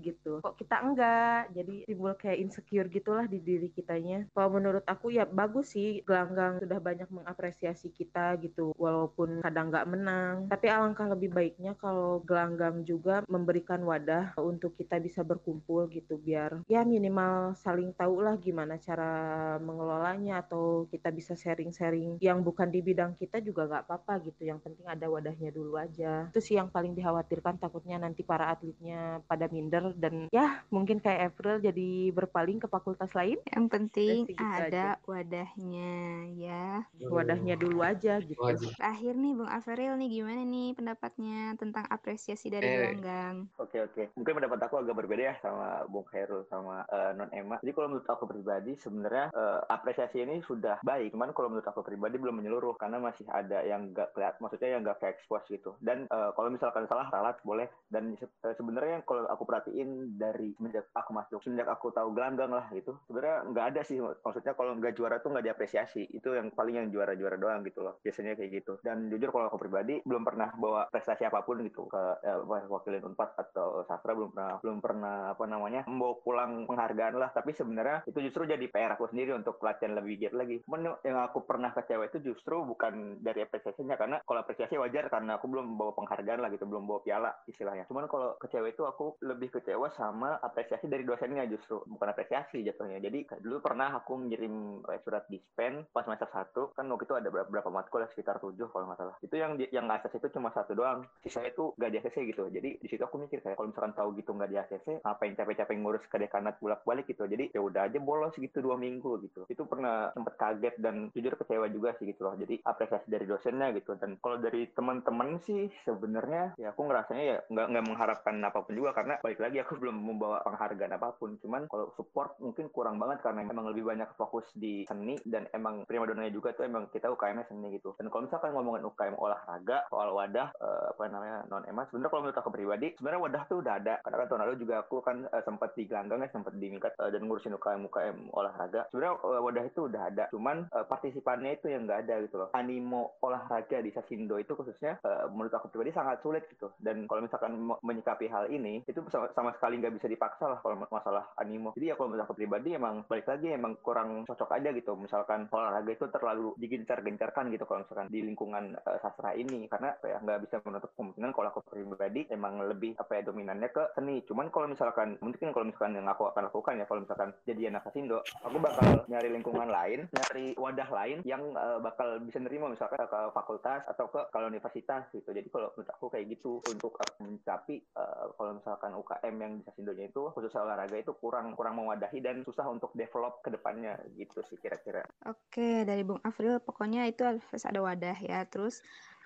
gitu. 0.00 0.42
Kok 0.44 0.56
kita 0.58 0.82
enggak? 0.82 1.50
Jadi 1.54 1.88
timbul 1.88 2.14
kayak 2.14 2.38
insecure 2.40 2.88
gitulah 2.90 3.26
di 3.26 3.38
diri 3.42 3.68
kitanya. 3.72 4.26
Kalau 4.30 4.48
menurut 4.52 4.84
aku 4.86 5.10
ya 5.14 5.24
bagus 5.26 5.72
sih 5.74 6.02
gelanggang 6.04 6.58
sudah 6.60 6.78
banyak 6.82 7.08
mengapresiasi 7.10 7.90
kita 7.94 8.36
gitu 8.42 8.74
walaupun 8.76 9.42
kadang 9.42 9.70
nggak 9.70 9.88
menang. 9.88 10.34
Tapi 10.50 10.66
alangkah 10.70 11.06
lebih 11.10 11.30
baiknya 11.30 11.74
kalau 11.78 12.22
gelanggang 12.22 12.82
juga 12.82 13.22
memberikan 13.26 13.82
wadah 13.86 14.34
untuk 14.40 14.74
kita 14.76 14.98
bisa 14.98 15.22
berkumpul 15.22 15.86
gitu 15.90 16.18
biar 16.20 16.62
ya 16.66 16.82
minimal 16.82 17.54
saling 17.58 17.94
tahu 17.94 18.22
lah 18.22 18.36
gimana 18.36 18.76
cara 18.80 19.56
mengelolanya 19.62 20.42
atau 20.42 20.86
kita 20.90 21.08
bisa 21.14 21.34
sharing-sharing 21.38 22.18
yang 22.18 22.42
bukan 22.42 22.68
di 22.68 22.80
bidang 22.82 23.14
kita 23.16 23.38
juga 23.40 23.66
nggak 23.66 23.84
apa-apa 23.86 24.22
gitu. 24.26 24.48
Yang 24.48 24.60
penting 24.66 24.86
ada 24.88 25.06
wadahnya 25.06 25.50
dulu 25.54 25.78
aja. 25.78 26.28
Itu 26.30 26.40
sih 26.42 26.58
yang 26.58 26.68
paling 26.72 26.94
dikhawatirkan 26.94 27.60
takutnya 27.60 28.00
nanti 28.00 28.22
para 28.26 28.52
atletnya 28.52 29.22
pada 29.30 29.46
minder 29.46 29.94
dan 29.94 30.26
ya 30.28 30.66
mungkin 30.68 30.98
kayak 30.98 31.30
April 31.30 31.62
jadi 31.62 31.90
berpaling 32.10 32.58
ke 32.58 32.66
fakultas 32.66 33.14
lain 33.14 33.38
Yang 33.46 33.66
penting 33.70 34.18
ada 34.36 34.98
wadahnya 35.04 35.92
ya. 36.28 36.82
wadahnya 37.00 37.54
dulu 37.54 37.80
aja 37.80 38.18
gitu 38.18 38.34
Wajib. 38.40 38.74
Terakhir 38.74 39.14
nih 39.14 39.32
Bung 39.32 39.46
Averil 39.48 39.94
nih 39.96 40.08
gimana 40.10 40.42
nih 40.42 40.68
pendapatnya 40.72 41.38
tentang 41.54 41.86
apresiasi 41.86 42.48
dari 42.48 42.64
Eh. 42.64 42.74
gelanggang? 42.74 43.46
Oke 43.56 43.78
oke. 43.78 44.02
Mungkin 44.14 44.34
pendapat 44.34 44.58
aku 44.60 44.74
agak 44.78 44.96
berbeda 44.96 45.22
ya 45.22 45.34
sama 45.38 45.84
Bung 45.86 46.06
Khairul 46.06 46.42
sama 46.44 46.82
eh, 46.86 47.12
Non 47.14 47.30
Emma. 47.30 47.60
Jadi 47.60 47.70
kalau 47.70 47.86
menurut 47.88 48.08
aku 48.08 48.24
pribadi 48.24 48.74
sebenarnya 48.76 49.30
eh, 49.30 49.60
apresiasi 49.68 50.18
ini 50.18 50.40
sudah 50.40 50.80
baik. 50.80 51.12
Cuman 51.12 51.30
kalau 51.30 51.48
menurut 51.48 51.66
aku 51.66 51.82
pribadi 51.82 52.16
belum 52.16 52.40
menyeluruh 52.40 52.74
karena 52.74 52.98
masih 52.98 53.28
ada 53.28 53.60
yang 53.62 53.92
nggak 53.92 54.10
kelihat, 54.10 54.40
maksudnya 54.40 54.68
yang 54.70 54.82
nggak 54.82 54.98
ke 54.98 55.06
expose 55.08 55.44
gitu. 55.46 55.76
Dan 55.78 56.06
eh, 56.06 56.30
kalau 56.32 56.48
misalkan 56.48 56.86
salah 56.86 57.06
ralat 57.08 57.36
boleh. 57.42 57.68
Dan 57.86 58.16
se- 58.16 58.32
eh, 58.40 58.54
sebenarnya 58.54 59.04
kalau 59.04 59.19
kalau 59.20 59.36
aku 59.36 59.44
perhatiin 59.44 60.16
dari 60.16 60.56
semenjak 60.56 60.88
aku 60.96 61.12
masuk 61.12 61.44
semenjak 61.44 61.68
aku 61.68 61.92
tahu 61.92 62.16
gelanggang 62.16 62.48
lah 62.48 62.64
gitu. 62.72 62.96
Sebenarnya 63.04 63.52
nggak 63.52 63.66
ada 63.76 63.80
sih 63.84 64.00
maksudnya 64.00 64.56
kalau 64.56 64.72
nggak 64.80 64.96
juara 64.96 65.20
tuh 65.20 65.36
nggak 65.36 65.44
diapresiasi. 65.52 66.08
Itu 66.08 66.32
yang 66.32 66.48
paling 66.56 66.80
yang 66.80 66.88
juara-juara 66.88 67.36
doang 67.36 67.60
gitu 67.68 67.84
loh 67.84 68.00
biasanya 68.00 68.32
kayak 68.32 68.64
gitu. 68.64 68.80
Dan 68.80 69.12
jujur 69.12 69.28
kalau 69.28 69.52
aku 69.52 69.60
pribadi 69.60 70.00
belum 70.08 70.24
pernah 70.24 70.56
bawa 70.56 70.88
prestasi 70.88 71.28
apa 71.28 71.44
pun 71.44 71.60
gitu. 71.60 71.84
Ke 71.92 72.16
ya, 72.24 72.40
wakilin 72.48 73.04
unpad 73.12 73.36
atau 73.36 73.84
sastra 73.84 74.16
belum 74.16 74.32
pernah 74.32 74.56
belum 74.64 74.78
pernah 74.80 75.16
apa 75.36 75.44
namanya 75.44 75.84
membawa 75.84 76.14
pulang 76.24 76.52
penghargaan 76.64 77.20
lah. 77.20 77.28
Tapi 77.36 77.52
sebenarnya 77.52 78.08
itu 78.08 78.24
justru 78.24 78.48
jadi 78.48 78.64
PR 78.72 78.96
aku 78.96 79.12
sendiri 79.12 79.36
untuk 79.36 79.60
latihan 79.60 80.00
lebih 80.00 80.16
giat 80.16 80.32
lagi. 80.32 80.64
Cuman 80.64 80.96
yang 81.04 81.20
aku 81.20 81.44
pernah 81.44 81.76
kecewa 81.76 82.08
itu 82.08 82.24
justru 82.24 82.64
bukan 82.64 83.20
dari 83.20 83.44
apresiasinya 83.44 84.00
karena 84.00 84.16
kalau 84.24 84.40
apresiasi 84.40 84.80
wajar 84.80 85.12
karena 85.12 85.36
aku 85.36 85.44
belum 85.44 85.76
bawa 85.76 85.92
penghargaan 85.92 86.40
lah 86.40 86.48
gitu 86.48 86.64
belum 86.64 86.88
bawa 86.88 87.04
piala 87.04 87.30
istilahnya. 87.44 87.84
Cuman 87.84 88.08
kalau 88.08 88.40
kecewa 88.40 88.70
itu 88.70 88.86
aku 88.86 89.09
lebih 89.22 89.50
kecewa 89.50 89.90
sama 89.98 90.38
apresiasi 90.38 90.86
dari 90.86 91.02
dosennya 91.02 91.46
justru. 91.50 91.82
Bukan 91.86 92.08
apresiasi 92.10 92.62
jatuhnya. 92.62 93.02
Jadi 93.02 93.26
dulu 93.42 93.58
pernah 93.64 93.96
aku 93.98 94.18
ngirim 94.28 94.84
surat 95.02 95.26
dispen 95.26 95.86
pas 95.90 96.06
semester 96.06 96.28
satu. 96.30 96.62
Kan 96.76 96.86
waktu 96.92 97.06
itu 97.08 97.14
ada 97.16 97.28
beberapa 97.32 97.70
matkul 97.72 98.04
sekitar 98.06 98.38
tujuh 98.38 98.70
kalau 98.70 98.90
nggak 98.90 98.98
salah. 98.98 99.16
Itu 99.20 99.34
yang 99.36 99.56
yang 99.70 99.86
ACC 99.90 100.20
itu 100.22 100.28
cuma 100.38 100.54
satu 100.54 100.72
doang. 100.76 101.06
Sisa 101.22 101.42
itu 101.44 101.74
nggak 101.76 101.90
di 101.90 101.96
ACC 102.00 102.16
gitu. 102.30 102.48
Jadi 102.48 102.80
di 102.80 102.88
situ 102.88 103.02
aku 103.02 103.20
mikir 103.20 103.42
kayak 103.42 103.58
kalau 103.58 103.70
misalkan 103.70 103.94
tahu 103.96 104.08
gitu 104.16 104.30
nggak 104.32 104.50
di 104.50 104.56
ACC 104.58 104.86
yang 105.00 105.36
capek-capek 105.36 105.76
ngurus 105.78 106.04
ke 106.10 106.16
dekanat 106.18 106.58
bolak-balik 106.58 107.06
gitu. 107.06 107.24
Jadi 107.28 107.54
ya 107.54 107.60
udah 107.62 107.86
aja 107.86 107.98
bolos 108.02 108.34
gitu 108.34 108.58
dua 108.60 108.74
minggu 108.80 109.22
gitu. 109.24 109.46
Itu 109.46 109.68
pernah 109.68 110.10
sempet 110.16 110.34
kaget 110.40 110.74
dan 110.82 111.12
jujur 111.14 111.36
kecewa 111.38 111.66
juga 111.70 111.94
sih 112.00 112.10
gitu 112.10 112.26
loh. 112.26 112.34
Jadi 112.34 112.58
apresiasi 112.64 113.06
dari 113.06 113.24
dosennya 113.28 113.70
gitu. 113.76 113.94
Dan 113.94 114.18
kalau 114.18 114.40
dari 114.40 114.66
teman-teman 114.72 115.38
sih 115.44 115.70
sebenarnya 115.84 116.58
ya 116.58 116.72
aku 116.74 116.88
ngerasanya 116.88 117.24
ya 117.24 117.36
nggak 117.46 117.66
nggak 117.70 117.86
mengharapkan 117.86 118.34
apa 118.42 118.58
pun 118.64 118.74
juga 118.74 118.96
karena 119.00 119.16
balik 119.24 119.40
lagi 119.40 119.56
aku 119.64 119.80
belum 119.80 119.96
membawa 119.96 120.44
penghargaan 120.44 120.92
apa 120.92 121.16
pun. 121.16 121.40
Cuman 121.40 121.64
kalau 121.72 121.88
support 121.96 122.36
mungkin 122.36 122.68
kurang 122.68 123.00
banget 123.00 123.24
karena 123.24 123.48
emang 123.48 123.72
lebih 123.72 123.88
banyak 123.88 124.12
fokus 124.20 124.44
di 124.52 124.84
seni 124.84 125.16
dan 125.24 125.48
emang 125.56 125.88
prima 125.88 126.04
donanya 126.04 126.28
juga 126.28 126.52
tuh 126.52 126.68
emang 126.68 126.92
kita 126.92 127.08
UKM 127.08 127.48
seni 127.48 127.80
gitu. 127.80 127.96
Dan 127.96 128.12
kalau 128.12 128.28
misalkan 128.28 128.52
ngomongin 128.52 128.84
UKM 128.84 129.16
olahraga 129.16 129.88
soal 129.88 130.12
wadah 130.12 130.52
uh, 130.60 130.92
apa 130.92 131.08
namanya 131.08 131.48
non 131.48 131.64
emas 131.64 131.88
sebenarnya 131.88 132.12
kalau 132.12 132.22
menurut 132.28 132.40
aku 132.44 132.52
pribadi 132.52 132.92
sebenarnya 133.00 133.24
wadah 133.24 133.42
tuh 133.48 133.58
udah 133.64 133.74
ada. 133.80 133.94
Karena 134.04 134.16
kan 134.20 134.26
tahun 134.28 134.42
lalu 134.44 134.54
juga 134.60 134.74
aku 134.84 134.96
kan 135.00 135.16
uh, 135.32 135.42
sempat 135.48 135.72
di 135.72 135.82
gelanggang 135.88 136.20
ya 136.20 136.28
sempat 136.28 136.52
di 136.60 136.66
Mingkat 136.68 136.92
uh, 137.00 137.08
dan 137.08 137.24
ngurusin 137.24 137.56
UKM 137.56 137.88
UKM 137.88 138.16
olahraga. 138.36 138.84
Sebenarnya 138.92 139.16
wadah 139.16 139.64
itu 139.64 139.80
udah 139.88 140.02
ada. 140.12 140.24
Cuman 140.28 140.68
partisipannya 140.70 141.56
itu 141.56 141.72
yang 141.72 141.88
nggak 141.88 142.04
ada 142.04 142.14
gitu 142.20 142.36
loh. 142.36 142.48
Animo 142.52 143.16
olahraga 143.24 143.80
di 143.80 143.88
Sasindo 143.96 144.36
itu 144.36 144.52
khususnya 144.52 145.00
menurut 145.32 145.52
aku 145.56 145.72
pribadi 145.72 145.96
sangat 145.96 146.20
sulit 146.20 146.44
gitu. 146.52 146.68
Dan 146.76 147.08
kalau 147.08 147.24
misalkan 147.24 147.56
menyikapi 147.80 148.26
hal 148.28 148.50
ini 148.52 148.82
itu 148.90 149.00
sama, 149.10 149.50
sekali 149.54 149.78
nggak 149.78 149.94
bisa 149.96 150.06
dipaksa 150.10 150.50
lah 150.50 150.58
kalau 150.60 150.76
masalah 150.82 151.30
animo. 151.38 151.72
Jadi 151.78 151.90
ya 151.90 151.94
kalau 151.94 152.14
aku 152.18 152.34
pribadi 152.34 152.74
emang 152.74 153.06
balik 153.06 153.26
lagi 153.30 153.54
emang 153.54 153.78
kurang 153.80 154.26
cocok 154.26 154.50
aja 154.58 154.70
gitu. 154.74 154.98
Misalkan 154.98 155.46
olahraga 155.50 155.90
itu 155.90 156.06
terlalu 156.10 156.48
digencar-gencarkan 156.58 157.50
gitu 157.54 157.64
kalau 157.64 157.86
misalkan 157.86 158.08
di 158.10 158.20
lingkungan 158.26 158.74
uh, 158.82 158.98
sastra 159.00 159.32
ini. 159.38 159.70
Karena 159.70 159.94
ya 160.02 160.18
nggak 160.18 160.40
bisa 160.48 160.56
menutup 160.66 160.90
kemungkinan 160.98 161.30
kalau 161.30 161.48
aku 161.54 161.60
pribadi 161.66 162.26
emang 162.28 162.60
lebih 162.66 162.98
apa 162.98 163.20
ya 163.20 163.22
dominannya 163.26 163.68
ke 163.70 163.94
seni. 163.94 164.22
Cuman 164.26 164.50
kalau 164.50 164.66
misalkan 164.66 165.16
mungkin 165.22 165.54
kalau 165.54 165.66
misalkan 165.68 165.94
yang 165.96 166.08
aku 166.10 166.26
akan 166.28 166.50
lakukan 166.50 166.80
ya 166.80 166.86
kalau 166.88 167.00
misalkan 167.06 167.30
jadi 167.46 167.70
anak 167.70 167.86
Kasindo 167.86 168.22
aku 168.42 168.56
bakal 168.58 169.04
nyari 169.06 169.28
lingkungan 169.30 169.68
lain 169.68 170.08
nyari 170.10 170.54
wadah 170.56 170.88
lain 170.88 171.18
yang 171.22 171.42
uh, 171.54 171.78
bakal 171.78 172.18
bisa 172.22 172.38
nerima 172.40 172.72
misalkan 172.72 173.00
ke 173.00 173.20
fakultas 173.36 173.84
atau 173.86 174.06
ke 174.08 174.20
kalau 174.32 174.48
universitas 174.48 175.06
gitu. 175.12 175.30
Jadi 175.30 175.48
kalau 175.52 175.70
menurut 175.76 175.90
aku 175.92 176.06
kayak 176.08 176.26
gitu 176.32 176.60
untuk 176.66 176.96
aku 176.96 177.26
mencapai 177.28 177.76
uh, 177.96 178.32
kalau 178.34 178.56
misalkan 178.56 178.79
UKM 178.80 179.34
yang 179.36 179.52
di 179.60 179.62
Kasindonya 179.68 180.08
itu 180.08 180.32
khusus 180.32 180.56
olahraga 180.56 180.96
itu 180.96 181.12
kurang 181.20 181.52
kurang 181.52 181.76
mewadahi 181.76 182.24
dan 182.24 182.40
susah 182.40 182.64
untuk 182.72 182.96
develop 182.96 183.44
ke 183.44 183.52
depannya 183.52 184.00
gitu 184.16 184.40
sih 184.48 184.56
kira-kira. 184.56 185.04
Oke, 185.28 185.84
dari 185.84 186.00
Bung 186.00 186.24
Afril 186.24 186.56
pokoknya 186.64 187.04
itu 187.04 187.20
harus 187.28 187.64
ada 187.68 187.84
wadah 187.84 188.16
ya. 188.16 188.48
Terus 188.48 188.80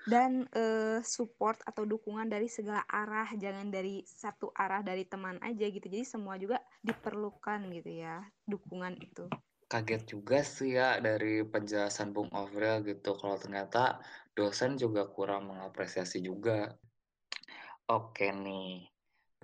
dan 0.05 0.45
uh, 0.53 1.01
support 1.01 1.57
atau 1.65 1.89
dukungan 1.89 2.29
dari 2.29 2.45
segala 2.45 2.85
arah 2.85 3.33
jangan 3.41 3.73
dari 3.73 4.05
satu 4.05 4.53
arah 4.53 4.85
dari 4.85 5.09
teman 5.09 5.41
aja 5.41 5.65
gitu 5.65 5.89
jadi 5.89 6.05
semua 6.05 6.37
juga 6.37 6.61
diperlukan 6.85 7.73
gitu 7.73 8.05
ya 8.05 8.21
dukungan 8.45 9.01
itu 9.01 9.25
kaget 9.65 10.05
juga 10.05 10.45
sih 10.45 10.77
ya 10.77 11.01
dari 11.01 11.41
penjelasan 11.43 12.13
Bung 12.13 12.29
Avril 12.37 12.85
gitu 12.85 13.17
kalau 13.17 13.41
ternyata 13.41 14.05
dosen 14.37 14.77
juga 14.77 15.09
kurang 15.09 15.49
mengapresiasi 15.49 16.21
juga 16.21 16.77
oke 17.89 18.29
nih 18.29 18.94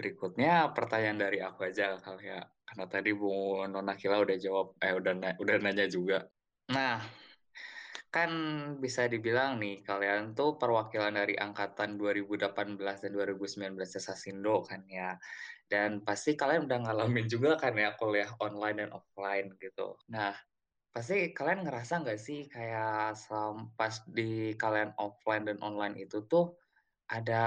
berikutnya 0.00 0.72
pertanyaan 0.72 1.20
dari 1.20 1.44
aku 1.44 1.68
aja 1.68 2.00
kali 2.00 2.32
ya 2.32 2.40
karena 2.64 2.86
tadi 2.88 3.12
Bung 3.12 3.68
Nona 3.68 3.92
Kila 4.00 4.24
udah 4.24 4.36
jawab 4.40 4.72
eh 4.80 4.96
udah 4.96 5.36
udah 5.36 5.56
nanya 5.60 5.84
juga 5.84 6.24
nah 6.72 7.04
kan 8.10 8.30
bisa 8.82 9.06
dibilang 9.06 9.62
nih 9.62 9.86
kalian 9.86 10.34
tuh 10.34 10.58
perwakilan 10.58 11.14
dari 11.14 11.38
angkatan 11.38 11.94
2018 11.94 13.06
dan 13.06 13.10
2019 13.14 13.78
Sasindo 13.86 14.66
kan 14.66 14.82
ya. 14.90 15.14
Dan 15.70 16.02
pasti 16.02 16.34
kalian 16.34 16.66
udah 16.66 16.90
ngalamin 16.90 17.30
juga 17.30 17.54
kan 17.54 17.78
ya 17.78 17.94
kuliah 17.94 18.26
online 18.42 18.82
dan 18.82 18.90
offline 18.90 19.54
gitu. 19.62 19.94
Nah, 20.10 20.34
pasti 20.90 21.30
kalian 21.30 21.62
ngerasa 21.62 22.02
nggak 22.02 22.18
sih 22.18 22.50
kayak 22.50 23.14
pas 23.78 23.94
di 24.10 24.58
kalian 24.58 24.90
offline 24.98 25.46
dan 25.46 25.62
online 25.62 25.94
itu 26.02 26.26
tuh 26.26 26.58
ada 27.06 27.46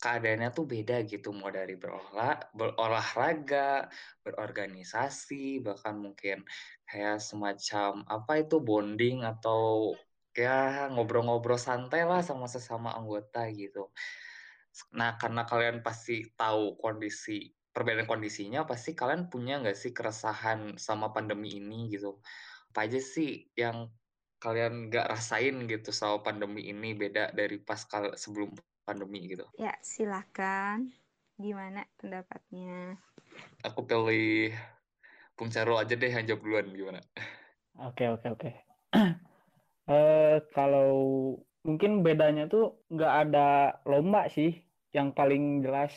keadaannya 0.00 0.50
tuh 0.56 0.64
beda 0.64 1.04
gitu 1.04 1.30
mau 1.36 1.52
dari 1.52 1.76
berolah 1.76 2.40
berolahraga 2.56 3.86
berorganisasi 4.24 5.60
bahkan 5.60 6.00
mungkin 6.00 6.42
kayak 6.88 7.20
semacam 7.20 8.00
apa 8.08 8.32
itu 8.40 8.56
bonding 8.64 9.22
atau 9.22 9.92
ya 10.32 10.88
ngobrol-ngobrol 10.88 11.60
santai 11.60 12.08
lah 12.08 12.24
sama 12.24 12.48
sesama 12.48 12.96
anggota 12.96 13.44
gitu. 13.52 13.92
Nah 14.96 15.20
karena 15.20 15.44
kalian 15.44 15.84
pasti 15.84 16.24
tahu 16.32 16.80
kondisi 16.80 17.52
perbedaan 17.70 18.08
kondisinya 18.08 18.64
pasti 18.66 18.96
kalian 18.96 19.28
punya 19.28 19.60
nggak 19.62 19.78
sih 19.78 19.92
keresahan 19.92 20.80
sama 20.80 21.12
pandemi 21.12 21.60
ini 21.60 21.92
gitu? 21.92 22.18
Apa 22.72 22.88
aja 22.88 22.98
sih 23.02 23.52
yang 23.58 23.90
kalian 24.40 24.88
nggak 24.88 25.06
rasain 25.12 25.68
gitu 25.68 25.92
sama 25.92 26.24
pandemi 26.24 26.72
ini 26.72 26.96
beda 26.96 27.36
dari 27.36 27.60
pas 27.60 27.84
sebelum 28.16 28.56
pandemi 28.90 29.30
gitu. 29.30 29.46
Ya, 29.54 29.78
silakan. 29.86 30.90
Gimana 31.38 31.86
pendapatnya? 32.02 32.98
Aku 33.62 33.86
pilih 33.86 34.50
Bung 35.38 35.54
Carol 35.54 35.78
aja 35.78 35.94
deh 35.94 36.10
yang 36.10 36.26
jawab 36.26 36.42
duluan 36.42 36.66
gimana? 36.74 37.00
Oke, 37.78 38.10
oke, 38.10 38.26
oke. 38.34 38.50
uh, 39.86 40.42
kalau 40.58 40.90
mungkin 41.62 42.02
bedanya 42.02 42.50
tuh 42.50 42.82
nggak 42.90 43.14
ada 43.30 43.78
lomba 43.86 44.26
sih 44.26 44.58
yang 44.90 45.14
paling 45.14 45.62
jelas. 45.62 45.94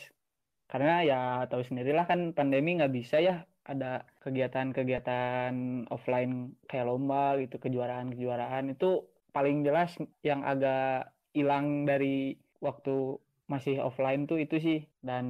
Karena 0.69 1.01
ya 1.01 1.19
tahu 1.49 1.65
sendirilah 1.65 2.05
kan 2.05 2.31
pandemi 2.37 2.77
nggak 2.77 2.93
bisa 2.93 3.17
ya 3.19 3.43
ada 3.67 4.07
kegiatan-kegiatan 4.23 5.87
offline 5.89 6.55
kayak 6.67 6.87
lomba 6.87 7.39
gitu, 7.39 7.59
kejuaraan-kejuaraan 7.59 8.75
itu 8.75 9.07
paling 9.33 9.65
jelas 9.65 9.95
yang 10.21 10.45
agak 10.45 11.09
hilang 11.33 11.89
dari 11.89 12.37
waktu 12.63 13.19
masih 13.51 13.83
offline 13.83 14.23
tuh 14.29 14.39
itu 14.39 14.55
sih. 14.65 14.79
Dan 15.03 15.25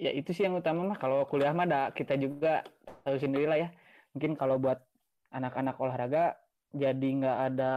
ya 0.00 0.10
itu 0.10 0.32
sih 0.32 0.48
yang 0.48 0.56
utama 0.56 0.80
mah. 0.88 0.98
Kalau 1.02 1.28
kuliah 1.30 1.52
mah 1.52 1.66
ada 1.68 1.80
kita 1.92 2.16
juga 2.16 2.64
tahu 3.04 3.16
sendiri 3.20 3.46
lah 3.50 3.58
ya. 3.60 3.68
Mungkin 4.16 4.32
kalau 4.40 4.56
buat 4.56 4.80
anak-anak 5.32 5.76
olahraga 5.80 6.36
jadi 6.72 7.08
nggak 7.20 7.38
ada 7.52 7.72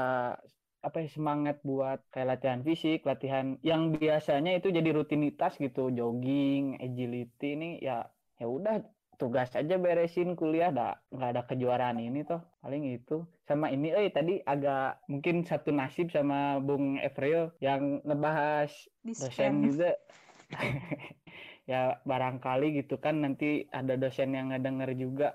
apa 0.85 0.97
ya 1.01 1.09
semangat 1.09 1.57
buat 1.65 1.97
kayak 2.13 2.37
latihan 2.37 2.61
fisik 2.61 2.99
latihan 3.09 3.57
yang 3.65 3.97
biasanya 3.97 4.55
itu 4.55 4.71
jadi 4.71 4.89
rutinitas 4.95 5.59
gitu. 5.59 5.91
Jogging 5.91 6.79
agility 6.79 7.47
ini 7.59 7.69
ya 7.83 8.07
ya 8.39 8.47
udah 8.47 8.79
tugas 9.17 9.51
aja 9.55 9.75
beresin 9.79 10.35
kuliah 10.39 10.69
dah 10.69 10.93
nggak 11.11 11.29
ada 11.35 11.41
kejuaraan 11.49 11.99
ini 11.99 12.23
toh 12.27 12.41
paling 12.61 12.83
itu. 12.95 13.25
Sama 13.47 13.69
ini 13.71 13.93
eh 13.93 14.09
tadi 14.09 14.41
agak 14.43 15.05
mungkin 15.11 15.45
satu 15.45 15.69
nasib 15.71 16.09
sama 16.11 16.59
Bung 16.61 16.97
Evril 16.99 17.53
yang 17.63 18.01
ngebahas 18.03 18.71
dosen 19.03 19.53
juga. 19.71 19.91
Ya 21.65 21.97
barangkali 22.05 22.77
gitu 22.77 23.01
kan 23.01 23.25
nanti 23.25 23.65
ada 23.73 23.97
dosen 23.97 24.37
yang 24.37 24.53
ngedenger 24.53 24.93
juga. 24.93 25.33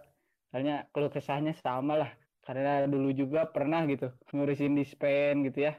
Soalnya 0.55 0.87
kalau 0.95 1.11
kesahnya 1.11 1.59
sama 1.59 1.99
lah 1.99 2.11
karena 2.47 2.87
dulu 2.87 3.11
juga 3.15 3.51
pernah 3.51 3.85
gitu 3.87 4.11
ngurusin 4.33 4.75
dispen 4.79 5.47
gitu 5.47 5.71
ya 5.71 5.79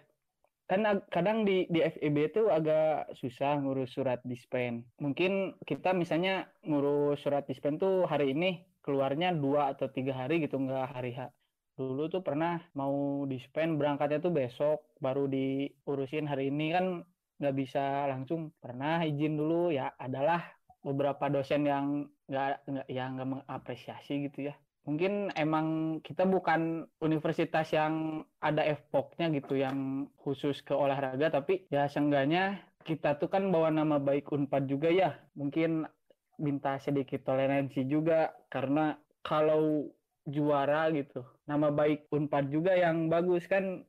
kan 0.72 1.04
kadang 1.12 1.44
di 1.44 1.68
di 1.68 1.84
FEB 1.84 2.32
itu 2.32 2.48
agak 2.48 3.12
susah 3.20 3.60
ngurus 3.60 3.92
surat 3.92 4.24
dispen. 4.24 4.88
Mungkin 5.04 5.60
kita 5.68 5.92
misalnya 5.92 6.48
ngurus 6.64 7.20
surat 7.20 7.44
dispen 7.44 7.76
tuh 7.76 8.08
hari 8.08 8.32
ini 8.32 8.64
keluarnya 8.80 9.36
dua 9.36 9.76
atau 9.76 9.92
tiga 9.92 10.16
hari 10.16 10.40
gitu 10.40 10.56
nggak 10.56 10.96
hari 10.96 11.12
H. 11.12 11.28
Dulu 11.76 12.08
tuh 12.08 12.24
pernah 12.24 12.64
mau 12.72 13.28
dispen 13.28 13.76
berangkatnya 13.76 14.24
tuh 14.24 14.32
besok 14.32 14.80
baru 15.04 15.28
diurusin 15.28 16.24
hari 16.24 16.48
ini 16.48 16.72
kan 16.72 17.04
nggak 17.44 17.56
bisa 17.60 18.08
langsung. 18.08 18.56
Pernah 18.64 19.04
izin 19.04 19.36
dulu 19.36 19.76
ya 19.76 19.92
adalah 20.00 20.40
beberapa 20.88 21.28
dosen 21.28 21.68
yang 21.68 22.08
nggak 22.32 22.64
nggak 22.64 22.88
ya 22.88 23.12
nggak 23.12 23.28
mengapresiasi 23.28 24.32
gitu 24.32 24.48
ya 24.48 24.56
mungkin 24.82 25.30
emang 25.38 26.00
kita 26.02 26.26
bukan 26.26 26.90
universitas 27.06 27.70
yang 27.70 28.26
ada 28.42 28.66
FPOK-nya 28.66 29.30
gitu 29.38 29.62
yang 29.62 30.10
khusus 30.18 30.66
ke 30.66 30.74
olahraga 30.74 31.30
tapi 31.30 31.70
ya 31.70 31.86
seenggaknya 31.86 32.66
kita 32.82 33.18
tuh 33.22 33.30
kan 33.30 33.50
bawa 33.54 33.70
nama 33.70 34.02
baik 34.02 34.34
Unpad 34.34 34.66
juga 34.66 34.90
ya. 34.90 35.18
Mungkin 35.38 35.86
minta 36.42 36.82
sedikit 36.82 37.22
toleransi 37.22 37.86
juga 37.86 38.34
karena 38.50 38.98
kalau 39.22 39.94
juara 40.26 40.90
gitu 40.90 41.22
nama 41.46 41.70
baik 41.70 42.10
Unpad 42.10 42.50
juga 42.50 42.74
yang 42.74 43.10
bagus 43.10 43.46
kan 43.46 43.86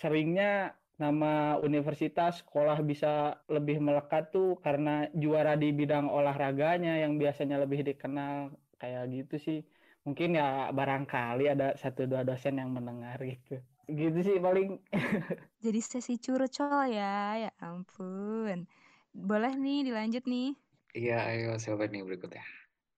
seringnya 0.00 0.76
nama 1.00 1.56
universitas 1.64 2.44
sekolah 2.44 2.80
bisa 2.84 3.40
lebih 3.48 3.80
melekat 3.80 4.32
tuh 4.32 4.60
karena 4.60 5.08
juara 5.16 5.56
di 5.56 5.72
bidang 5.72 6.08
olahraganya 6.08 7.00
yang 7.00 7.16
biasanya 7.16 7.56
lebih 7.64 7.84
dikenal 7.84 8.52
kayak 8.76 9.08
gitu 9.08 9.36
sih 9.40 9.60
mungkin 10.04 10.40
ya 10.40 10.72
barangkali 10.72 11.52
ada 11.52 11.76
satu 11.76 12.08
dua 12.08 12.24
dosen 12.24 12.56
yang 12.56 12.72
mendengar 12.72 13.20
gitu. 13.20 13.60
Gitu 13.90 14.18
sih 14.24 14.36
paling. 14.40 14.80
Jadi 15.64 15.80
sesi 15.84 16.16
curcol 16.16 16.88
ya 16.88 17.48
ya 17.48 17.50
ampun. 17.60 18.64
Boleh 19.12 19.52
nih 19.58 19.90
dilanjut 19.90 20.24
nih. 20.24 20.56
Iya 20.96 21.18
ayo 21.28 21.50
siapa 21.60 21.86
nih 21.86 22.02
berikutnya? 22.02 22.42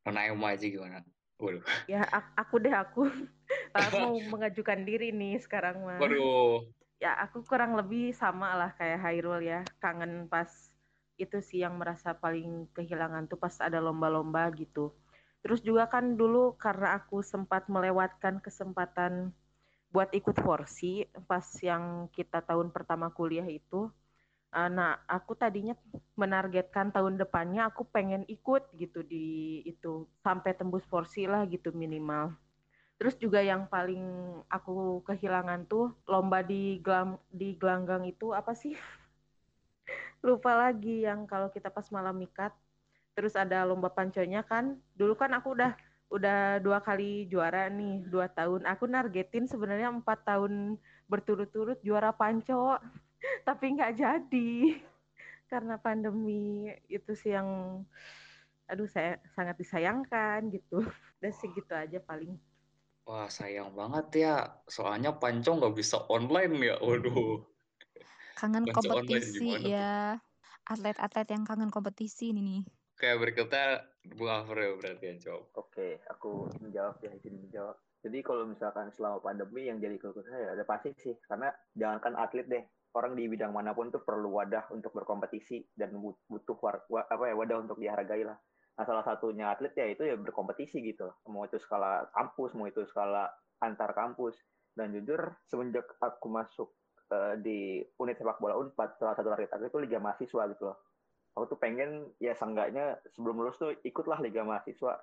Nona 0.07 0.31
Emma 0.31 0.55
aja 0.55 0.67
gimana? 0.67 1.03
Waduh. 1.43 1.65
Ya 1.91 2.07
aku 2.39 2.63
deh 2.63 2.75
aku. 2.75 3.03
Mau 3.95 4.15
mengajukan 4.33 4.87
diri 4.87 5.11
nih 5.11 5.43
sekarang 5.43 5.83
mah. 5.83 5.99
Waduh. 5.99 6.63
Ya 7.03 7.19
aku 7.19 7.43
kurang 7.43 7.75
lebih 7.75 8.15
sama 8.15 8.55
lah 8.55 8.71
kayak 8.79 9.03
Hairul 9.03 9.43
ya. 9.43 9.67
Kangen 9.83 10.31
pas 10.31 10.49
itu 11.19 11.39
sih 11.43 11.67
yang 11.67 11.77
merasa 11.77 12.15
paling 12.15 12.71
kehilangan 12.73 13.27
tuh 13.27 13.37
pas 13.37 13.53
ada 13.59 13.83
lomba-lomba 13.83 14.49
gitu 14.55 14.95
terus 15.43 15.61
juga 15.69 15.85
kan 15.95 16.05
dulu 16.21 16.55
karena 16.65 16.89
aku 16.99 17.17
sempat 17.33 17.67
melewatkan 17.75 18.39
kesempatan 18.47 19.33
buat 19.95 20.11
ikut 20.21 20.37
forsi 20.47 21.05
pas 21.31 21.45
yang 21.63 22.09
kita 22.17 22.41
tahun 22.51 22.69
pertama 22.77 23.09
kuliah 23.19 23.47
itu 23.47 23.91
eh, 24.57 24.71
nah 24.79 24.91
aku 25.17 25.33
tadinya 25.43 25.75
menargetkan 26.23 26.89
tahun 26.97 27.15
depannya 27.23 27.63
aku 27.71 27.83
pengen 27.95 28.23
ikut 28.37 28.63
gitu 28.83 29.01
di 29.13 29.27
itu 29.73 30.07
sampai 30.27 30.53
tembus 30.59 30.85
forsi 30.93 31.23
lah 31.33 31.43
gitu 31.55 31.71
minimal 31.75 32.33
Terus 33.01 33.19
juga 33.19 33.41
yang 33.43 33.67
paling 33.67 34.03
aku 34.49 35.03
kehilangan 35.09 35.67
tuh 35.67 35.91
lomba 36.07 36.41
di 36.47 36.79
gelang 36.87 37.19
di 37.29 37.59
gelanggang 37.61 38.07
itu 38.07 38.31
apa 38.31 38.55
sih? 38.55 38.79
Lupa 40.27 40.53
lagi 40.63 41.05
yang 41.07 41.21
kalau 41.31 41.49
kita 41.55 41.69
pas 41.77 41.87
malam 41.95 42.15
mikat. 42.23 42.53
Terus 43.13 43.37
ada 43.37 43.65
lomba 43.69 43.93
panconya 43.93 44.41
kan. 44.45 44.81
Dulu 44.97 45.15
kan 45.17 45.33
aku 45.37 45.53
udah 45.57 45.73
udah 46.13 46.61
dua 46.61 46.85
kali 46.85 47.25
juara 47.29 47.73
nih 47.73 48.05
dua 48.05 48.29
tahun. 48.29 48.69
Aku 48.69 48.85
nargetin 48.85 49.49
sebenarnya 49.49 49.89
empat 49.89 50.29
tahun 50.29 50.77
berturut-turut 51.09 51.81
juara 51.81 52.13
panco, 52.13 52.77
tapi 53.49 53.73
nggak 53.73 53.97
jadi 53.97 54.53
karena 55.53 55.81
pandemi 55.81 56.69
itu 56.89 57.13
sih 57.17 57.33
yang 57.33 57.81
aduh 58.69 58.89
saya 58.89 59.21
sangat 59.33 59.57
disayangkan 59.57 60.53
gitu. 60.53 60.85
Dan 61.21 61.33
segitu 61.33 61.73
aja 61.73 61.97
paling. 62.01 62.37
Wah, 63.03 63.27
sayang 63.27 63.75
banget 63.75 64.07
ya. 64.29 64.37
Soalnya 64.71 65.19
Pancong 65.19 65.59
nggak 65.59 65.75
bisa 65.75 66.07
online 66.07 66.55
ya. 66.61 66.77
Waduh. 66.79 67.43
Kangen 68.39 68.67
kompetisi 68.71 69.67
ya. 69.67 70.23
Atlet-atlet 70.63 71.27
yang 71.35 71.43
kangen 71.43 71.75
kompetisi 71.75 72.31
ini 72.31 72.41
nih. 72.43 72.63
Oke, 73.03 73.19
berikutnya 73.19 73.83
Bu 74.15 74.31
Afro 74.31 74.63
ya 74.63 74.79
berarti 74.79 75.11
yang 75.11 75.19
jawab. 75.19 75.51
Oke, 75.59 75.99
aku 76.07 76.47
menjawab 76.63 77.03
ya, 77.03 77.11
izin 77.19 77.35
menjawab. 77.35 77.75
Jadi 77.99 78.19
kalau 78.23 78.47
misalkan 78.47 78.95
selama 78.95 79.19
pandemi 79.19 79.67
yang 79.67 79.83
jadi 79.83 79.99
keluh 79.99 80.23
saya 80.23 80.55
ada 80.55 80.63
pasti 80.63 80.95
sih, 81.03 81.19
karena 81.27 81.51
jangankan 81.75 82.15
atlet 82.15 82.47
deh, 82.47 82.63
orang 82.95 83.19
di 83.19 83.27
bidang 83.27 83.51
mana 83.51 83.75
pun 83.75 83.91
tuh 83.91 84.07
perlu 84.07 84.31
wadah 84.39 84.71
untuk 84.71 84.95
berkompetisi 84.95 85.75
dan 85.75 85.99
butuh 85.99 86.55
war, 86.63 86.87
apa 87.11 87.27
ya 87.27 87.35
wadah 87.35 87.67
untuk 87.67 87.83
dihargai 87.83 88.23
lah. 88.23 88.39
Nah, 88.79 88.85
salah 88.87 89.03
satunya 89.03 89.51
atlet 89.51 89.75
ya 89.75 89.91
itu 89.91 90.07
ya 90.07 90.15
berkompetisi 90.15 90.79
gitu. 90.87 91.11
Mau 91.27 91.43
itu 91.43 91.59
skala 91.59 92.07
kampus, 92.15 92.55
mau 92.55 92.71
itu 92.71 92.87
skala 92.87 93.27
antar 93.67 93.99
kampus. 93.99 94.39
Dan 94.79 94.95
jujur, 94.95 95.43
semenjak 95.51 95.91
aku 95.99 96.31
masuk 96.31 96.71
uh, 97.11 97.35
di 97.35 97.83
unit 97.99 98.15
sepak 98.15 98.39
bola 98.39 98.63
Unpad, 98.63 98.95
salah 99.03 99.19
satu 99.19 99.27
target 99.35 99.51
aku 99.59 99.75
itu 99.75 99.79
Liga 99.83 99.99
Mahasiswa 99.99 100.47
gitu 100.55 100.71
loh. 100.71 100.92
Aku 101.33 101.49
tuh 101.49 101.59
pengen 101.61 102.13
ya 102.21 102.37
seenggaknya 102.37 103.01
sebelum 103.13 103.41
lulus 103.41 103.57
tuh 103.57 103.73
ikutlah 103.85 104.21
Liga 104.21 104.45
Mahasiswa. 104.45 105.01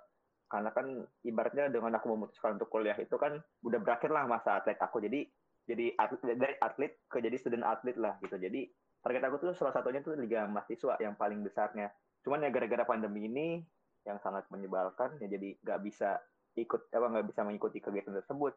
Karena 0.49 0.69
kan 0.73 1.05
ibaratnya 1.25 1.69
dengan 1.69 1.93
aku 1.97 2.13
memutuskan 2.13 2.57
untuk 2.57 2.73
kuliah 2.73 2.97
itu 2.97 3.17
kan 3.17 3.37
udah 3.65 3.79
berakhir 3.81 4.09
lah 4.09 4.25
masa 4.25 4.61
atlet 4.61 4.77
aku. 4.81 5.01
Jadi 5.01 5.25
jadi 5.69 5.93
atlet, 5.97 6.37
dari 6.37 6.55
atlet 6.57 6.91
ke 7.05 7.21
jadi 7.21 7.37
student 7.37 7.65
atlet 7.65 7.97
lah 7.97 8.17
gitu. 8.21 8.37
Jadi 8.37 8.65
target 9.01 9.23
aku 9.25 9.35
tuh 9.41 9.51
salah 9.53 9.73
satunya 9.73 10.01
tuh 10.01 10.17
Liga 10.17 10.45
Mahasiswa 10.49 10.99
yang 10.99 11.15
paling 11.15 11.41
besarnya 11.41 11.89
cuman 12.19 12.43
ya 12.43 12.49
gara-gara 12.51 12.83
pandemi 12.83 13.31
ini 13.31 13.63
yang 14.03 14.19
sangat 14.19 14.47
menyebalkan 14.51 15.15
ya 15.23 15.27
jadi 15.31 15.55
nggak 15.63 15.79
bisa 15.83 16.19
ikut 16.59 16.91
apa 16.91 17.07
nggak 17.07 17.27
bisa 17.31 17.41
mengikuti 17.47 17.79
kegiatan 17.79 18.11
tersebut 18.11 18.53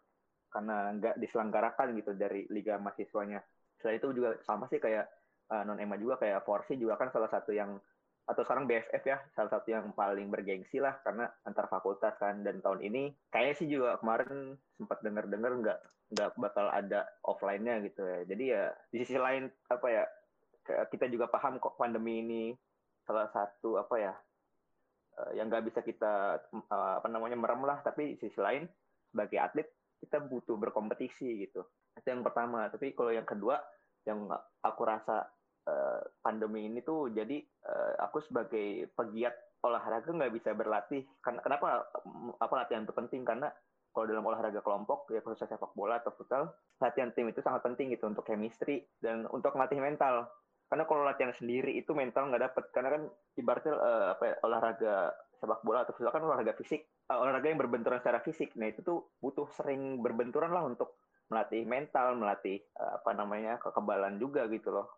karena 0.50 0.92
nggak 0.98 1.14
diselenggarakan 1.22 1.96
gitu 1.96 2.12
dari 2.12 2.44
liga 2.52 2.76
mahasiswanya. 2.76 3.40
Selain 3.80 3.96
itu 3.96 4.12
juga 4.12 4.36
sama 4.44 4.68
sih 4.68 4.76
kayak 4.76 5.08
uh, 5.50 5.62
non 5.66 5.80
Ema 5.82 5.98
juga 5.98 6.20
kayak 6.20 6.46
Forsi 6.46 6.78
juga 6.78 6.94
kan 7.00 7.10
salah 7.10 7.32
satu 7.32 7.50
yang 7.50 7.80
atau 8.22 8.46
sekarang 8.46 8.70
BFF 8.70 9.02
ya 9.02 9.18
salah 9.34 9.50
satu 9.50 9.74
yang 9.74 9.90
paling 9.98 10.30
bergengsi 10.30 10.78
lah 10.78 10.94
karena 11.02 11.26
antar 11.42 11.66
fakultas 11.66 12.14
kan. 12.22 12.46
Dan 12.46 12.62
tahun 12.62 12.86
ini 12.86 13.10
kayaknya 13.34 13.54
sih 13.58 13.66
juga 13.66 13.98
kemarin 13.98 14.54
sempat 14.78 15.02
dengar-dengar 15.02 15.52
nggak 15.58 15.78
nggak 16.12 16.30
bakal 16.38 16.66
ada 16.70 17.08
offline-nya 17.26 17.82
gitu 17.82 18.02
ya. 18.06 18.18
Jadi 18.28 18.44
ya 18.46 18.64
di 18.94 18.96
sisi 19.02 19.18
lain 19.18 19.50
apa 19.66 19.86
ya 19.90 20.04
kita 20.62 21.10
juga 21.10 21.26
paham 21.26 21.58
kok 21.58 21.74
pandemi 21.74 22.22
ini 22.22 22.44
salah 23.02 23.26
satu 23.34 23.82
apa 23.82 23.98
ya 23.98 24.14
uh, 25.18 25.30
yang 25.34 25.50
nggak 25.50 25.66
bisa 25.66 25.82
kita 25.82 26.38
uh, 26.70 26.94
apa 27.02 27.08
namanya 27.10 27.34
merem 27.34 27.66
lah. 27.66 27.82
Tapi 27.82 28.14
di 28.14 28.16
sisi 28.22 28.38
lain 28.38 28.70
sebagai 29.10 29.38
atlet 29.42 29.68
kita 29.98 30.22
butuh 30.22 30.54
berkompetisi 30.54 31.42
gitu. 31.42 31.66
Itu 31.98 32.06
yang 32.06 32.22
pertama. 32.22 32.70
Tapi 32.70 32.94
kalau 32.94 33.10
yang 33.10 33.26
kedua 33.26 33.58
yang 34.06 34.26
aku 34.62 34.82
rasa 34.82 35.26
uh, 35.66 36.00
pandemi 36.22 36.66
ini 36.66 36.82
tuh 36.82 37.10
jadi 37.10 37.38
uh, 37.66 38.02
aku 38.06 38.22
sebagai 38.22 38.90
pegiat 38.94 39.34
olahraga 39.62 40.10
nggak 40.10 40.34
bisa 40.34 40.50
berlatih. 40.58 41.06
Kenapa 41.22 41.86
apa 42.42 42.54
latihan 42.58 42.82
itu 42.82 42.94
penting? 42.94 43.22
Karena 43.22 43.46
kalau 43.92 44.08
dalam 44.08 44.24
olahraga 44.26 44.64
kelompok 44.64 45.06
ya 45.12 45.20
khususnya 45.22 45.54
sepak 45.54 45.76
bola 45.76 46.00
atau 46.00 46.10
futsal 46.16 46.48
latihan 46.80 47.12
tim 47.12 47.28
itu 47.28 47.44
sangat 47.44 47.62
penting 47.62 47.92
gitu 47.92 48.08
untuk 48.08 48.26
chemistry 48.26 48.82
dan 48.98 49.28
untuk 49.30 49.54
melatih 49.54 49.78
mental. 49.78 50.26
Karena 50.66 50.88
kalau 50.88 51.04
latihan 51.04 51.30
sendiri 51.36 51.76
itu 51.76 51.92
mental 51.92 52.32
nggak 52.32 52.42
dapet. 52.50 52.64
Karena 52.74 52.90
kan 52.98 53.02
ibaratnya 53.38 53.72
uh, 53.76 54.06
apa 54.18 54.24
ya, 54.24 54.34
olahraga 54.42 54.94
sepak 55.38 55.60
bola 55.62 55.86
atau 55.86 55.94
futsal 55.94 56.10
kan 56.10 56.24
olahraga 56.26 56.54
fisik 56.58 56.86
uh, 57.12 57.18
olahraga 57.22 57.46
yang 57.52 57.60
berbenturan 57.60 58.00
secara 58.02 58.18
fisik. 58.24 58.56
Nah 58.58 58.72
itu 58.72 58.82
tuh 58.82 59.14
butuh 59.22 59.46
sering 59.54 60.00
berbenturan 60.02 60.50
lah 60.50 60.64
untuk 60.66 60.98
melatih 61.32 61.64
mental 61.64 62.20
melatih 62.20 62.60
uh, 62.76 63.00
apa 63.00 63.16
namanya 63.16 63.56
kekebalan 63.64 64.20
juga 64.20 64.44
gitu 64.52 64.68
loh. 64.68 64.92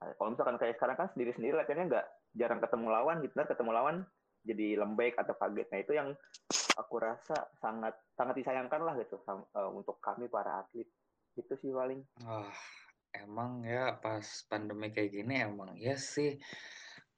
Nah, 0.00 0.16
kalau 0.16 0.32
misalkan 0.32 0.56
kayak 0.56 0.80
sekarang 0.80 0.96
kan 0.96 1.08
sendiri 1.12 1.36
sendiri 1.36 1.54
latihannya 1.60 1.92
nggak 1.92 2.06
jarang 2.40 2.60
ketemu 2.64 2.86
lawan 2.88 3.16
gitu. 3.20 3.36
Ketemu 3.36 3.70
lawan 3.76 3.96
jadi 4.48 4.80
lembek 4.80 5.20
atau 5.20 5.36
kaget. 5.36 5.68
Nah 5.68 5.78
itu 5.84 5.92
yang 5.92 6.08
aku 6.80 6.94
rasa 6.96 7.52
sangat 7.60 7.92
sangat 8.16 8.40
disayangkan 8.40 8.80
lah 8.80 8.96
gitu 8.96 9.20
uh, 9.28 9.68
untuk 9.68 10.00
kami 10.00 10.32
para 10.32 10.64
atlet. 10.64 10.88
Itu 11.36 11.52
sih 11.60 11.68
paling. 11.68 12.00
Oh 12.24 12.48
Emang 13.16 13.64
ya 13.64 13.96
pas 13.96 14.24
pandemi 14.46 14.92
kayak 14.92 15.10
gini 15.12 15.40
emang 15.40 15.72
ya 15.80 15.96
sih. 15.96 16.36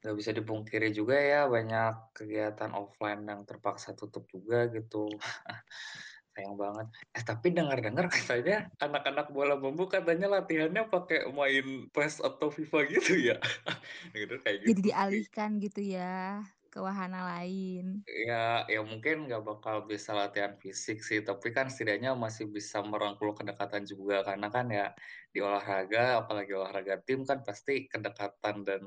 Nggak 0.01 0.15
bisa 0.17 0.31
dipungkiri 0.33 0.89
juga 0.95 1.19
ya 1.19 1.45
banyak 1.45 2.15
kegiatan 2.15 2.71
offline 2.73 3.27
yang 3.27 3.43
terpaksa 3.43 3.93
tutup 3.93 4.25
juga 4.31 4.71
gitu. 4.71 5.11
Sayang 6.31 6.55
banget. 6.55 6.87
Eh 7.11 7.23
tapi 7.27 7.47
dengar-dengar 7.51 8.07
katanya 8.07 8.71
anak-anak 8.79 9.27
bola 9.35 9.59
bambu 9.59 9.83
katanya 9.91 10.31
latihannya 10.31 10.87
pakai 10.87 11.27
main 11.27 11.91
PES 11.91 12.23
atau 12.23 12.47
FIFA 12.47 12.79
gitu 12.87 13.11
ya. 13.19 13.35
gitu 14.15 14.35
kayak 14.39 14.57
gitu. 14.63 14.69
Jadi 14.71 14.81
dialihkan 14.87 15.49
gitu 15.59 15.81
ya 15.83 16.39
ke 16.71 16.79
wahana 16.79 17.27
lain. 17.35 18.07
Ya, 18.07 18.63
ya 18.65 18.79
mungkin 18.81 19.27
nggak 19.27 19.43
bakal 19.43 19.85
bisa 19.91 20.15
latihan 20.15 20.55
fisik 20.55 21.03
sih, 21.03 21.19
tapi 21.19 21.51
kan 21.51 21.67
setidaknya 21.67 22.15
masih 22.15 22.47
bisa 22.47 22.79
merangkul 22.81 23.35
kedekatan 23.35 23.83
juga 23.83 24.23
karena 24.23 24.47
kan 24.47 24.65
ya 24.71 24.95
di 25.35 25.39
olahraga, 25.43 26.23
apalagi 26.23 26.51
olahraga 26.55 26.99
tim 27.03 27.27
kan 27.27 27.43
pasti 27.43 27.91
kedekatan 27.91 28.55
dan 28.67 28.83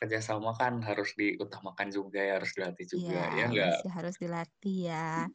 kerjasama 0.00 0.56
kan 0.56 0.80
harus 0.80 1.12
diutamakan 1.16 1.88
juga 1.92 2.20
ya, 2.24 2.40
harus 2.40 2.52
dilatih 2.56 2.86
juga 2.88 3.20
ya, 3.32 3.36
ya 3.38 3.44
enggak? 3.52 3.78
Harus 3.92 4.16
dilatih 4.18 4.76
ya. 4.88 5.28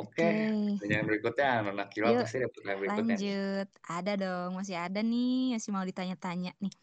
Oke, 0.00 0.24
okay. 0.24 0.76
pertanyaan 0.80 1.06
berikutnya, 1.06 1.50
Nona 1.60 1.84
Kila 1.92 2.08
pasti 2.24 2.40
ada 2.40 2.48
pertanyaan 2.48 2.80
berikutnya. 2.80 3.16
Lanjut, 3.20 3.68
ada 3.84 4.12
dong, 4.16 4.50
masih 4.56 4.76
ada 4.80 5.00
nih, 5.04 5.60
masih 5.60 5.70
mau 5.76 5.84
ditanya-tanya 5.84 6.52
nih. 6.56 6.74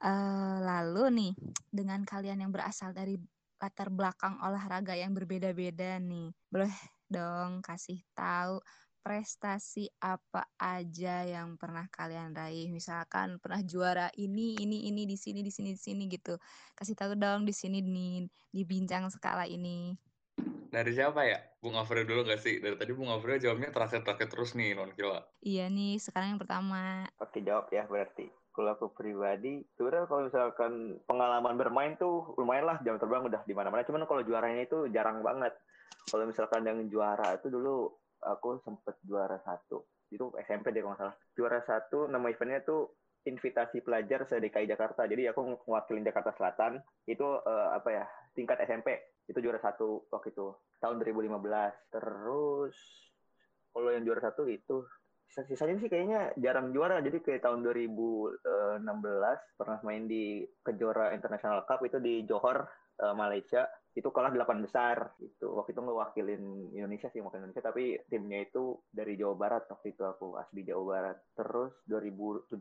Uh, 0.00 0.60
lalu 0.60 1.04
nih, 1.12 1.32
dengan 1.72 2.04
kalian 2.04 2.44
yang 2.44 2.52
berasal 2.52 2.92
dari 2.92 3.16
latar 3.60 3.92
belakang 3.92 4.40
olahraga 4.40 4.96
yang 4.96 5.12
berbeda-beda 5.12 6.00
nih. 6.00 6.32
Boleh 6.48 6.72
dong 7.08 7.60
kasih 7.60 8.00
tahu 8.16 8.60
prestasi 9.00 9.88
apa 10.00 10.44
aja 10.60 11.24
yang 11.24 11.56
pernah 11.56 11.88
kalian 11.92 12.36
raih? 12.36 12.68
Misalkan 12.72 13.40
pernah 13.40 13.60
juara 13.64 14.08
ini, 14.16 14.56
ini, 14.60 14.88
ini 14.88 15.08
di 15.08 15.16
sini, 15.16 15.40
di 15.44 15.52
sini, 15.52 15.76
di 15.76 15.80
sini 15.80 16.04
gitu. 16.08 16.36
Kasih 16.76 16.96
tahu 16.96 17.16
dong 17.16 17.44
di 17.44 17.52
sini 17.52 17.80
nih 17.84 18.28
di 18.52 18.62
bincang 18.64 19.08
skala 19.12 19.44
ini. 19.44 19.92
Dari 20.70 20.94
siapa 20.94 21.26
ya? 21.26 21.38
Bung 21.58 21.74
Afril 21.74 22.06
dulu 22.06 22.22
gak 22.22 22.38
sih? 22.38 22.62
Dari 22.62 22.78
tadi 22.78 22.94
Bung 22.94 23.10
Afril 23.10 23.42
jawabnya 23.42 23.74
terakhir-terakhir 23.74 24.30
terus 24.30 24.54
nih, 24.54 24.78
non 24.78 24.94
kila. 24.94 25.26
Iya 25.42 25.66
nih, 25.66 25.98
sekarang 25.98 26.38
yang 26.38 26.42
pertama. 26.42 27.10
Oke 27.18 27.42
jawab 27.42 27.66
ya 27.74 27.84
berarti. 27.90 28.30
Kalau 28.50 28.74
aku 28.74 28.90
pribadi, 28.94 29.62
sebenarnya 29.74 30.06
kalau 30.06 30.22
misalkan 30.26 30.72
pengalaman 31.06 31.54
bermain 31.58 31.92
tuh 31.98 32.34
lumayan 32.38 32.70
lah 32.70 32.78
jam 32.82 32.98
terbang 32.98 33.26
udah 33.26 33.42
di 33.46 33.54
mana-mana. 33.54 33.82
Cuman 33.82 34.06
kalau 34.06 34.22
juaranya 34.22 34.62
itu 34.62 34.86
jarang 34.94 35.26
banget. 35.26 35.54
Kalau 36.06 36.26
misalkan 36.26 36.66
yang 36.66 36.86
juara 36.86 37.34
itu 37.34 37.50
dulu 37.50 37.90
aku 38.22 38.60
sempet 38.64 38.94
juara 39.04 39.40
satu 39.42 39.84
itu 40.10 40.26
SMP 40.42 40.74
deh 40.74 40.82
kalau 40.82 40.94
nggak 40.94 41.00
salah 41.00 41.16
juara 41.38 41.60
satu 41.64 42.10
nama 42.10 42.26
eventnya 42.28 42.60
tuh 42.66 42.98
invitasi 43.24 43.84
pelajar 43.84 44.24
se 44.26 44.40
DKI 44.40 44.66
Jakarta 44.66 45.06
jadi 45.06 45.30
aku 45.30 45.60
mewakili 45.68 46.02
Jakarta 46.02 46.34
Selatan 46.34 46.80
itu 47.06 47.24
uh, 47.24 47.76
apa 47.76 47.88
ya 47.92 48.04
tingkat 48.34 48.58
SMP 48.64 48.96
itu 49.30 49.38
juara 49.38 49.62
satu 49.62 50.10
waktu 50.10 50.34
itu 50.34 50.50
tahun 50.82 50.98
2015 51.06 51.94
terus 51.94 52.74
kalau 53.70 53.94
yang 53.94 54.02
juara 54.02 54.18
satu 54.26 54.50
itu 54.50 54.82
sisanya 55.30 55.78
sih 55.78 55.86
kayaknya 55.86 56.34
jarang 56.42 56.74
juara. 56.74 56.98
Jadi 56.98 57.22
kayak 57.22 57.46
tahun 57.46 57.62
2016 57.62 58.82
pernah 59.54 59.78
main 59.86 60.10
di 60.10 60.42
Kejora 60.66 61.14
International 61.14 61.62
Cup 61.70 61.86
itu 61.86 62.02
di 62.02 62.26
Johor 62.26 62.66
uh, 62.98 63.14
Malaysia 63.14 63.70
itu 63.98 64.08
kalah 64.14 64.30
delapan 64.30 64.62
besar 64.62 65.18
itu 65.18 65.50
waktu 65.50 65.74
itu 65.74 65.82
ngewakilin 65.82 66.70
Indonesia 66.70 67.10
sih 67.10 67.18
mewakilin 67.18 67.50
Indonesia. 67.50 67.66
Tapi 67.66 67.98
timnya 68.06 68.46
itu 68.46 68.78
dari 68.86 69.18
Jawa 69.18 69.34
Barat 69.34 69.66
waktu 69.66 69.94
itu 69.94 70.02
aku 70.06 70.38
asli 70.38 70.62
Jawa 70.62 70.84
Barat. 70.86 71.16
Terus 71.34 71.72
2017 71.90 72.54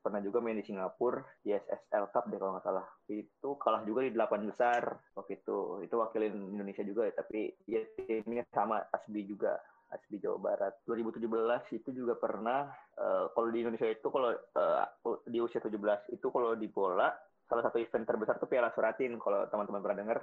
pernah 0.00 0.20
juga 0.24 0.38
main 0.40 0.56
di 0.56 0.64
Singapura 0.64 1.20
di 1.44 1.52
SSL 1.52 2.08
Cup 2.10 2.24
deh 2.32 2.38
kalau 2.40 2.56
nggak 2.56 2.66
salah. 2.66 2.86
Itu 3.08 3.60
kalah 3.60 3.84
juga 3.84 4.08
di 4.08 4.12
delapan 4.16 4.48
besar 4.48 4.82
waktu 5.12 5.44
itu. 5.44 5.84
Itu 5.84 5.94
wakilin 6.00 6.56
Indonesia 6.56 6.84
juga 6.86 7.04
tapi 7.12 7.52
ya 7.68 7.84
timnya 8.08 8.48
sama 8.48 8.80
asli 8.88 9.28
juga 9.28 9.60
asli 9.92 10.16
Jawa 10.16 10.40
Barat. 10.40 10.72
2017 10.88 11.76
itu 11.76 11.88
juga 11.92 12.16
pernah 12.16 12.72
uh, 12.96 13.28
kalau 13.36 13.52
di 13.52 13.60
Indonesia 13.60 13.92
itu 13.92 14.08
kalau 14.08 14.32
uh, 14.32 15.20
di 15.28 15.36
usia 15.36 15.60
17 15.60 16.16
itu 16.16 16.26
kalau 16.32 16.56
di 16.56 16.66
bola 16.72 17.12
salah 17.52 17.68
satu 17.68 17.76
event 17.76 18.08
terbesar 18.08 18.40
tuh 18.40 18.48
Piala 18.48 18.72
Suratin 18.72 19.20
kalau 19.20 19.44
teman-teman 19.52 19.84
pernah 19.84 19.98
dengar 20.00 20.18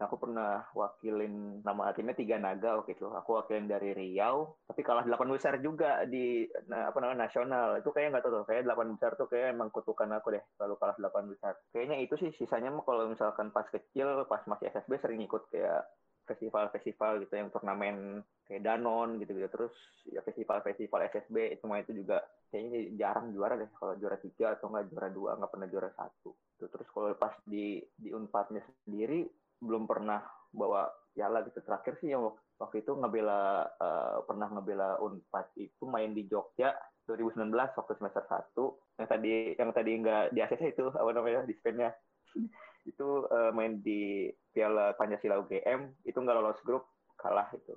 aku 0.00 0.16
pernah 0.16 0.64
wakilin 0.72 1.60
nama 1.60 1.92
timnya 1.92 2.16
tiga 2.16 2.40
naga 2.40 2.80
waktu 2.80 2.96
itu. 2.96 3.06
Aku 3.12 3.36
wakilin 3.36 3.68
dari 3.68 3.92
Riau 3.92 4.56
tapi 4.64 4.80
kalah 4.80 5.04
delapan 5.04 5.28
besar 5.36 5.60
juga 5.60 6.02
di 6.08 6.48
nah, 6.66 6.88
apa 6.88 6.98
namanya 6.98 7.28
nasional. 7.28 7.76
Itu 7.76 7.92
kayak 7.92 8.16
nggak 8.16 8.22
tahu 8.24 8.32
tuh 8.40 8.46
kayak 8.48 8.64
delapan 8.64 8.86
besar 8.96 9.10
tuh 9.20 9.28
kayak 9.28 9.52
emang 9.52 9.68
kutukan 9.68 10.08
aku 10.16 10.32
deh 10.32 10.42
selalu 10.56 10.74
kalah 10.80 10.96
delapan 10.96 11.24
besar. 11.28 11.52
Kayaknya 11.70 11.96
itu 12.00 12.14
sih 12.16 12.30
sisanya 12.32 12.72
kalau 12.80 13.04
misalkan 13.12 13.52
pas 13.52 13.68
kecil 13.68 14.24
pas 14.24 14.40
masih 14.48 14.72
SSB 14.72 14.92
sering 14.96 15.20
ikut 15.20 15.52
kayak 15.52 15.84
festival-festival 16.30 17.26
gitu 17.26 17.34
yang 17.34 17.50
turnamen 17.50 18.22
kayak 18.46 18.62
Danon 18.62 19.18
gitu 19.18 19.34
gitu 19.34 19.50
terus 19.50 19.74
ya 20.06 20.22
festival-festival 20.22 21.10
SSB 21.10 21.58
itu 21.58 21.64
mah 21.66 21.82
itu 21.82 21.90
juga 21.90 22.22
kayaknya 22.54 22.94
jarang 22.94 23.34
juara 23.34 23.58
deh. 23.58 23.70
Kalau 23.74 23.98
juara 23.98 24.16
tiga 24.22 24.54
atau 24.54 24.70
nggak 24.70 24.86
juara 24.94 25.08
dua 25.10 25.30
nggak 25.38 25.50
pernah 25.50 25.68
juara 25.68 25.90
satu. 25.92 26.30
Terus 26.60 26.88
kalau 26.94 27.10
pas 27.18 27.34
di 27.42 27.82
di 27.98 28.14
unpadnya 28.14 28.62
sendiri 28.86 29.26
belum 29.60 29.84
pernah 29.86 30.24
bawa 30.50 30.90
piala 31.14 31.44
gitu. 31.46 31.62
Terakhir 31.62 32.00
sih 32.00 32.10
yang 32.10 32.32
waktu 32.60 32.84
itu 32.84 32.92
ngebela 32.92 33.64
uh, 33.80 34.18
pernah 34.28 34.48
ngebela 34.52 35.00
Unpad 35.00 35.56
itu 35.56 35.84
main 35.88 36.12
di 36.12 36.28
Jogja 36.28 36.76
2019 37.08 37.50
waktu 37.52 37.92
semester 37.96 38.22
1 38.28 39.00
yang 39.00 39.08
tadi 39.08 39.32
yang 39.56 39.70
tadi 39.72 39.90
nggak 39.98 40.24
di 40.36 40.38
ACC 40.44 40.62
itu 40.76 40.92
apa 40.92 41.10
namanya 41.10 41.42
di 41.48 41.56
Spainnya 41.56 41.90
itu 42.90 43.26
uh, 43.26 43.50
main 43.50 43.80
di 43.80 44.30
Piala 44.52 44.94
Pancasila 44.94 45.40
UGM 45.40 46.04
itu 46.04 46.18
nggak 46.20 46.36
lolos 46.36 46.60
grup 46.62 46.86
kalah 47.18 47.48
itu 47.56 47.74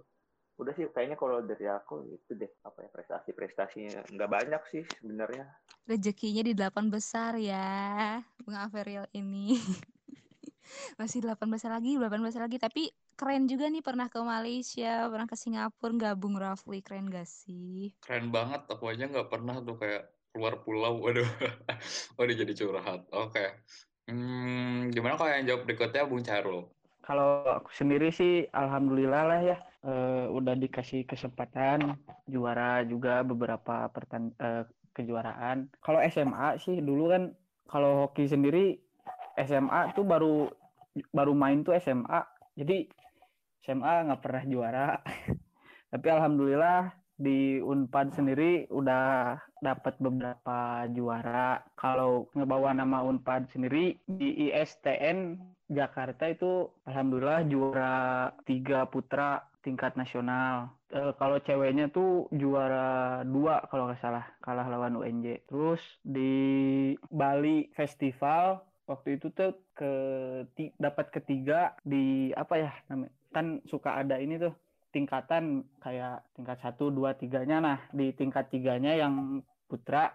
udah 0.61 0.69
sih 0.77 0.85
kayaknya 0.93 1.17
kalau 1.17 1.41
dari 1.41 1.65
aku 1.65 2.13
itu 2.13 2.37
deh 2.37 2.51
apa 2.61 2.85
ya 2.85 2.89
prestasi 2.93 3.29
prestasinya 3.33 4.05
nggak 4.05 4.29
banyak 4.29 4.61
sih 4.69 4.83
sebenarnya. 5.01 5.49
Rezekinya 5.89 6.45
di 6.45 6.53
delapan 6.53 6.93
besar 6.93 7.41
ya 7.41 8.21
Bung 8.37 8.55
Averial 8.55 9.09
ini 9.17 9.57
masih 10.99 11.23
18 11.23 11.43
lagi 11.69 11.91
18 11.97 12.43
lagi. 12.43 12.57
Tapi 12.61 12.83
keren 13.13 13.45
juga 13.45 13.69
nih 13.69 13.83
pernah 13.85 14.07
ke 14.09 14.19
Malaysia 14.21 15.07
pernah 15.09 15.27
ke 15.27 15.37
Singapura. 15.37 15.95
Gabung 16.13 16.35
Rafli 16.35 16.81
keren 16.81 17.09
gak 17.11 17.29
sih? 17.29 17.93
Keren 18.01 18.33
banget. 18.33 18.65
Aku 18.69 18.89
aja 18.89 19.05
nggak 19.05 19.29
pernah 19.29 19.61
tuh 19.61 19.77
kayak 19.77 20.09
keluar 20.33 20.61
pulau. 20.65 20.99
Waduh. 21.03 21.29
Udah 22.17 22.35
jadi 22.35 22.53
curhat. 22.55 23.05
Oke. 23.13 23.33
Okay. 23.33 23.47
hmm, 24.09 24.91
gimana 24.91 25.15
kalau 25.15 25.31
yang 25.31 25.47
jawab 25.47 25.61
berikutnya 25.63 26.03
Bung 26.03 26.25
Charul 26.25 26.67
kalau 27.03 27.43
aku 27.59 27.69
sendiri 27.75 28.15
sih 28.15 28.47
alhamdulillah 28.55 29.23
lah 29.27 29.41
ya 29.43 29.57
uh, 29.83 30.31
udah 30.31 30.55
dikasih 30.55 31.03
kesempatan 31.03 31.99
juara 32.31 32.87
juga 32.87 33.21
beberapa 33.27 33.91
pertan 33.91 34.31
uh, 34.39 34.63
kejuaraan. 34.95 35.67
Kalau 35.83 35.99
SMA 36.07 36.55
sih 36.63 36.79
dulu 36.79 37.11
kan 37.11 37.23
kalau 37.67 38.07
hoki 38.07 38.29
sendiri 38.29 38.79
SMA 39.35 39.91
tuh 39.97 40.05
baru 40.07 40.47
baru 41.13 41.33
main 41.33 41.65
tuh 41.65 41.73
SMA 41.81 42.21
jadi 42.53 42.85
SMA 43.63 44.11
nggak 44.11 44.21
pernah 44.21 44.43
juara. 44.45 44.87
Tapi 45.93 46.07
alhamdulillah 46.09 46.91
di 47.13 47.61
Unpad 47.61 48.17
sendiri 48.17 48.67
udah 48.67 49.37
dapat 49.63 49.95
beberapa 50.01 50.83
juara. 50.91 51.63
Kalau 51.79 52.27
ngebawa 52.35 52.75
nama 52.75 53.05
Unpad 53.05 53.47
sendiri 53.53 53.95
di 54.09 54.51
ISTN 54.51 55.39
Jakarta 55.71 56.27
itu 56.27 56.67
alhamdulillah 56.83 57.47
juara 57.47 57.95
tiga 58.43 58.83
putra 58.89 59.47
tingkat 59.63 59.95
nasional. 59.95 60.75
E, 60.91 61.15
kalau 61.15 61.39
ceweknya 61.39 61.87
tuh 61.87 62.27
juara 62.35 63.23
dua 63.23 63.63
kalau 63.71 63.87
nggak 63.87 64.03
salah 64.03 64.25
kalah 64.43 64.67
lawan 64.67 64.99
UNJ 64.99 65.47
terus 65.47 65.79
di 66.03 66.93
Bali 67.07 67.71
Festival 67.71 68.59
waktu 68.85 69.19
itu 69.19 69.31
tuh 69.31 69.55
ke 69.73 69.91
dapat 70.75 71.07
ketiga 71.11 71.75
di 71.87 72.35
apa 72.35 72.53
ya 72.59 72.71
namanya 72.91 73.13
kan 73.33 73.59
suka 73.65 73.97
ada 73.97 74.21
ini 74.21 74.37
tuh 74.37 74.53
tingkatan 74.93 75.65
kayak 75.81 76.21
tingkat 76.37 76.61
satu 76.61 76.93
dua 76.93 77.17
tiganya. 77.17 77.57
Nah 77.59 77.77
di 77.89 78.13
tingkat 78.13 78.53
tiganya 78.53 78.93
yang 78.93 79.41
putra 79.65 80.13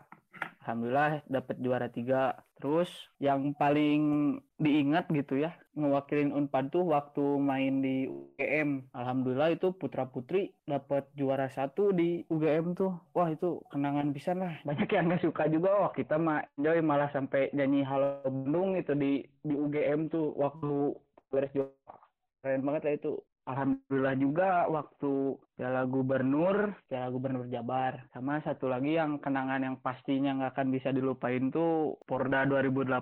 alhamdulillah 0.62 1.24
dapat 1.27 1.57
juara 1.64 1.88
tiga. 1.88 2.37
Terus 2.59 2.90
yang 3.22 3.55
paling 3.55 4.35
diingat 4.59 5.07
gitu 5.14 5.38
ya 5.38 5.55
ngewakilin 5.79 6.35
Unpad 6.35 6.74
tuh 6.74 6.90
waktu 6.90 7.22
main 7.38 7.79
di 7.79 8.11
UGM 8.11 8.90
alhamdulillah 8.90 9.55
itu 9.55 9.70
putra 9.70 10.11
putri 10.11 10.51
dapat 10.66 11.07
juara 11.14 11.46
satu 11.55 11.94
di 11.94 12.27
UGM 12.27 12.74
tuh. 12.74 12.92
Wah 13.14 13.31
itu 13.31 13.62
kenangan 13.70 14.11
bisa 14.11 14.35
lah. 14.35 14.59
Banyak 14.66 14.90
yang 14.90 15.07
nggak 15.07 15.22
suka 15.22 15.46
juga. 15.46 15.70
Wah 15.87 15.92
kita 15.94 16.18
mah 16.18 16.42
enjoy 16.59 16.83
malah 16.83 17.09
sampai 17.14 17.48
nyanyi 17.55 17.87
halo 17.87 18.27
Bandung 18.27 18.74
itu 18.74 18.92
di 18.98 19.22
di 19.46 19.55
UGM 19.55 20.11
tuh 20.11 20.35
waktu 20.35 20.98
beres 21.31 21.55
juara. 21.55 21.96
Keren 22.42 22.62
banget 22.66 22.83
lah 22.87 22.94
itu 22.94 23.12
Alhamdulillah 23.49 24.15
juga 24.21 24.51
waktu 24.69 25.41
Piala 25.57 25.89
Gubernur, 25.89 26.77
Piala 26.85 27.09
Gubernur 27.09 27.49
Jabar. 27.49 28.05
Sama 28.13 28.45
satu 28.45 28.69
lagi 28.69 29.01
yang 29.01 29.17
kenangan 29.17 29.65
yang 29.65 29.77
pastinya 29.81 30.37
nggak 30.37 30.53
akan 30.53 30.69
bisa 30.69 30.93
dilupain 30.93 31.49
tuh 31.49 31.97
Porda 32.05 32.45
2018 32.45 33.01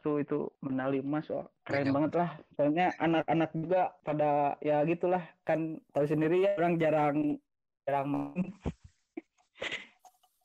tuh 0.00 0.24
itu 0.24 0.48
medali 0.64 1.04
emas. 1.04 1.28
Oh, 1.28 1.44
keren 1.68 1.92
banget 1.92 2.12
lah. 2.16 2.30
Soalnya 2.56 2.96
anak-anak 2.96 3.50
juga 3.52 3.92
pada 4.00 4.56
ya 4.64 4.80
gitulah 4.88 5.20
kan 5.44 5.76
tahu 5.92 6.08
sendiri 6.08 6.40
ya 6.40 6.56
orang 6.56 6.80
jarang 6.80 7.18
jarang 7.84 8.32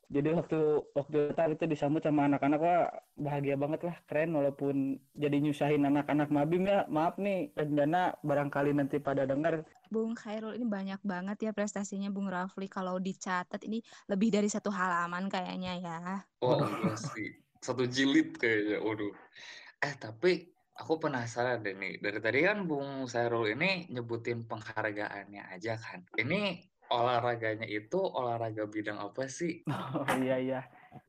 jadi 0.08 0.40
waktu 0.40 0.88
waktu 0.96 1.36
itu 1.36 1.66
disambut 1.68 2.00
sama 2.00 2.32
anak-anak 2.32 2.60
wah 2.64 2.88
bahagia 3.20 3.60
banget 3.60 3.92
lah 3.92 3.98
keren 4.08 4.32
walaupun 4.32 4.96
jadi 5.12 5.36
nyusahin 5.44 5.84
anak-anak 5.84 6.32
mabim 6.32 6.64
ya. 6.64 6.88
Maaf 6.88 7.20
nih 7.20 7.52
rencana 7.60 8.16
barangkali 8.24 8.72
nanti 8.72 9.04
pada 9.04 9.28
dengar 9.28 9.68
Bung 9.92 10.16
Khairul 10.16 10.56
ini 10.56 10.64
banyak 10.64 11.04
banget 11.04 11.38
ya 11.44 11.52
prestasinya 11.52 12.08
Bung 12.08 12.32
Rafli. 12.32 12.72
Kalau 12.72 13.04
dicatat 13.04 13.60
ini 13.68 13.84
lebih 14.08 14.32
dari 14.32 14.48
satu 14.48 14.72
halaman 14.72 15.28
kayaknya 15.28 15.74
ya. 15.76 16.00
Oh 16.40 16.56
iya 16.56 16.96
sih. 16.96 17.36
Satu 17.60 17.84
jilid 17.84 18.40
kayaknya 18.40 18.80
waduh. 18.80 19.12
Eh 19.84 19.92
tapi 20.00 20.48
aku 20.72 21.04
penasaran 21.04 21.68
deh 21.68 21.76
nih. 21.76 22.00
Dari 22.00 22.20
tadi 22.24 22.48
kan 22.48 22.64
Bung 22.64 23.12
Khairul 23.12 23.52
ini 23.52 23.92
nyebutin 23.92 24.48
penghargaannya 24.48 25.52
aja 25.52 25.76
kan. 25.76 26.08
Ini 26.16 26.64
olahraganya 26.90 27.68
itu 27.68 28.00
olahraga 28.00 28.66
bidang 28.68 29.00
apa 29.00 29.28
sih? 29.28 29.64
Oh 29.98 30.08
iya 30.20 30.38
iya. 30.40 30.62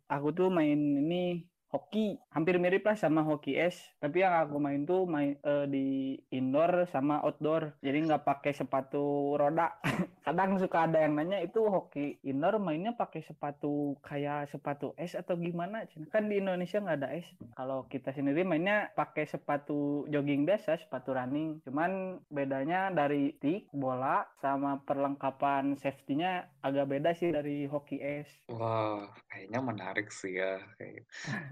Aku 0.09 0.33
tuh 0.33 0.49
main 0.49 0.79
ini 0.79 1.45
hoki 1.69 2.17
hampir 2.33 2.57
mirip 2.57 2.81
lah 2.89 2.97
sama 2.97 3.21
hoki 3.21 3.53
es 3.53 3.77
tapi 4.01 4.25
yang 4.25 4.33
aku 4.33 4.57
main 4.57 4.89
tuh 4.89 5.05
main 5.05 5.37
eh, 5.45 5.67
di 5.69 6.17
indoor 6.33 6.89
sama 6.89 7.21
outdoor 7.21 7.77
jadi 7.85 8.09
nggak 8.09 8.25
pakai 8.25 8.57
sepatu 8.57 9.37
roda 9.37 9.77
kadang 10.29 10.61
suka 10.61 10.85
ada 10.85 11.01
yang 11.01 11.17
nanya 11.17 11.41
itu 11.41 11.65
hoki 11.65 12.21
indoor 12.21 12.61
mainnya 12.61 12.93
pakai 12.93 13.25
sepatu 13.25 13.97
kayak 14.05 14.53
sepatu 14.53 14.93
es 15.01 15.17
atau 15.17 15.41
gimana 15.41 15.89
Cina? 15.89 16.05
kan 16.13 16.29
di 16.29 16.37
Indonesia 16.37 16.85
nggak 16.85 16.99
ada 17.01 17.09
es 17.17 17.25
kalau 17.57 17.89
kita 17.89 18.13
sendiri 18.13 18.45
mainnya 18.45 18.93
pakai 18.93 19.25
sepatu 19.25 20.05
jogging 20.13 20.45
biasa 20.45 20.77
sepatu 20.85 21.17
running 21.17 21.65
cuman 21.65 22.21
bedanya 22.29 22.93
dari 22.93 23.33
stick 23.41 23.73
bola 23.73 24.29
sama 24.45 24.85
perlengkapan 24.85 25.81
safety-nya 25.81 26.45
agak 26.61 26.93
beda 26.93 27.17
sih 27.17 27.33
dari 27.33 27.65
hoki 27.65 27.97
es 27.97 28.29
Wah, 28.49 29.05
kayaknya 29.29 29.61
menarik 29.61 30.09
sih 30.09 30.41
ya. 30.41 30.57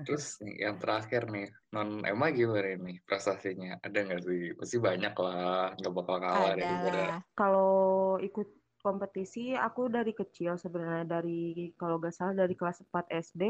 Terus 0.09 0.41
nih, 0.41 0.65
yang 0.65 0.81
terakhir 0.81 1.29
nih, 1.29 1.53
non 1.77 2.01
Emma 2.09 2.33
gimana 2.33 2.73
nih 2.73 3.05
prestasinya? 3.05 3.77
Ada 3.85 3.99
nggak 4.01 4.23
sih? 4.25 4.57
Pasti 4.57 4.77
banyak 4.81 5.13
lah, 5.13 5.77
nggak 5.77 5.93
bakal 5.93 6.17
kalah 6.25 6.57
ada 6.57 6.65
daripada 6.65 7.21
Kalau 7.37 8.17
ikut 8.17 8.49
kompetisi, 8.87 9.59
aku 9.59 9.91
dari 9.91 10.15
kecil 10.15 10.55
sebenarnya 10.55 11.19
dari 11.19 11.75
kalau 11.75 11.99
nggak 11.99 12.15
salah 12.15 12.47
dari 12.47 12.55
kelas 12.55 12.87
4 12.87 13.11
SD 13.11 13.43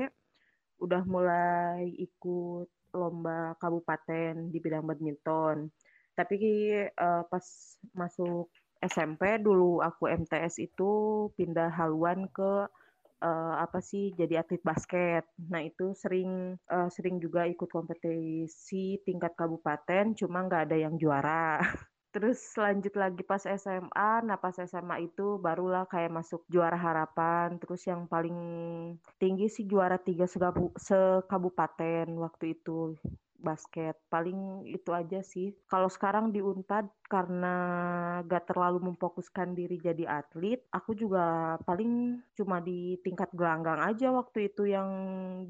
udah 0.81 1.03
mulai 1.05 1.93
ikut 2.01 2.69
lomba 2.97 3.53
kabupaten 3.61 4.49
di 4.49 4.59
bidang 4.65 4.89
badminton. 4.89 5.69
Tapi 6.17 6.37
eh, 6.89 7.23
pas 7.29 7.47
masuk 7.93 8.49
SMP 8.81 9.37
dulu 9.41 9.85
aku 9.85 10.09
MTS 10.09 10.57
itu 10.65 10.93
pindah 11.37 11.69
haluan 11.77 12.25
ke 12.33 12.65
eh, 13.21 13.55
apa 13.61 13.79
sih 13.85 14.17
jadi 14.17 14.41
atlet 14.41 14.65
basket. 14.65 15.25
Nah 15.53 15.61
itu 15.61 15.93
sering 15.93 16.57
eh, 16.57 16.89
sering 16.93 17.21
juga 17.21 17.45
ikut 17.45 17.69
kompetisi 17.69 19.01
tingkat 19.05 19.37
kabupaten, 19.37 20.17
cuma 20.17 20.49
nggak 20.49 20.73
ada 20.73 20.77
yang 20.81 20.97
juara. 20.97 21.61
Terus 22.17 22.41
lanjut 22.57 22.97
lagi 22.97 23.21
pas 23.21 23.45
SMA, 23.45 24.25
nah 24.25 24.41
pas 24.41 24.57
SMA 24.57 25.05
itu 25.05 25.37
barulah 25.37 25.85
kayak 25.85 26.09
masuk 26.09 26.49
juara 26.49 26.73
harapan. 26.73 27.61
Terus 27.61 27.85
yang 27.85 28.09
paling 28.09 28.33
tinggi 29.21 29.53
sih 29.53 29.69
juara 29.69 30.01
tiga 30.01 30.25
sekabupaten 30.25 32.09
waktu 32.17 32.57
itu 32.57 32.97
basket. 33.41 33.97
Paling 34.11 34.67
itu 34.69 34.91
aja 34.93 35.21
sih. 35.23 35.55
Kalau 35.69 35.87
sekarang 35.87 36.35
di 36.35 36.41
Unpad 36.43 36.89
karena 37.07 37.55
gak 38.27 38.51
terlalu 38.51 38.93
memfokuskan 38.93 39.55
diri 39.55 39.79
jadi 39.79 40.05
atlet, 40.21 40.67
aku 40.75 40.99
juga 40.99 41.57
paling 41.63 42.19
cuma 42.35 42.59
di 42.59 42.99
tingkat 43.07 43.31
gelanggang 43.33 43.79
aja 43.79 44.11
waktu 44.11 44.51
itu 44.51 44.67
yang 44.67 44.89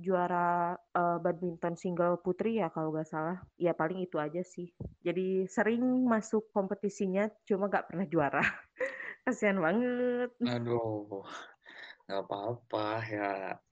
juara 0.04 0.76
eh, 0.92 1.18
badminton 1.22 1.80
single 1.80 2.20
putri 2.20 2.60
ya 2.60 2.68
kalau 2.70 2.92
gak 2.92 3.08
salah. 3.08 3.40
Ya 3.56 3.72
paling 3.72 4.04
itu 4.04 4.20
aja 4.20 4.44
sih. 4.44 4.70
Jadi 5.00 5.48
sering 5.48 5.82
masuk 6.04 6.52
kompetisinya 6.52 7.32
cuma 7.48 7.72
gak 7.72 7.92
pernah 7.92 8.06
juara. 8.06 8.42
Kasihan 9.26 9.58
banget. 9.58 10.30
Aduh, 10.46 11.26
nggak 12.06 12.20
apa-apa 12.24 12.78
ya. 13.14 13.22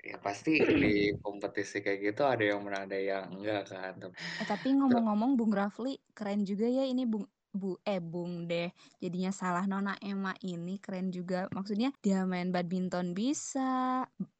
Ya 0.08 0.16
pasti 0.26 0.50
di 0.82 0.86
kompetisi 1.24 1.76
kayak 1.84 2.00
gitu 2.06 2.20
ada 2.32 2.44
yang 2.50 2.60
menang, 2.66 2.82
ada 2.86 2.98
yang 3.10 3.24
enggak 3.34 3.60
kan. 3.72 3.92
Tapi- 4.02 4.16
Eh 4.40 4.46
tapi 4.46 4.68
ngomong-ngomong 4.78 5.30
Bung 5.38 5.52
Rafli 5.54 5.98
keren 6.16 6.42
juga 6.46 6.66
ya 6.66 6.82
ini 6.86 7.02
Bung 7.06 7.26
Bu 7.54 7.78
eh 7.86 8.02
Bung 8.02 8.50
deh 8.50 8.66
jadinya 8.98 9.30
salah 9.30 9.62
Nona 9.70 9.94
Emma 10.02 10.34
ini 10.42 10.74
keren 10.82 11.14
juga 11.14 11.46
maksudnya 11.54 11.94
dia 12.02 12.26
main 12.26 12.50
badminton 12.50 13.14
bisa 13.14 13.62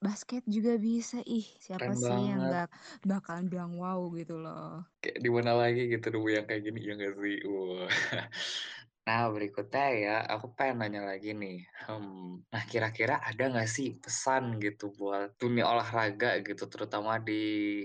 basket 0.03 0.42
juga 0.51 0.74
bisa 0.82 1.22
ih 1.22 1.47
siapa 1.62 1.95
Keren 1.95 1.95
sih 1.95 2.11
yang 2.11 2.42
banget. 2.42 2.51
nggak 2.51 2.68
bakalan 3.07 3.47
bilang 3.47 3.72
wow 3.78 4.03
gitu 4.18 4.34
loh 4.42 4.82
Kayak 5.03 5.18
di 5.24 5.30
mana 5.36 5.53
lagi 5.62 5.80
gitu 5.92 6.07
dulu 6.14 6.28
yang 6.32 6.47
kayak 6.49 6.62
gini, 6.66 6.78
ya 6.88 6.92
nggak 6.99 7.12
sih? 7.20 7.36
Wah. 7.45 7.88
Nah, 9.07 9.24
berikutnya 9.34 9.84
ya, 10.05 10.14
aku 10.32 10.46
pengen 10.57 10.76
nanya 10.80 11.00
lagi 11.11 11.28
nih. 11.40 11.57
Hmm, 11.84 12.40
nah, 12.52 12.62
kira-kira 12.70 13.14
ada 13.28 13.42
nggak 13.52 13.68
sih 13.76 13.86
pesan 14.02 14.44
gitu 14.64 14.84
buat 14.98 15.28
dunia 15.42 15.64
olahraga 15.72 16.26
gitu, 16.46 16.64
terutama 16.72 17.12
di 17.26 17.32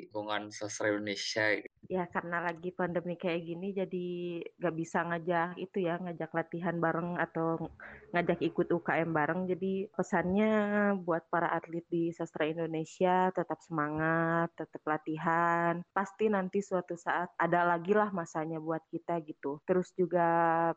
lingkungan 0.08 0.44
sastra 0.58 0.86
Indonesia? 0.96 1.44
Ya 1.88 2.04
karena 2.12 2.44
lagi 2.44 2.76
pandemi 2.76 3.16
kayak 3.16 3.42
gini 3.48 3.72
jadi 3.72 4.08
gak 4.60 4.76
bisa 4.76 5.00
ngajak 5.08 5.56
itu 5.56 5.88
ya 5.88 5.96
ngajak 5.96 6.36
latihan 6.36 6.76
bareng 6.76 7.16
atau 7.16 7.72
ngajak 8.12 8.40
ikut 8.44 8.68
UKM 8.68 9.10
bareng. 9.16 9.48
Jadi 9.48 9.88
pesannya 9.96 10.52
buat 11.00 11.32
para 11.32 11.50
atlet 11.56 11.86
di 11.88 12.12
sastra 12.12 12.46
Indonesia 12.50 13.32
tetap 13.32 13.64
semangat 13.64 14.52
tetap 14.60 14.84
latihan. 14.84 15.80
Pasti 15.96 16.28
nanti 16.28 16.60
suatu 16.60 17.00
saat 17.00 17.32
ada 17.40 17.64
lagi 17.64 17.96
lah 17.96 18.12
masanya 18.12 18.60
buat 18.60 18.84
kita 18.92 19.24
gitu. 19.24 19.64
Terus 19.64 19.96
juga 19.96 20.28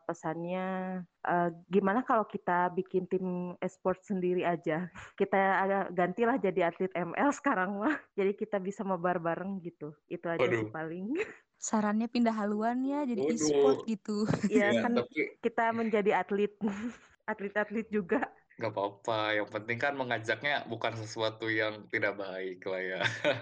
pesannya 0.07 1.01
eh, 1.27 1.49
gimana 1.67 2.01
kalau 2.07 2.23
kita 2.25 2.71
bikin 2.73 3.05
tim 3.11 3.53
e-sport 3.59 3.99
sendiri 4.05 4.47
aja? 4.47 4.87
Kita 5.19 5.39
agak 5.63 5.85
gantilah 5.95 6.37
jadi 6.41 6.73
atlet 6.73 6.91
ML 6.95 7.29
sekarang 7.31 7.79
mah. 7.79 7.95
Jadi 8.19 8.33
kita 8.37 8.57
bisa 8.61 8.81
mabar 8.85 9.17
bareng 9.21 9.61
gitu. 9.63 9.93
Itu 10.09 10.27
aja 10.29 10.41
sih 10.41 10.69
Waduh. 10.69 10.73
Paling 10.93 11.17
sarannya 11.57 12.07
pindah 12.13 12.35
haluan 12.37 12.77
ya 12.85 13.01
jadi 13.09 13.21
Waduh. 13.25 13.33
e-sport 13.33 13.77
gitu 13.89 14.29
ya 14.45 14.77
Ya, 14.77 14.81
kan 14.81 14.93
tapi 14.93 15.21
kita 15.41 15.73
menjadi 15.73 16.11
atlet 16.21 16.53
atlet-atlet 17.31 17.87
juga 17.89 18.29
nggak 18.57 18.71
apa-apa. 18.73 19.13
Yang 19.37 19.49
penting 19.55 19.77
kan 19.83 19.93
mengajaknya 19.97 20.51
bukan 20.71 20.93
sesuatu 21.01 21.45
yang 21.49 21.73
tidak 21.93 22.13
baik 22.21 22.57
lah 22.69 22.81
ya. 22.91 22.99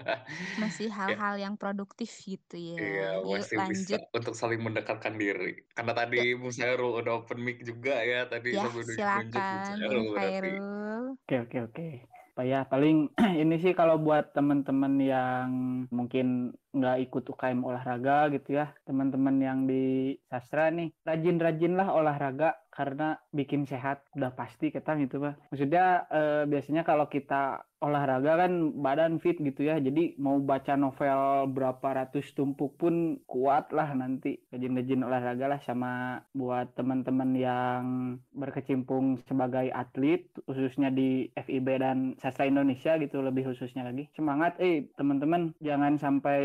masih 0.60 0.88
hal-hal 0.98 1.34
yang 1.44 1.54
produktif 1.60 2.10
gitu 2.28 2.54
ya 2.56 2.80
Iya, 2.80 3.02
yuk 3.20 3.28
masih 3.32 3.58
bisa 3.70 3.96
lanjut 3.96 4.00
untuk 4.16 4.34
saling 4.40 4.60
mendekatkan 4.66 5.14
diri. 5.22 5.44
Karena 5.76 5.92
tadi 6.00 6.16
Bung 6.40 6.52
Sairul 6.58 6.90
udah 7.00 7.12
open 7.20 7.38
mic 7.46 7.56
juga 7.68 7.92
ya, 8.10 8.16
tadi 8.32 8.48
ya 8.56 8.64
Bung 8.72 8.88
silakan 8.96 9.60
Sairul 9.68 10.02
Bung 10.08 10.16
Oke 11.22 11.34
oke 11.44 11.56
oke. 11.68 11.82
Pak 12.36 12.44
ya 12.50 12.58
paling 12.72 12.94
ini 13.42 13.54
sih 13.62 13.72
kalau 13.78 13.96
buat 14.06 14.24
teman-teman 14.36 14.92
yang 15.10 15.48
mungkin 15.98 16.26
nggak 16.72 16.98
ikut 17.08 17.24
UKM 17.28 17.60
olahraga 17.62 18.32
gitu 18.32 18.56
ya, 18.58 18.72
teman-teman 18.88 19.36
yang 19.38 19.58
di 19.68 20.16
sastra 20.26 20.72
nih, 20.72 20.92
rajin-rajinlah 21.04 21.88
olahraga 21.92 22.56
karena 22.72 23.20
bikin 23.36 23.68
sehat 23.68 24.00
udah 24.16 24.32
pasti 24.32 24.72
kita 24.72 24.96
gitu 24.96 25.20
pak. 25.20 25.36
Maksudnya 25.52 26.08
eh, 26.08 26.44
biasanya 26.48 26.82
kalau 26.88 27.04
kita 27.12 27.68
olahraga 27.82 28.46
kan 28.46 28.78
badan 28.80 29.18
fit 29.20 29.36
gitu 29.36 29.68
ya, 29.68 29.76
jadi 29.76 30.16
mau 30.16 30.40
baca 30.40 30.78
novel 30.78 31.50
berapa 31.52 31.88
ratus 31.98 32.32
tumpuk 32.32 32.80
pun 32.80 33.20
kuat 33.28 33.74
lah 33.76 33.92
nanti. 33.92 34.40
Rajin-rajin 34.48 35.04
olahraga 35.04 35.46
lah 35.52 35.60
sama 35.60 36.22
buat 36.32 36.72
teman-teman 36.72 37.36
yang 37.36 37.84
berkecimpung 38.32 39.20
sebagai 39.28 39.68
atlet 39.74 40.24
khususnya 40.48 40.88
di 40.88 41.28
FIB 41.36 41.68
dan 41.76 41.98
sastra 42.16 42.48
Indonesia 42.48 42.96
gitu 42.96 43.20
lebih 43.20 43.52
khususnya 43.52 43.84
lagi 43.84 44.08
semangat 44.16 44.56
eh 44.62 44.88
teman-teman 44.96 45.52
jangan 45.60 45.98
sampai 46.00 46.42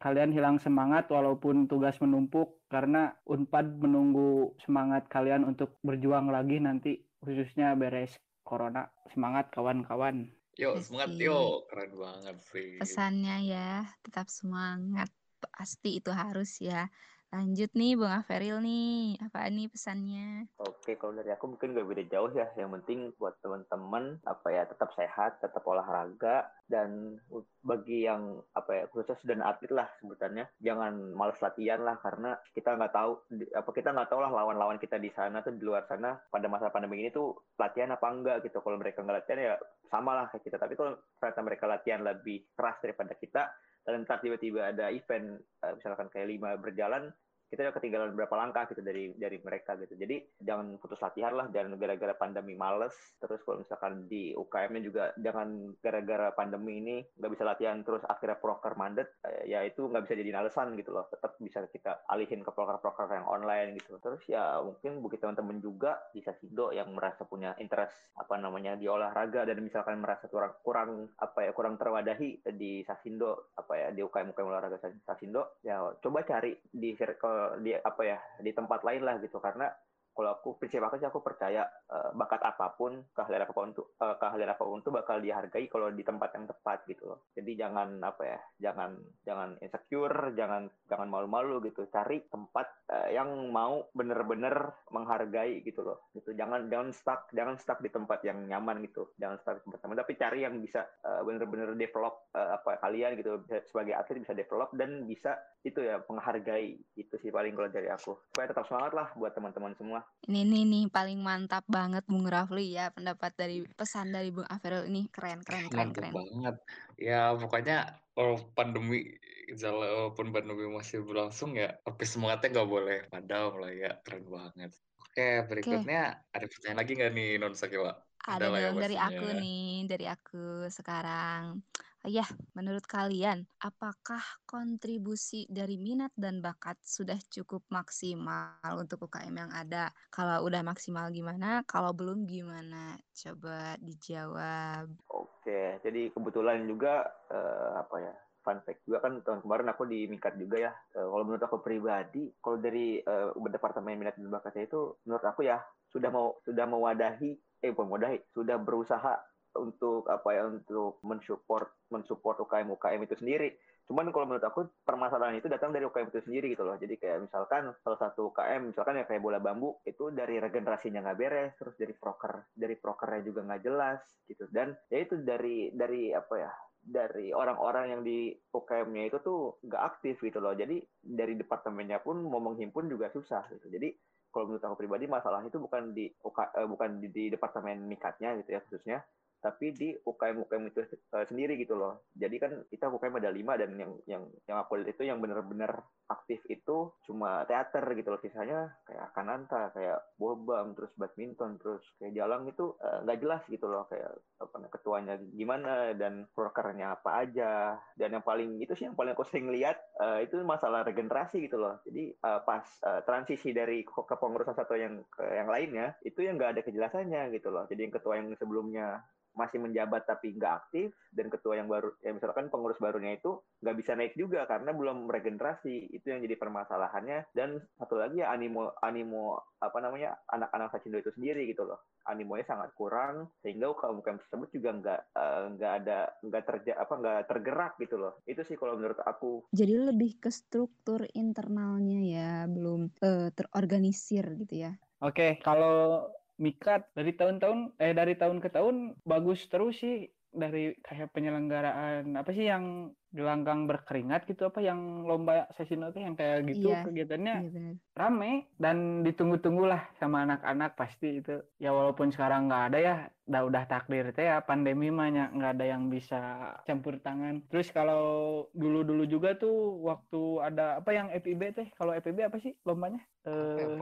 kalian 0.00 0.30
hilang 0.32 0.56
semangat 0.62 1.10
walaupun 1.10 1.66
tugas 1.66 1.98
menumpuk 1.98 2.62
karena 2.72 3.12
Unpad 3.28 3.78
menunggu 3.78 4.56
semangat 4.62 5.06
kalian 5.12 5.44
untuk 5.44 5.76
berjuang 5.84 6.30
lagi 6.32 6.56
nanti 6.62 7.04
khususnya 7.22 7.76
beres 7.78 8.16
corona. 8.42 8.90
Semangat 9.12 9.52
kawan-kawan. 9.54 10.28
Yuk, 10.60 10.80
semangat 10.84 11.16
yuk. 11.16 11.64
Keren 11.70 11.92
banget 11.96 12.36
sih. 12.52 12.76
pesannya 12.80 13.36
ya 13.48 13.88
tetap 14.04 14.28
semangat. 14.28 15.08
Pasti 15.42 15.98
itu 15.98 16.14
harus 16.14 16.62
ya 16.62 16.86
lanjut 17.32 17.70
nih 17.72 17.96
Bung 17.96 18.12
Aferil 18.12 18.60
nih 18.60 19.16
apa 19.24 19.48
nih 19.48 19.66
pesannya 19.72 20.52
Oke, 20.60 20.98
kalau 20.98 21.14
dari 21.14 21.30
aku 21.30 21.54
mungkin 21.54 21.74
gak 21.78 21.86
beda 21.86 22.04
jauh 22.10 22.30
ya. 22.34 22.46
Yang 22.58 22.70
penting 22.82 22.98
buat 23.18 23.38
teman-teman 23.38 24.18
apa 24.26 24.48
ya 24.50 24.62
tetap 24.66 24.90
sehat, 24.98 25.38
tetap 25.38 25.62
olahraga 25.62 26.50
dan 26.66 27.18
bagi 27.62 28.06
yang 28.06 28.42
apa 28.58 28.70
ya 28.74 28.84
khusus 28.90 29.18
dan 29.22 29.42
atlet 29.46 29.70
lah 29.70 29.86
sebutannya 30.00 30.48
jangan 30.58 31.14
malas 31.14 31.38
latihan 31.38 31.78
lah 31.84 32.00
karena 32.02 32.34
kita 32.56 32.74
nggak 32.74 32.94
tahu 32.94 33.12
apa 33.54 33.70
kita 33.70 33.94
nggak 33.94 34.10
tahu 34.10 34.20
lah 34.24 34.32
lawan-lawan 34.34 34.80
kita 34.82 34.98
di 34.98 35.12
sana 35.14 35.44
tuh 35.44 35.54
di 35.54 35.62
luar 35.62 35.86
sana 35.86 36.18
pada 36.32 36.50
masa 36.50 36.74
pandemi 36.74 36.98
ini 36.98 37.14
tuh 37.14 37.34
latihan 37.58 37.94
apa 37.94 38.06
enggak 38.10 38.36
gitu. 38.46 38.58
Kalau 38.58 38.78
mereka 38.78 39.06
nggak 39.06 39.18
latihan 39.22 39.40
ya 39.40 39.54
sama 39.90 40.18
lah 40.18 40.26
kayak 40.30 40.42
kita. 40.46 40.56
Tapi 40.58 40.74
kalau 40.74 40.98
ternyata 41.18 41.40
mereka 41.42 41.64
latihan 41.70 42.00
lebih 42.02 42.42
keras 42.58 42.76
daripada 42.82 43.14
kita 43.14 43.42
dan 43.82 44.06
ntar 44.06 44.22
tiba-tiba 44.22 44.70
ada 44.70 44.90
event 44.94 45.38
eh, 45.38 45.72
misalkan 45.74 46.08
kayak 46.10 46.30
lima 46.30 46.54
berjalan 46.58 47.10
kita 47.52 47.68
udah 47.68 47.76
ketinggalan 47.76 48.16
berapa 48.16 48.32
langkah 48.32 48.64
gitu 48.72 48.80
dari 48.80 49.12
dari 49.12 49.36
mereka 49.44 49.76
gitu. 49.76 49.92
Jadi 49.92 50.40
jangan 50.40 50.80
putus 50.80 50.96
latihan 51.04 51.36
lah 51.36 51.52
dan 51.52 51.76
gara-gara 51.76 52.16
pandemi 52.16 52.56
males. 52.56 52.96
Terus 53.20 53.44
kalau 53.44 53.60
misalkan 53.60 54.08
di 54.08 54.32
UKM-nya 54.32 54.80
juga 54.80 55.04
jangan 55.20 55.76
gara-gara 55.84 56.32
pandemi 56.32 56.80
ini 56.80 56.96
nggak 57.20 57.32
bisa 57.36 57.44
latihan 57.44 57.84
terus 57.84 58.00
akhirnya 58.08 58.40
proker 58.40 58.72
mandet 58.80 59.12
eh, 59.28 59.52
ya 59.52 59.60
itu 59.68 59.84
nggak 59.84 60.08
bisa 60.08 60.16
jadi 60.16 60.40
alasan 60.40 60.72
gitu 60.80 60.96
loh. 60.96 61.04
Tetap 61.12 61.36
bisa 61.36 61.60
kita 61.68 62.08
alihin 62.08 62.40
ke 62.40 62.48
proker-proker 62.56 63.12
yang 63.12 63.28
online 63.28 63.76
gitu. 63.76 64.00
Terus 64.00 64.24
ya 64.24 64.56
mungkin 64.64 65.04
bagi 65.04 65.20
teman-teman 65.20 65.60
juga 65.60 66.00
di 66.16 66.24
Sasido 66.24 66.72
yang 66.72 66.88
merasa 66.96 67.28
punya 67.28 67.52
interest 67.60 68.16
apa 68.16 68.40
namanya 68.40 68.80
di 68.80 68.88
olahraga 68.88 69.44
dan 69.44 69.60
misalkan 69.60 70.00
merasa 70.00 70.24
kurang 70.32 70.56
kurang 70.64 71.12
apa 71.20 71.44
ya 71.44 71.52
kurang 71.52 71.76
terwadahi 71.76 72.40
di 72.56 72.80
Sasindo 72.88 73.52
apa 73.60 73.76
ya 73.76 73.88
di 73.92 74.00
UKM 74.00 74.32
UKM 74.32 74.48
olahraga 74.48 74.80
Sasindo 75.04 75.60
ya 75.60 75.82
coba 76.00 76.24
cari 76.24 76.56
di 76.72 76.94
circle 76.96 77.41
di 77.60 77.72
apa 77.76 78.02
ya 78.04 78.18
di 78.40 78.50
tempat 78.52 78.82
lain 78.86 79.02
lah 79.02 79.16
gitu. 79.20 79.38
Karena 79.38 79.68
kalau 80.12 80.36
aku 80.36 80.60
prinsip 80.60 80.84
aku 80.84 81.00
sih 81.00 81.08
aku 81.08 81.24
percaya 81.24 81.64
uh, 81.88 82.12
bakat 82.12 82.44
apa 82.44 82.76
pun 82.76 83.00
keahlian 83.16 83.48
apa 83.48 83.52
pun 83.56 83.72
tuh 83.72 83.96
uh, 83.96 84.20
keahlian 84.20 84.52
apa 84.52 84.62
pun 84.62 84.84
tuh 84.84 84.92
bakal 84.92 85.16
dihargai 85.24 85.66
kalau 85.72 85.88
di 85.88 86.04
tempat 86.04 86.36
yang 86.36 86.44
tepat 86.44 86.84
gitu 86.84 87.08
loh. 87.08 87.32
Jadi 87.32 87.56
jangan 87.56 87.96
apa 88.04 88.22
ya 88.22 88.38
jangan 88.60 89.00
jangan 89.24 89.56
insecure 89.64 90.36
jangan 90.36 90.68
jangan 90.86 91.08
malu-malu 91.08 91.64
gitu. 91.64 91.88
Cari 91.88 92.28
tempat 92.28 92.92
uh, 92.92 93.08
yang 93.08 93.48
mau 93.48 93.88
bener-bener 93.96 94.76
menghargai 94.92 95.64
gitu 95.64 95.80
loh. 95.80 96.12
Gitu. 96.12 96.36
Jangan 96.36 96.68
jangan 96.68 96.92
stuck 96.92 97.32
jangan 97.32 97.56
stuck 97.56 97.80
di 97.80 97.88
tempat 97.88 98.20
yang 98.28 98.44
nyaman 98.44 98.84
gitu. 98.84 99.16
Jangan 99.16 99.40
stuck 99.40 99.56
di 99.60 99.62
tempat 99.64 99.80
nyaman 99.88 99.98
tapi 100.04 100.12
cari 100.20 100.38
yang 100.44 100.60
bisa 100.60 100.84
uh, 101.08 101.24
bener-bener 101.24 101.72
develop 101.72 102.28
uh, 102.36 102.60
apa 102.60 102.76
kalian 102.84 103.16
gitu. 103.16 103.40
Sebagai 103.64 103.96
atlet 103.96 104.20
bisa 104.20 104.36
develop 104.36 104.68
dan 104.76 105.08
bisa 105.08 105.40
itu 105.64 105.80
ya 105.80 106.04
menghargai. 106.04 106.76
Itu 107.00 107.16
sih 107.16 107.32
paling 107.32 107.56
kalau 107.56 107.72
dari 107.72 107.88
aku. 107.88 108.12
Supaya 108.28 108.52
tetap 108.52 108.68
semangat 108.68 108.92
lah 108.92 109.08
buat 109.16 109.32
teman-teman 109.32 109.72
semua 109.72 110.01
ini 110.30 110.46
nih 110.46 110.62
nih 110.68 110.84
paling 110.86 111.18
mantap 111.18 111.66
banget 111.66 112.06
Bung 112.06 112.26
Rafli 112.26 112.78
ya 112.78 112.94
pendapat 112.94 113.34
dari 113.34 113.66
pesan 113.66 114.14
dari 114.14 114.30
Bung 114.30 114.46
Averil. 114.46 114.86
Ini 114.86 115.10
keren 115.10 115.42
keren 115.42 115.66
keren 115.66 115.90
mantap 115.90 116.02
keren. 116.02 116.12
banget. 116.14 116.56
Ya 116.98 117.34
pokoknya 117.34 117.76
kalau 118.14 118.38
pandemi 118.54 119.18
walaupun 119.52 120.30
pandemi 120.30 120.64
masih 120.70 121.02
berlangsung 121.02 121.58
ya 121.58 121.74
tapi 121.82 122.06
semangatnya 122.06 122.60
nggak 122.60 122.70
boleh 122.70 122.98
padam 123.10 123.58
lah 123.58 123.72
ya. 123.74 123.92
Keren 124.06 124.24
banget. 124.30 124.70
Oke 125.02 125.44
berikutnya 125.44 126.22
ada 126.32 126.46
pertanyaan 126.48 126.78
lagi 126.80 126.92
nggak 126.96 127.12
nih 127.12 127.30
Non 127.36 127.52
Sakila 127.52 127.92
ada 128.22 128.54
lah 128.54 128.58
ya 128.62 128.70
dong 128.70 128.78
dari 128.78 128.96
aku 128.98 129.26
nih 129.34 129.66
dari 129.90 130.06
aku 130.06 130.70
sekarang 130.70 131.58
Ya, 132.02 132.26
menurut 132.58 132.82
kalian, 132.90 133.46
apakah 133.62 134.18
kontribusi 134.42 135.46
dari 135.46 135.78
minat 135.78 136.10
dan 136.18 136.42
bakat 136.42 136.74
sudah 136.82 137.14
cukup 137.30 137.62
maksimal 137.70 138.58
untuk 138.74 139.06
UKM 139.06 139.30
yang 139.30 139.54
ada? 139.54 139.86
Kalau 140.10 140.42
udah 140.42 140.66
maksimal 140.66 141.14
gimana? 141.14 141.62
Kalau 141.62 141.94
belum 141.94 142.26
gimana? 142.26 142.98
Coba 143.14 143.78
dijawab. 143.78 144.90
Oke, 145.14 145.78
jadi 145.86 146.10
kebetulan 146.10 146.66
juga 146.66 147.06
eh, 147.30 147.70
apa 147.78 147.96
ya? 148.02 148.14
Fun 148.42 148.58
fact 148.66 148.82
juga 148.82 148.98
kan 149.06 149.22
tahun 149.22 149.46
kemarin 149.46 149.70
aku 149.70 149.86
di 149.86 150.10
Mikat 150.10 150.34
juga 150.34 150.58
ya. 150.58 150.72
Eh, 150.98 151.06
kalau 151.06 151.22
menurut 151.22 151.46
aku 151.46 151.62
pribadi, 151.62 152.34
kalau 152.42 152.58
dari 152.58 152.98
eh, 152.98 153.30
departemen 153.30 153.94
minat 153.94 154.18
dan 154.18 154.26
bakatnya 154.26 154.66
itu, 154.66 154.98
menurut 155.06 155.22
aku 155.22 155.46
ya 155.46 155.62
sudah 155.94 156.10
mau 156.10 156.34
sudah 156.42 156.66
mewadahi, 156.66 157.38
eh 157.62 157.70
bukan 157.70 157.94
mewadahi, 157.94 158.18
sudah 158.34 158.58
berusaha 158.58 159.22
untuk 159.58 160.08
apa 160.08 160.28
ya 160.32 160.48
untuk 160.48 161.02
mensupport 161.04 161.68
mensupport 161.92 162.44
UKM 162.48 162.72
UKM 162.76 163.00
itu 163.04 163.16
sendiri. 163.18 163.50
Cuman 163.82 164.08
kalau 164.14 164.30
menurut 164.30 164.46
aku 164.46 164.70
permasalahan 164.86 165.36
itu 165.36 165.50
datang 165.50 165.74
dari 165.74 165.84
UKM 165.84 166.08
itu 166.14 166.22
sendiri 166.24 166.54
gitu 166.54 166.62
loh. 166.64 166.78
Jadi 166.78 166.96
kayak 166.96 167.28
misalkan 167.28 167.74
salah 167.82 167.98
satu 167.98 168.30
UKM 168.32 168.72
misalkan 168.72 168.96
ya 168.96 169.04
kayak 169.04 169.20
bola 169.20 169.42
bambu 169.42 169.82
itu 169.84 170.08
dari 170.14 170.38
regenerasinya 170.38 171.02
nggak 171.02 171.18
beres, 171.18 171.52
terus 171.58 171.74
dari 171.76 171.92
proker 171.92 172.54
dari 172.54 172.74
prokernya 172.78 173.20
juga 173.26 173.40
nggak 173.44 173.62
jelas 173.62 174.00
gitu. 174.30 174.46
Dan 174.48 174.72
ya 174.88 174.98
itu 175.02 175.20
dari 175.20 175.74
dari 175.74 176.14
apa 176.14 176.34
ya 176.38 176.52
dari 176.82 177.30
orang-orang 177.30 177.94
yang 177.94 178.02
di 178.02 178.34
UKM-nya 178.34 179.06
itu 179.06 179.18
tuh 179.22 179.62
nggak 179.62 179.82
aktif 179.82 180.18
gitu 180.22 180.42
loh. 180.42 180.54
Jadi 180.54 180.82
dari 180.98 181.38
departemennya 181.38 182.02
pun 182.02 182.22
mau 182.26 182.42
menghimpun 182.42 182.90
juga 182.90 183.10
susah 183.14 183.46
gitu. 183.54 183.70
Jadi 183.70 183.94
kalau 184.32 184.48
menurut 184.48 184.64
aku 184.64 184.76
pribadi 184.80 185.04
masalah 185.04 185.44
itu 185.44 185.60
bukan 185.60 185.92
di 185.92 186.08
uh, 186.24 186.66
bukan 186.66 187.04
di, 187.04 187.12
di 187.12 187.24
departemen 187.28 187.84
mikatnya 187.84 188.40
gitu 188.40 188.56
ya 188.56 188.60
khususnya, 188.64 188.98
tapi 189.42 189.74
di 189.74 189.90
UKM 189.90 190.46
UKM 190.46 190.64
itu 190.70 190.80
uh, 190.86 191.26
sendiri 191.26 191.58
gitu 191.58 191.74
loh. 191.74 192.06
Jadi 192.14 192.38
kan 192.38 192.52
kita 192.70 192.86
UKM 192.86 193.18
ada 193.18 193.34
lima 193.34 193.58
dan 193.58 193.74
yang 193.74 193.92
yang 194.06 194.22
yang 194.46 194.62
aku 194.62 194.78
lihat 194.78 194.94
itu 194.94 195.02
yang 195.10 195.18
benar-benar 195.18 195.82
aktif 196.06 196.38
itu 196.46 196.94
cuma 197.02 197.42
teater 197.50 197.82
gitu 197.98 198.14
loh. 198.14 198.22
Sisanya 198.22 198.70
kayak 198.86 199.10
kananta, 199.18 199.74
kayak 199.74 199.98
bobam, 200.22 200.78
terus 200.78 200.94
badminton, 200.94 201.58
terus 201.58 201.82
kayak 201.98 202.14
jalan 202.14 202.46
itu 202.46 202.78
nggak 202.78 203.18
uh, 203.18 203.22
jelas 203.26 203.42
gitu 203.50 203.66
loh 203.66 203.90
kayak 203.90 204.14
apa 204.38 204.70
ketuanya 204.70 205.18
gimana 205.34 205.90
dan 205.98 206.30
prokernya 206.30 206.94
apa 206.94 207.26
aja. 207.26 207.76
Dan 207.98 208.14
yang 208.14 208.24
paling 208.24 208.62
itu 208.62 208.78
sih 208.78 208.86
yang 208.86 208.94
paling 208.94 209.18
aku 209.18 209.26
sering 209.26 209.50
lihat 209.50 209.82
uh, 209.98 210.22
itu 210.22 210.38
masalah 210.46 210.86
regenerasi 210.86 211.42
gitu 211.42 211.58
loh. 211.58 211.82
Jadi 211.82 212.14
uh, 212.22 212.40
pas 212.46 212.62
uh, 212.86 213.02
transisi 213.02 213.50
dari 213.50 213.82
kepengurusan 213.82 214.54
satu 214.54 214.78
yang 214.78 215.02
ke 215.10 215.26
yang 215.26 215.50
lainnya 215.50 215.98
itu 216.06 216.22
yang 216.22 216.38
nggak 216.38 216.54
ada 216.54 216.62
kejelasannya 216.62 217.34
gitu 217.34 217.50
loh. 217.50 217.66
Jadi 217.66 217.90
yang 217.90 217.94
ketua 217.98 218.14
yang 218.22 218.30
sebelumnya 218.38 219.02
masih 219.32 219.58
menjabat 219.64 220.04
tapi 220.04 220.36
nggak 220.36 220.54
aktif 220.64 220.92
dan 221.08 221.32
ketua 221.32 221.56
yang 221.56 221.68
baru 221.68 221.88
ya 222.04 222.12
misalkan 222.12 222.52
pengurus 222.52 222.76
barunya 222.76 223.16
itu 223.16 223.40
nggak 223.64 223.76
bisa 223.80 223.96
naik 223.96 224.14
juga 224.16 224.44
karena 224.44 224.76
belum 224.76 225.08
regenerasi 225.08 225.92
itu 225.92 226.06
yang 226.12 226.20
jadi 226.20 226.36
permasalahannya 226.36 227.32
dan 227.32 227.56
satu 227.80 227.96
lagi 227.96 228.20
ya 228.20 228.28
animo 228.32 228.76
animo 228.84 229.40
apa 229.56 229.78
namanya 229.80 230.11
anak-anak 230.30 230.68
Sacindo 230.72 230.98
itu 231.00 231.10
sendiri 231.14 231.48
gitu 231.48 231.64
loh. 231.66 231.80
Animonya 232.08 232.46
sangat 232.46 232.70
kurang 232.74 233.30
sehingga 233.40 233.70
UKM 233.72 234.02
tersebut 234.02 234.48
juga 234.52 234.70
nggak 234.76 235.00
uh, 235.16 235.42
nggak 235.56 235.72
ada 235.84 235.98
nggak 236.22 236.44
terja 236.44 236.72
apa 236.78 236.94
nggak 236.98 237.20
tergerak 237.30 237.72
gitu 237.78 237.96
loh. 238.00 238.12
Itu 238.26 238.42
sih 238.46 238.56
kalau 238.56 238.78
menurut 238.78 238.98
aku. 239.02 239.46
Jadi 239.54 239.74
lebih 239.76 240.18
ke 240.18 240.30
struktur 240.32 241.06
internalnya 241.12 242.00
ya 242.02 242.30
belum 242.46 242.92
uh, 243.00 243.28
terorganisir 243.32 244.24
gitu 244.40 244.68
ya. 244.68 244.72
Oke 245.02 245.38
kalau 245.42 246.08
Mikat 246.42 246.90
dari 246.96 247.14
tahun-tahun 247.14 247.76
eh 247.78 247.94
dari 247.94 248.18
tahun 248.18 248.42
ke 248.42 248.50
tahun 248.50 248.98
bagus 249.06 249.46
terus 249.46 249.78
sih 249.78 250.10
dari 250.32 250.72
kayak 250.80 251.12
penyelenggaraan 251.12 252.16
apa 252.16 252.30
sih 252.32 252.48
yang 252.48 252.90
gelanggang 253.12 253.68
berkeringat 253.68 254.24
gitu 254.24 254.48
apa 254.48 254.64
yang 254.64 255.04
lomba 255.04 255.44
sesi 255.52 255.76
itu 255.76 256.00
yang 256.00 256.16
kayak 256.16 256.48
gitu 256.48 256.72
iya, 256.72 256.80
kegiatannya 256.80 257.36
iya 257.44 257.72
rame 257.92 258.48
dan 258.56 259.04
ditunggu-tunggu 259.04 259.68
lah 259.68 259.84
sama 260.00 260.24
anak-anak 260.24 260.72
pasti 260.80 261.20
itu. 261.20 261.44
Ya 261.60 261.76
walaupun 261.76 262.08
sekarang 262.08 262.48
nggak 262.48 262.64
ada 262.72 262.78
ya 262.80 262.96
udah 263.28 263.42
udah 263.48 263.62
takdir 263.68 264.10
teh 264.16 264.26
ya 264.26 264.40
pandemi 264.40 264.88
mah 264.88 265.12
nggak 265.12 265.52
ada 265.60 265.66
yang 265.76 265.92
bisa 265.92 266.20
campur 266.64 266.96
tangan. 267.04 267.44
Terus 267.52 267.68
kalau 267.68 268.48
dulu-dulu 268.56 269.04
juga 269.04 269.36
tuh 269.36 269.84
waktu 269.84 270.20
ada 270.40 270.80
apa 270.80 270.90
yang 270.96 271.12
FIB 271.12 271.52
teh 271.52 271.68
kalau 271.76 271.92
FIB 271.92 272.32
apa 272.32 272.40
sih 272.40 272.56
lombanya? 272.64 273.04
Eh 273.28 273.76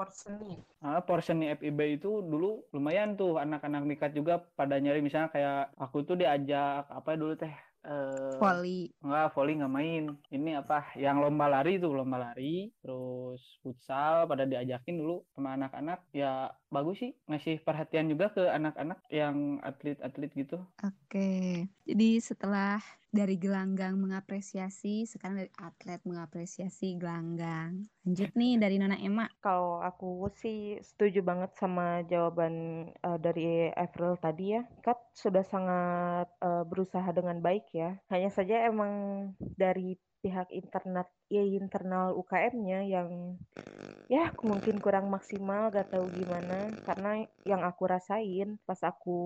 porseni. 0.00 0.56
Ah, 0.80 1.04
porseni 1.04 1.52
FIB 1.52 2.00
itu 2.00 2.24
dulu 2.24 2.64
lumayan 2.72 3.20
tuh 3.20 3.36
anak-anak 3.36 3.84
mikat 3.84 4.16
juga 4.16 4.40
pada 4.56 4.80
nyari. 4.80 5.04
Misalnya 5.04 5.28
kayak 5.28 5.76
aku 5.76 6.08
tuh 6.08 6.16
diajak 6.16 6.88
apa 6.88 7.20
dulu 7.20 7.36
teh 7.36 7.52
Uh, 7.80 8.36
volley 8.36 8.92
enggak 9.00 9.32
volley 9.32 9.56
nggak 9.56 9.72
main. 9.72 10.04
Ini 10.28 10.60
apa 10.60 10.92
yang 11.00 11.16
lomba 11.24 11.48
lari 11.48 11.80
tuh 11.80 11.96
lomba 11.96 12.20
lari. 12.20 12.68
Terus 12.84 13.40
futsal 13.64 14.28
pada 14.28 14.44
diajakin 14.44 15.00
dulu 15.00 15.24
sama 15.32 15.56
anak-anak. 15.56 16.04
Ya 16.12 16.52
bagus 16.68 17.00
sih. 17.00 17.16
Ngasih 17.24 17.64
perhatian 17.64 18.12
juga 18.12 18.36
ke 18.36 18.44
anak-anak 18.52 19.00
yang 19.08 19.64
atlet-atlet 19.64 20.28
gitu. 20.36 20.60
Oke. 20.84 21.64
Jadi 21.88 22.20
setelah 22.20 22.84
dari 23.10 23.34
gelanggang 23.36 23.98
mengapresiasi, 23.98 25.02
sekarang 25.02 25.42
dari 25.42 25.52
atlet 25.58 25.98
mengapresiasi 26.06 26.94
gelanggang. 26.94 27.82
Lanjut 28.06 28.30
nih 28.38 28.54
dari 28.56 28.78
Nona 28.78 28.96
Emma. 29.02 29.26
Kalau 29.42 29.82
aku 29.82 30.30
sih 30.38 30.78
setuju 30.78 31.20
banget 31.26 31.50
sama 31.58 32.06
jawaban 32.06 32.86
uh, 33.02 33.18
dari 33.18 33.68
April 33.74 34.14
tadi 34.22 34.54
ya. 34.54 34.62
Kat 34.86 34.98
sudah 35.12 35.42
sangat 35.42 36.30
uh, 36.40 36.62
berusaha 36.62 37.10
dengan 37.10 37.42
baik 37.42 37.66
ya. 37.74 37.98
Hanya 38.08 38.30
saja 38.30 38.70
emang 38.70 38.92
dari 39.58 39.98
pihak 40.20 40.52
internet 40.52 41.08
ya 41.32 41.42
internal 41.42 42.12
UKM-nya 42.16 42.84
yang 42.84 43.40
ya 44.10 44.34
mungkin 44.42 44.82
kurang 44.82 45.06
maksimal 45.08 45.70
gak 45.70 45.94
tahu 45.94 46.10
gimana. 46.12 46.74
Karena 46.84 47.24
yang 47.46 47.62
aku 47.64 47.86
rasain 47.88 48.58
pas 48.66 48.80
aku 48.82 49.18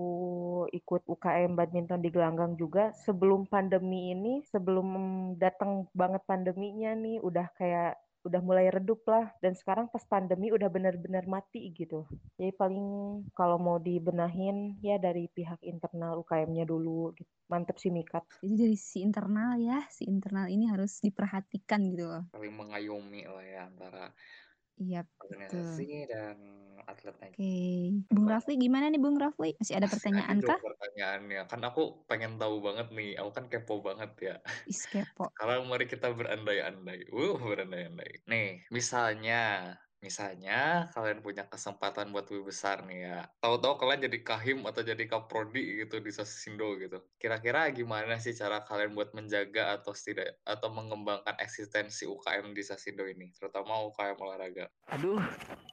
ikut 0.71 1.03
UKM 1.09 1.57
badminton 1.57 1.99
di 1.99 2.09
Gelanggang 2.13 2.55
juga 2.55 2.93
sebelum 2.93 3.49
pandemi 3.49 4.13
ini 4.15 4.45
sebelum 4.47 4.87
datang 5.41 5.89
banget 5.91 6.21
pandeminya 6.29 6.93
nih 6.95 7.17
udah 7.19 7.47
kayak 7.57 8.04
udah 8.25 8.41
mulai 8.41 8.73
redup 8.73 9.05
lah 9.05 9.29
dan 9.39 9.53
sekarang 9.53 9.85
pas 9.87 10.01
pandemi 10.03 10.49
udah 10.49 10.67
benar-benar 10.67 11.29
mati 11.29 11.69
gitu 11.71 12.09
jadi 12.35 12.51
paling 12.57 12.87
kalau 13.37 13.55
mau 13.61 13.77
dibenahin 13.77 14.75
ya 14.81 14.97
dari 14.97 15.29
pihak 15.31 15.61
internal 15.63 16.25
UKM-nya 16.25 16.65
dulu 16.67 17.13
gitu. 17.15 17.29
mantep 17.45 17.77
sih 17.77 17.93
Mikat 17.93 18.25
Jadi 18.41 18.55
dari 18.57 18.77
si 18.77 19.05
internal 19.05 19.53
ya, 19.61 19.85
si 19.93 20.09
internal 20.09 20.49
ini 20.49 20.65
harus 20.65 20.97
diperhatikan 20.97 21.77
gitu 21.93 22.09
loh. 22.09 22.25
Saling 22.33 22.57
mengayomi 22.57 23.21
lah 23.29 23.45
ya 23.45 23.61
antara 23.69 24.09
Iya, 24.75 25.07
organisasi 25.23 26.11
dan 26.11 26.37
atletnya. 26.85 27.29
Oke. 27.33 27.53
Bung 28.13 28.27
Rafli 28.29 28.53
gimana 28.61 28.91
nih 28.91 29.01
Bung 29.01 29.17
Rafli? 29.17 29.57
Masih 29.57 29.75
ada 29.79 29.87
pertanyaan 29.93 30.39
kah? 30.43 30.59
pertanyaannya. 30.59 31.41
Kan 31.49 31.61
aku 31.65 32.05
pengen 32.05 32.37
tahu 32.37 32.61
banget 32.61 32.87
nih. 32.93 33.17
Aku 33.19 33.31
kan 33.33 33.45
kepo 33.49 33.81
banget 33.81 34.11
ya. 34.21 34.35
Is 34.69 34.85
kepo. 34.85 35.31
Sekarang 35.33 35.65
mari 35.65 35.85
kita 35.89 36.13
berandai-andai. 36.13 37.09
Uh, 37.09 37.35
berandai-andai. 37.41 38.11
Nih, 38.29 38.63
misalnya 38.69 39.73
Misalnya 40.05 40.93
kalian 40.93 41.25
punya 41.25 41.49
kesempatan 41.49 42.13
buat 42.13 42.29
lebih 42.29 42.53
besar 42.53 42.85
nih 42.85 43.09
ya. 43.09 43.19
Tahu-tahu 43.41 43.81
kalian 43.81 44.05
jadi 44.05 44.19
kahim 44.21 44.61
atau 44.69 44.85
jadi 44.85 45.01
kaprodi 45.09 45.81
gitu 45.81 45.97
di 45.97 46.13
Sasindo 46.13 46.77
gitu. 46.77 47.01
Kira-kira 47.17 47.65
gimana 47.73 48.21
sih 48.21 48.37
cara 48.37 48.61
kalian 48.61 48.93
buat 48.93 49.17
menjaga 49.17 49.81
atau 49.81 49.97
tidak 49.97 50.37
atau 50.45 50.69
mengembangkan 50.69 51.33
eksistensi 51.41 52.05
UKM 52.05 52.53
di 52.53 52.61
Sasindo 52.61 53.01
ini, 53.09 53.33
terutama 53.33 53.81
UKM 53.89 54.17
olahraga? 54.21 54.69
Aduh, 54.93 55.17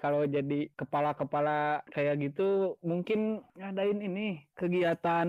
kalau 0.00 0.24
jadi 0.24 0.72
kepala-kepala 0.72 1.84
kayak 1.92 2.24
gitu 2.24 2.80
mungkin 2.80 3.44
ngadain 3.60 4.00
ini 4.00 4.48
kegiatan 4.56 5.28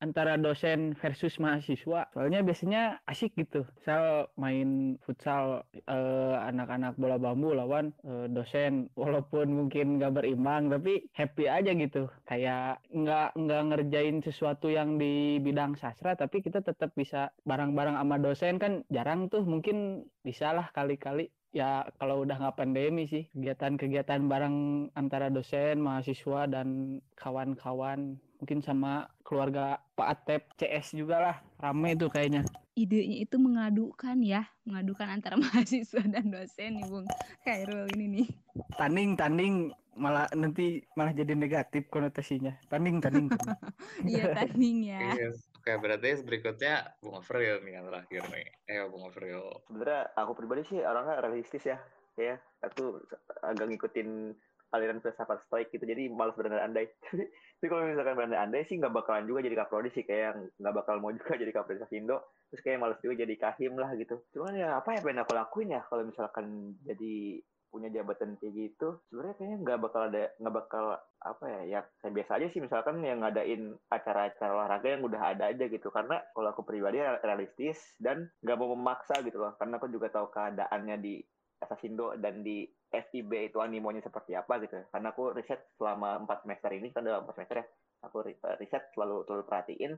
antara 0.00 0.40
dosen 0.40 0.96
versus 0.96 1.36
mahasiswa. 1.36 2.08
Soalnya 2.16 2.40
biasanya 2.40 3.04
asik 3.04 3.36
gitu. 3.36 3.68
Misal 3.76 4.32
main 4.40 4.96
futsal 5.04 5.68
eh, 5.76 6.36
anak-anak 6.40 6.96
bola 6.96 7.20
bambu 7.20 7.52
lawan 7.52 7.92
eh, 8.00 8.15
dosen 8.32 8.88
walaupun 9.00 9.52
mungkin 9.52 10.00
nggak 10.00 10.22
berimbang 10.22 10.72
tapi 10.72 11.06
happy 11.12 11.44
aja 11.46 11.70
gitu. 11.76 12.08
Kayak 12.24 12.80
nggak 12.90 13.36
nggak 13.36 13.62
ngerjain 13.72 14.18
sesuatu 14.24 14.72
yang 14.72 14.96
di 14.96 15.36
bidang 15.44 15.76
sastra 15.76 16.16
tapi 16.16 16.40
kita 16.40 16.64
tetap 16.64 16.92
bisa 16.96 17.30
bareng-bareng 17.44 17.96
sama 18.00 18.16
dosen. 18.16 18.56
Kan 18.56 18.82
jarang 18.88 19.28
tuh 19.28 19.44
mungkin 19.44 20.08
bisa 20.24 20.56
lah 20.56 20.72
kali-kali. 20.72 21.28
Ya 21.56 21.88
kalau 21.96 22.24
udah 22.24 22.36
nggak 22.36 22.58
pandemi 22.60 23.08
sih 23.08 23.32
kegiatan-kegiatan 23.32 24.28
bareng 24.28 24.88
antara 24.92 25.32
dosen, 25.32 25.80
mahasiswa 25.80 26.44
dan 26.48 27.00
kawan-kawan. 27.16 28.20
Mungkin 28.36 28.60
sama 28.60 29.08
keluarga 29.24 29.80
Pak 29.96 30.08
Atep 30.12 30.42
CS 30.60 30.92
juga 30.92 31.16
lah 31.16 31.36
rame 31.56 31.96
tuh 31.96 32.12
kayaknya 32.12 32.44
Idenya 32.76 33.24
itu 33.24 33.40
mengadukan 33.40 34.20
ya, 34.20 34.44
mengadukan 34.68 35.08
antara 35.08 35.34
mahasiswa 35.40 36.04
dan 36.04 36.28
dosen 36.28 36.76
nih 36.76 36.84
Bung 36.84 37.08
Khairul 37.40 37.88
ini 37.96 38.06
nih. 38.20 38.28
tanding 38.76 39.16
tanding 39.16 39.54
malah 39.96 40.28
nanti 40.36 40.84
malah 40.92 41.16
jadi 41.16 41.32
negatif 41.32 41.88
konotasinya 41.88 42.52
tanding 42.68 43.00
tanding. 43.00 43.32
Iya 44.04 44.36
tanding 44.36 44.92
ya. 44.92 45.16
Yes. 45.16 45.48
Oke, 45.56 45.72
berarti 45.80 46.20
berikutnya 46.20 46.94
Bung 47.00 47.16
Afril 47.16 47.64
nih 47.64 47.80
yang 47.80 47.88
terakhir 47.88 48.22
nih. 48.28 48.46
Ayo 48.68 48.92
Bung 48.92 49.08
Afril. 49.08 49.40
sebenarnya 49.66 50.12
aku 50.14 50.32
pribadi 50.36 50.62
sih 50.68 50.78
orangnya 50.84 51.24
realistis 51.24 51.64
ya 51.64 51.80
ya 52.16 52.40
aku 52.64 53.00
agak 53.44 53.66
ngikutin 53.72 54.32
aliran 54.72 55.00
filsafat 55.04 55.44
stoik 55.46 55.68
gitu 55.72 55.84
jadi 55.84 56.08
malas 56.10 56.36
berandai-andai 56.36 56.90
tapi 57.56 57.72
kalau 57.72 57.88
misalkan 57.88 58.20
berandai-andai 58.20 58.68
sih 58.68 58.76
nggak 58.76 58.92
bakalan 58.92 59.24
juga 59.24 59.40
jadi 59.40 59.56
kaprodi 59.56 59.88
sih 59.96 60.04
kayak 60.04 60.22
yang 60.28 60.38
nggak 60.60 60.74
bakal 60.76 61.00
mau 61.00 61.08
juga 61.08 61.32
jadi 61.40 61.52
kaprodi 61.56 61.80
Sakindo 61.80 62.16
terus 62.52 62.60
kayak 62.60 62.78
malas 62.84 63.00
juga 63.00 63.24
jadi 63.24 63.34
kahim 63.40 63.80
lah 63.80 63.90
gitu. 63.96 64.20
Cuman 64.36 64.60
ya 64.60 64.76
apa 64.76 64.92
ya 64.92 65.00
pengen 65.00 65.24
aku 65.24 65.32
lakuin 65.32 65.72
ya 65.72 65.80
kalau 65.88 66.04
misalkan 66.04 66.76
jadi 66.84 67.40
punya 67.72 67.88
jabatan 67.88 68.36
kayak 68.36 68.54
gitu? 68.54 69.00
Sebenarnya 69.08 69.34
kayaknya 69.40 69.58
nggak 69.64 69.78
bakal 69.82 70.00
ada 70.04 70.22
nggak 70.36 70.54
bakal 70.54 70.84
apa 71.24 71.44
ya 71.48 71.60
ya 71.64 71.80
kayak 72.04 72.14
biasa 72.20 72.30
aja 72.36 72.46
sih. 72.52 72.60
Misalkan 72.60 72.96
yang 73.00 73.24
ngadain 73.24 73.62
acara-acara 73.88 74.52
olahraga 74.52 74.88
yang 74.92 75.02
udah 75.08 75.22
ada 75.24 75.44
aja 75.48 75.64
gitu. 75.64 75.88
Karena 75.88 76.20
kalau 76.36 76.52
aku 76.52 76.60
pribadi 76.60 77.00
realistis 77.00 77.96
dan 77.96 78.28
nggak 78.44 78.56
mau 78.60 78.76
memaksa 78.76 79.24
gitu 79.24 79.40
loh. 79.40 79.56
Karena 79.56 79.80
aku 79.80 79.88
juga 79.88 80.12
tahu 80.12 80.28
keadaannya 80.28 80.96
di 81.00 81.24
Asasindo 81.56 82.12
dan 82.20 82.44
di 82.44 82.68
FIB 82.90 83.50
itu 83.50 83.58
animonya 83.58 84.02
seperti 84.04 84.32
apa 84.38 84.62
gitu. 84.62 84.74
Karena 84.92 85.08
aku 85.12 85.34
riset 85.34 85.70
selama 85.76 86.22
empat 86.22 86.46
semester 86.46 86.70
ini 86.74 86.88
kan 86.94 87.02
dalam 87.02 87.26
empat 87.26 87.34
semester 87.40 87.56
ya 87.62 87.66
aku 88.06 88.16
riset 88.62 88.82
selalu 88.94 89.26
selalu 89.26 89.42
perhatiin 89.48 89.92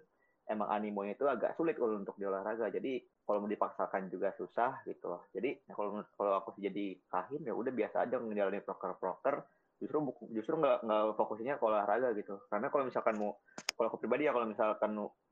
emang 0.49 0.68
animonya 0.72 1.12
itu 1.12 1.28
agak 1.28 1.55
sulit 1.61 1.76
untuk 1.76 2.16
di 2.16 2.24
olahraga. 2.24 2.72
Jadi 2.72 3.05
kalau 3.24 3.45
mau 3.45 3.51
dipaksakan 3.53 4.09
juga 4.09 4.32
susah 4.32 4.80
gitu 4.89 5.05
loh. 5.12 5.28
Jadi 5.36 5.68
kalau 5.68 6.01
kalau 6.16 6.32
aku 6.41 6.57
jadi 6.57 7.05
kahim 7.05 7.45
ya 7.45 7.53
udah 7.53 7.72
biasa 7.72 7.97
aja 8.09 8.16
ngejalanin 8.16 8.64
proker-proker 8.64 9.45
justru 9.78 9.99
justru 10.34 10.55
nggak 10.59 10.82
nggak 10.89 11.03
fokusnya 11.20 11.55
ke 11.61 11.64
olahraga 11.68 12.09
gitu. 12.16 12.41
Karena 12.49 12.66
kalau 12.72 12.84
misalkan 12.89 13.14
mau 13.20 13.36
kalau 13.76 13.86
aku 13.93 13.99
pribadi 14.03 14.26
ya 14.26 14.32
kalau 14.34 14.49
misalkan 14.49 14.91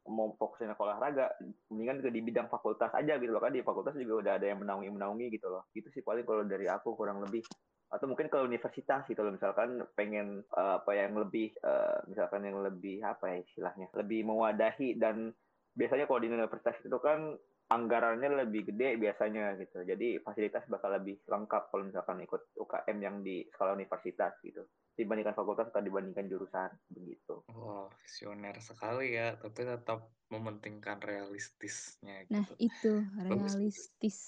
mau 0.08 0.34
fokusnya 0.38 0.74
ke 0.74 0.82
olahraga 0.82 1.26
mendingan 1.70 2.02
ke 2.02 2.08
di 2.10 2.20
bidang 2.22 2.48
fakultas 2.50 2.90
aja 2.94 3.18
gitu 3.18 3.30
loh 3.30 3.42
kan 3.42 3.52
di 3.54 3.62
fakultas 3.62 3.94
juga 3.98 4.14
udah 4.22 4.32
ada 4.38 4.46
yang 4.48 4.62
menaungi 4.62 4.90
menaungi 4.90 5.26
gitu 5.34 5.50
loh 5.50 5.66
itu 5.76 5.86
sih 5.92 6.02
paling 6.02 6.26
kalau 6.26 6.46
dari 6.46 6.66
aku 6.70 6.94
kurang 6.94 7.22
lebih 7.22 7.42
atau 7.86 8.10
mungkin 8.10 8.26
ke 8.26 8.38
universitas 8.42 9.06
gitu 9.06 9.22
loh 9.22 9.34
misalkan 9.34 9.82
pengen 9.94 10.42
uh, 10.58 10.82
apa 10.82 10.90
yang 10.94 11.14
lebih 11.14 11.54
uh, 11.62 12.02
misalkan 12.10 12.42
yang 12.42 12.58
lebih 12.58 12.98
apa 13.06 13.30
ya 13.30 13.38
istilahnya 13.46 13.86
lebih 13.94 14.26
mewadahi 14.26 14.98
dan 14.98 15.30
biasanya 15.76 16.10
kalau 16.10 16.20
di 16.24 16.28
universitas 16.32 16.76
itu 16.82 16.98
kan 16.98 17.38
anggarannya 17.66 18.46
lebih 18.46 18.72
gede 18.72 18.94
biasanya 18.98 19.58
gitu. 19.58 19.82
Jadi 19.82 20.22
fasilitas 20.22 20.64
bakal 20.70 20.94
lebih 20.94 21.18
lengkap 21.26 21.62
kalau 21.70 21.82
misalkan 21.82 22.22
ikut 22.22 22.42
UKM 22.54 22.98
yang 23.02 23.16
di 23.26 23.42
skala 23.50 23.74
universitas 23.74 24.38
gitu. 24.42 24.62
Dibandingkan 24.96 25.36
fakultas 25.36 25.68
atau 25.68 25.84
dibandingkan 25.84 26.24
jurusan 26.26 26.72
begitu. 26.88 27.44
Wah, 27.52 27.92
visioner 28.00 28.56
sekali 28.64 29.12
ya, 29.14 29.36
tapi 29.36 29.68
tetap 29.68 30.08
mementingkan 30.32 30.98
realistisnya 31.04 32.24
gitu. 32.26 32.32
Nah, 32.34 32.46
itu 32.58 32.92
realistis 33.20 34.18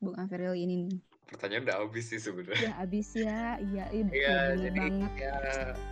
Bung 0.00 0.16
Averil 0.16 0.56
ini 0.56 0.74
nih. 0.88 1.00
Pertanyaan 1.26 1.66
udah 1.66 1.76
habis 1.82 2.06
sih 2.06 2.22
sebenarnya. 2.22 2.70
Udah 2.70 2.76
habis 2.86 3.08
ya, 3.18 3.58
iya, 3.58 3.84
iya 3.90 4.06
Iya, 4.14 4.38
jadi 4.62 4.78
banget. 4.78 5.12
ya, 5.18 5.36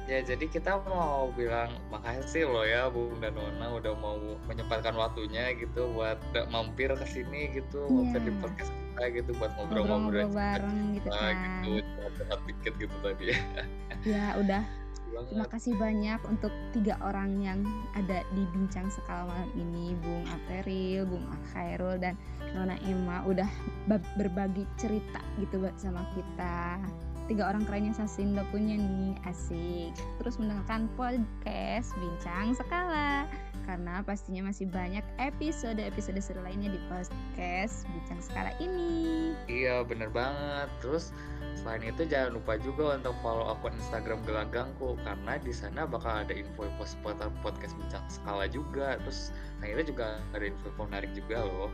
ya 0.07 0.19
jadi 0.23 0.45
kita 0.47 0.73
mau 0.87 1.27
bilang 1.35 1.75
makasih 1.91 2.47
loh 2.47 2.63
ya 2.63 2.87
Bung 2.87 3.19
dan 3.19 3.35
Nona 3.35 3.75
udah 3.75 3.95
mau 3.99 4.15
menyempatkan 4.47 4.95
waktunya 4.95 5.51
gitu 5.59 5.91
buat 5.91 6.23
mampir 6.55 6.95
ke 6.95 7.07
sini 7.11 7.51
gitu, 7.51 7.83
mampir 7.91 8.23
di 8.23 8.33
podcast 8.39 8.71
kita 8.95 9.05
gitu 9.11 9.31
buat 9.43 9.51
ngobrol-ngobrol 9.59 10.31
bareng 10.31 10.81
gitu 10.95 11.09
nah, 11.11 11.35
kan. 11.35 11.63
gitu, 11.67 12.13
dikit 12.47 12.75
gitu 12.79 12.97
tadi 13.03 13.25
ya. 13.35 13.39
Ya, 14.05 14.27
udah 14.39 14.63
Banget. 15.15 15.31
Terima 15.31 15.47
kasih 15.47 15.73
banyak 15.79 16.21
untuk 16.27 16.51
tiga 16.75 16.99
orang 16.99 17.39
yang 17.39 17.63
ada 17.95 18.27
di 18.35 18.43
bincang 18.51 18.91
sekala 18.91 19.31
malam 19.31 19.51
ini, 19.55 19.95
Bung 20.03 20.27
Aperil, 20.27 21.07
Bung 21.07 21.23
Khairul, 21.55 22.03
dan 22.03 22.19
Nona 22.51 22.75
Emma 22.83 23.23
udah 23.23 23.47
ba- 23.87 24.03
berbagi 24.19 24.67
cerita 24.75 25.23
gitu 25.39 25.63
buat 25.63 25.79
sama 25.79 26.03
kita. 26.19 26.83
Tiga 27.31 27.47
orang 27.47 27.63
kerennya 27.63 27.95
Sasindo 27.95 28.43
punya 28.51 28.75
nih, 28.75 29.15
asik. 29.31 29.95
Terus 30.19 30.35
mendengarkan 30.43 30.91
podcast 30.99 31.95
Bincang 31.95 32.59
Skala. 32.59 33.31
Karena 33.65 34.05
pastinya 34.05 34.53
masih 34.53 34.69
banyak 34.69 35.01
episode-episode 35.17 36.21
seru 36.21 36.45
lainnya 36.45 36.73
di 36.73 36.81
podcast 36.89 37.89
Bincang 37.89 38.21
Skala 38.21 38.53
ini. 38.61 39.33
Iya 39.49 39.81
bener 39.89 40.13
banget. 40.13 40.69
Terus 40.85 41.17
selain 41.57 41.81
itu 41.81 42.05
jangan 42.05 42.37
lupa 42.37 42.61
juga 42.61 43.01
untuk 43.01 43.17
follow 43.25 43.49
akun 43.57 43.73
Instagram 43.81 44.21
Gelagangku 44.29 45.01
karena 45.01 45.41
di 45.41 45.53
sana 45.53 45.89
bakal 45.89 46.29
ada 46.29 46.35
info-info 46.37 46.85
seputar 46.85 47.33
podcast 47.41 47.73
bincang 47.81 48.05
skala 48.13 48.45
juga. 48.53 49.01
Terus 49.01 49.33
nah 49.65 49.67
itu 49.73 49.97
juga 49.97 50.21
ada 50.37 50.45
info-info 50.45 50.83
menarik 50.85 51.13
juga 51.17 51.45
loh. 51.49 51.73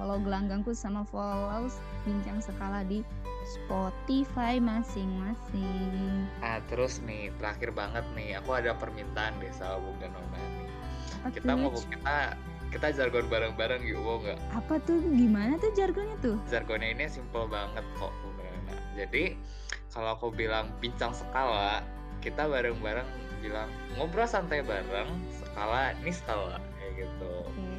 follow 0.00 0.18
gelanggangku 0.24 0.74
sama 0.74 1.06
follow 1.06 1.68
bincang 2.02 2.42
skala 2.42 2.82
di 2.82 3.06
Spotify 3.46 4.58
masing-masing. 4.58 6.26
Nah 6.40 6.58
terus 6.70 6.98
nih 7.04 7.30
terakhir 7.38 7.70
banget 7.74 8.02
nih 8.16 8.38
aku 8.38 8.56
ada 8.56 8.74
permintaan 8.74 9.36
deh 9.38 9.52
sama 9.54 9.78
Bung 9.82 9.98
dan 10.00 10.10
Nona 10.14 10.40
nih. 10.58 10.71
Apa 11.22 11.30
Kita 11.32 11.52
mau 11.54 11.70
tuh? 11.70 11.84
kita 11.86 12.16
kita 12.72 12.88
jargon 12.90 13.26
bareng-bareng 13.28 13.84
yuk 13.84 14.00
mau 14.00 14.16
nggak? 14.18 14.38
Apa 14.50 14.80
tuh? 14.82 14.98
Gimana 15.04 15.60
tuh 15.60 15.70
jargonnya 15.72 16.16
tuh? 16.18 16.36
Jargonnya 16.48 16.88
ini 16.90 17.04
simple 17.06 17.44
banget 17.46 17.84
kok 17.94 18.10
Nona. 18.10 18.76
Jadi 18.96 19.36
kalau 19.88 20.16
aku 20.16 20.32
bilang 20.32 20.72
bincang 20.78 21.12
skala 21.12 21.84
kita 22.18 22.48
bareng-bareng 22.48 23.04
bilang 23.38 23.66
ngobrol 23.94 24.24
santai 24.24 24.62
bareng 24.62 25.10
skala 25.28 25.92
ini 26.00 26.10
skala 26.10 26.56
kayak 26.74 27.04
gitu. 27.04 27.32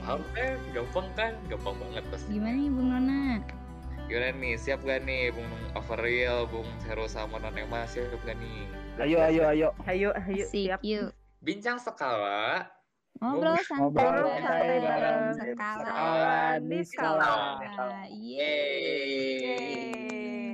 Paham 0.04 0.22
kan? 0.32 0.56
Gampang 0.72 1.08
kan? 1.16 1.34
Gampang 1.48 1.76
banget 1.80 2.04
pasti. 2.12 2.28
Gimana 2.30 2.54
nih 2.54 2.70
Bung 2.70 2.89
Nona? 2.91 3.22
Gimana 4.04 4.30
nih? 4.36 4.54
Siap 4.60 4.84
gak 4.84 5.02
nih 5.04 5.32
Bung 5.32 5.48
Averil, 5.74 6.46
Bung 6.48 6.68
Hero 6.86 7.08
sama 7.08 7.39
Non 7.39 7.56
Emma 7.56 7.88
siap 7.88 8.14
gak 8.22 8.36
nih? 8.36 8.68
ayo 9.02 9.18
ayo 9.18 9.41
ayo 9.50 9.68
Ayo, 9.89 10.10
ayo, 10.14 10.46
siap. 10.46 10.78
yuk. 10.86 11.16
Bincang 11.41 11.82
skala 11.82 12.68
Ngobrol 13.24 13.56
santai 13.64 14.12
bareng 14.20 14.84
bareng 14.84 15.24
skala 15.56 16.60
di. 16.60 16.84
Yeay. 16.84 18.12
Yeay. 18.12 19.40
Yeay. 19.40 20.53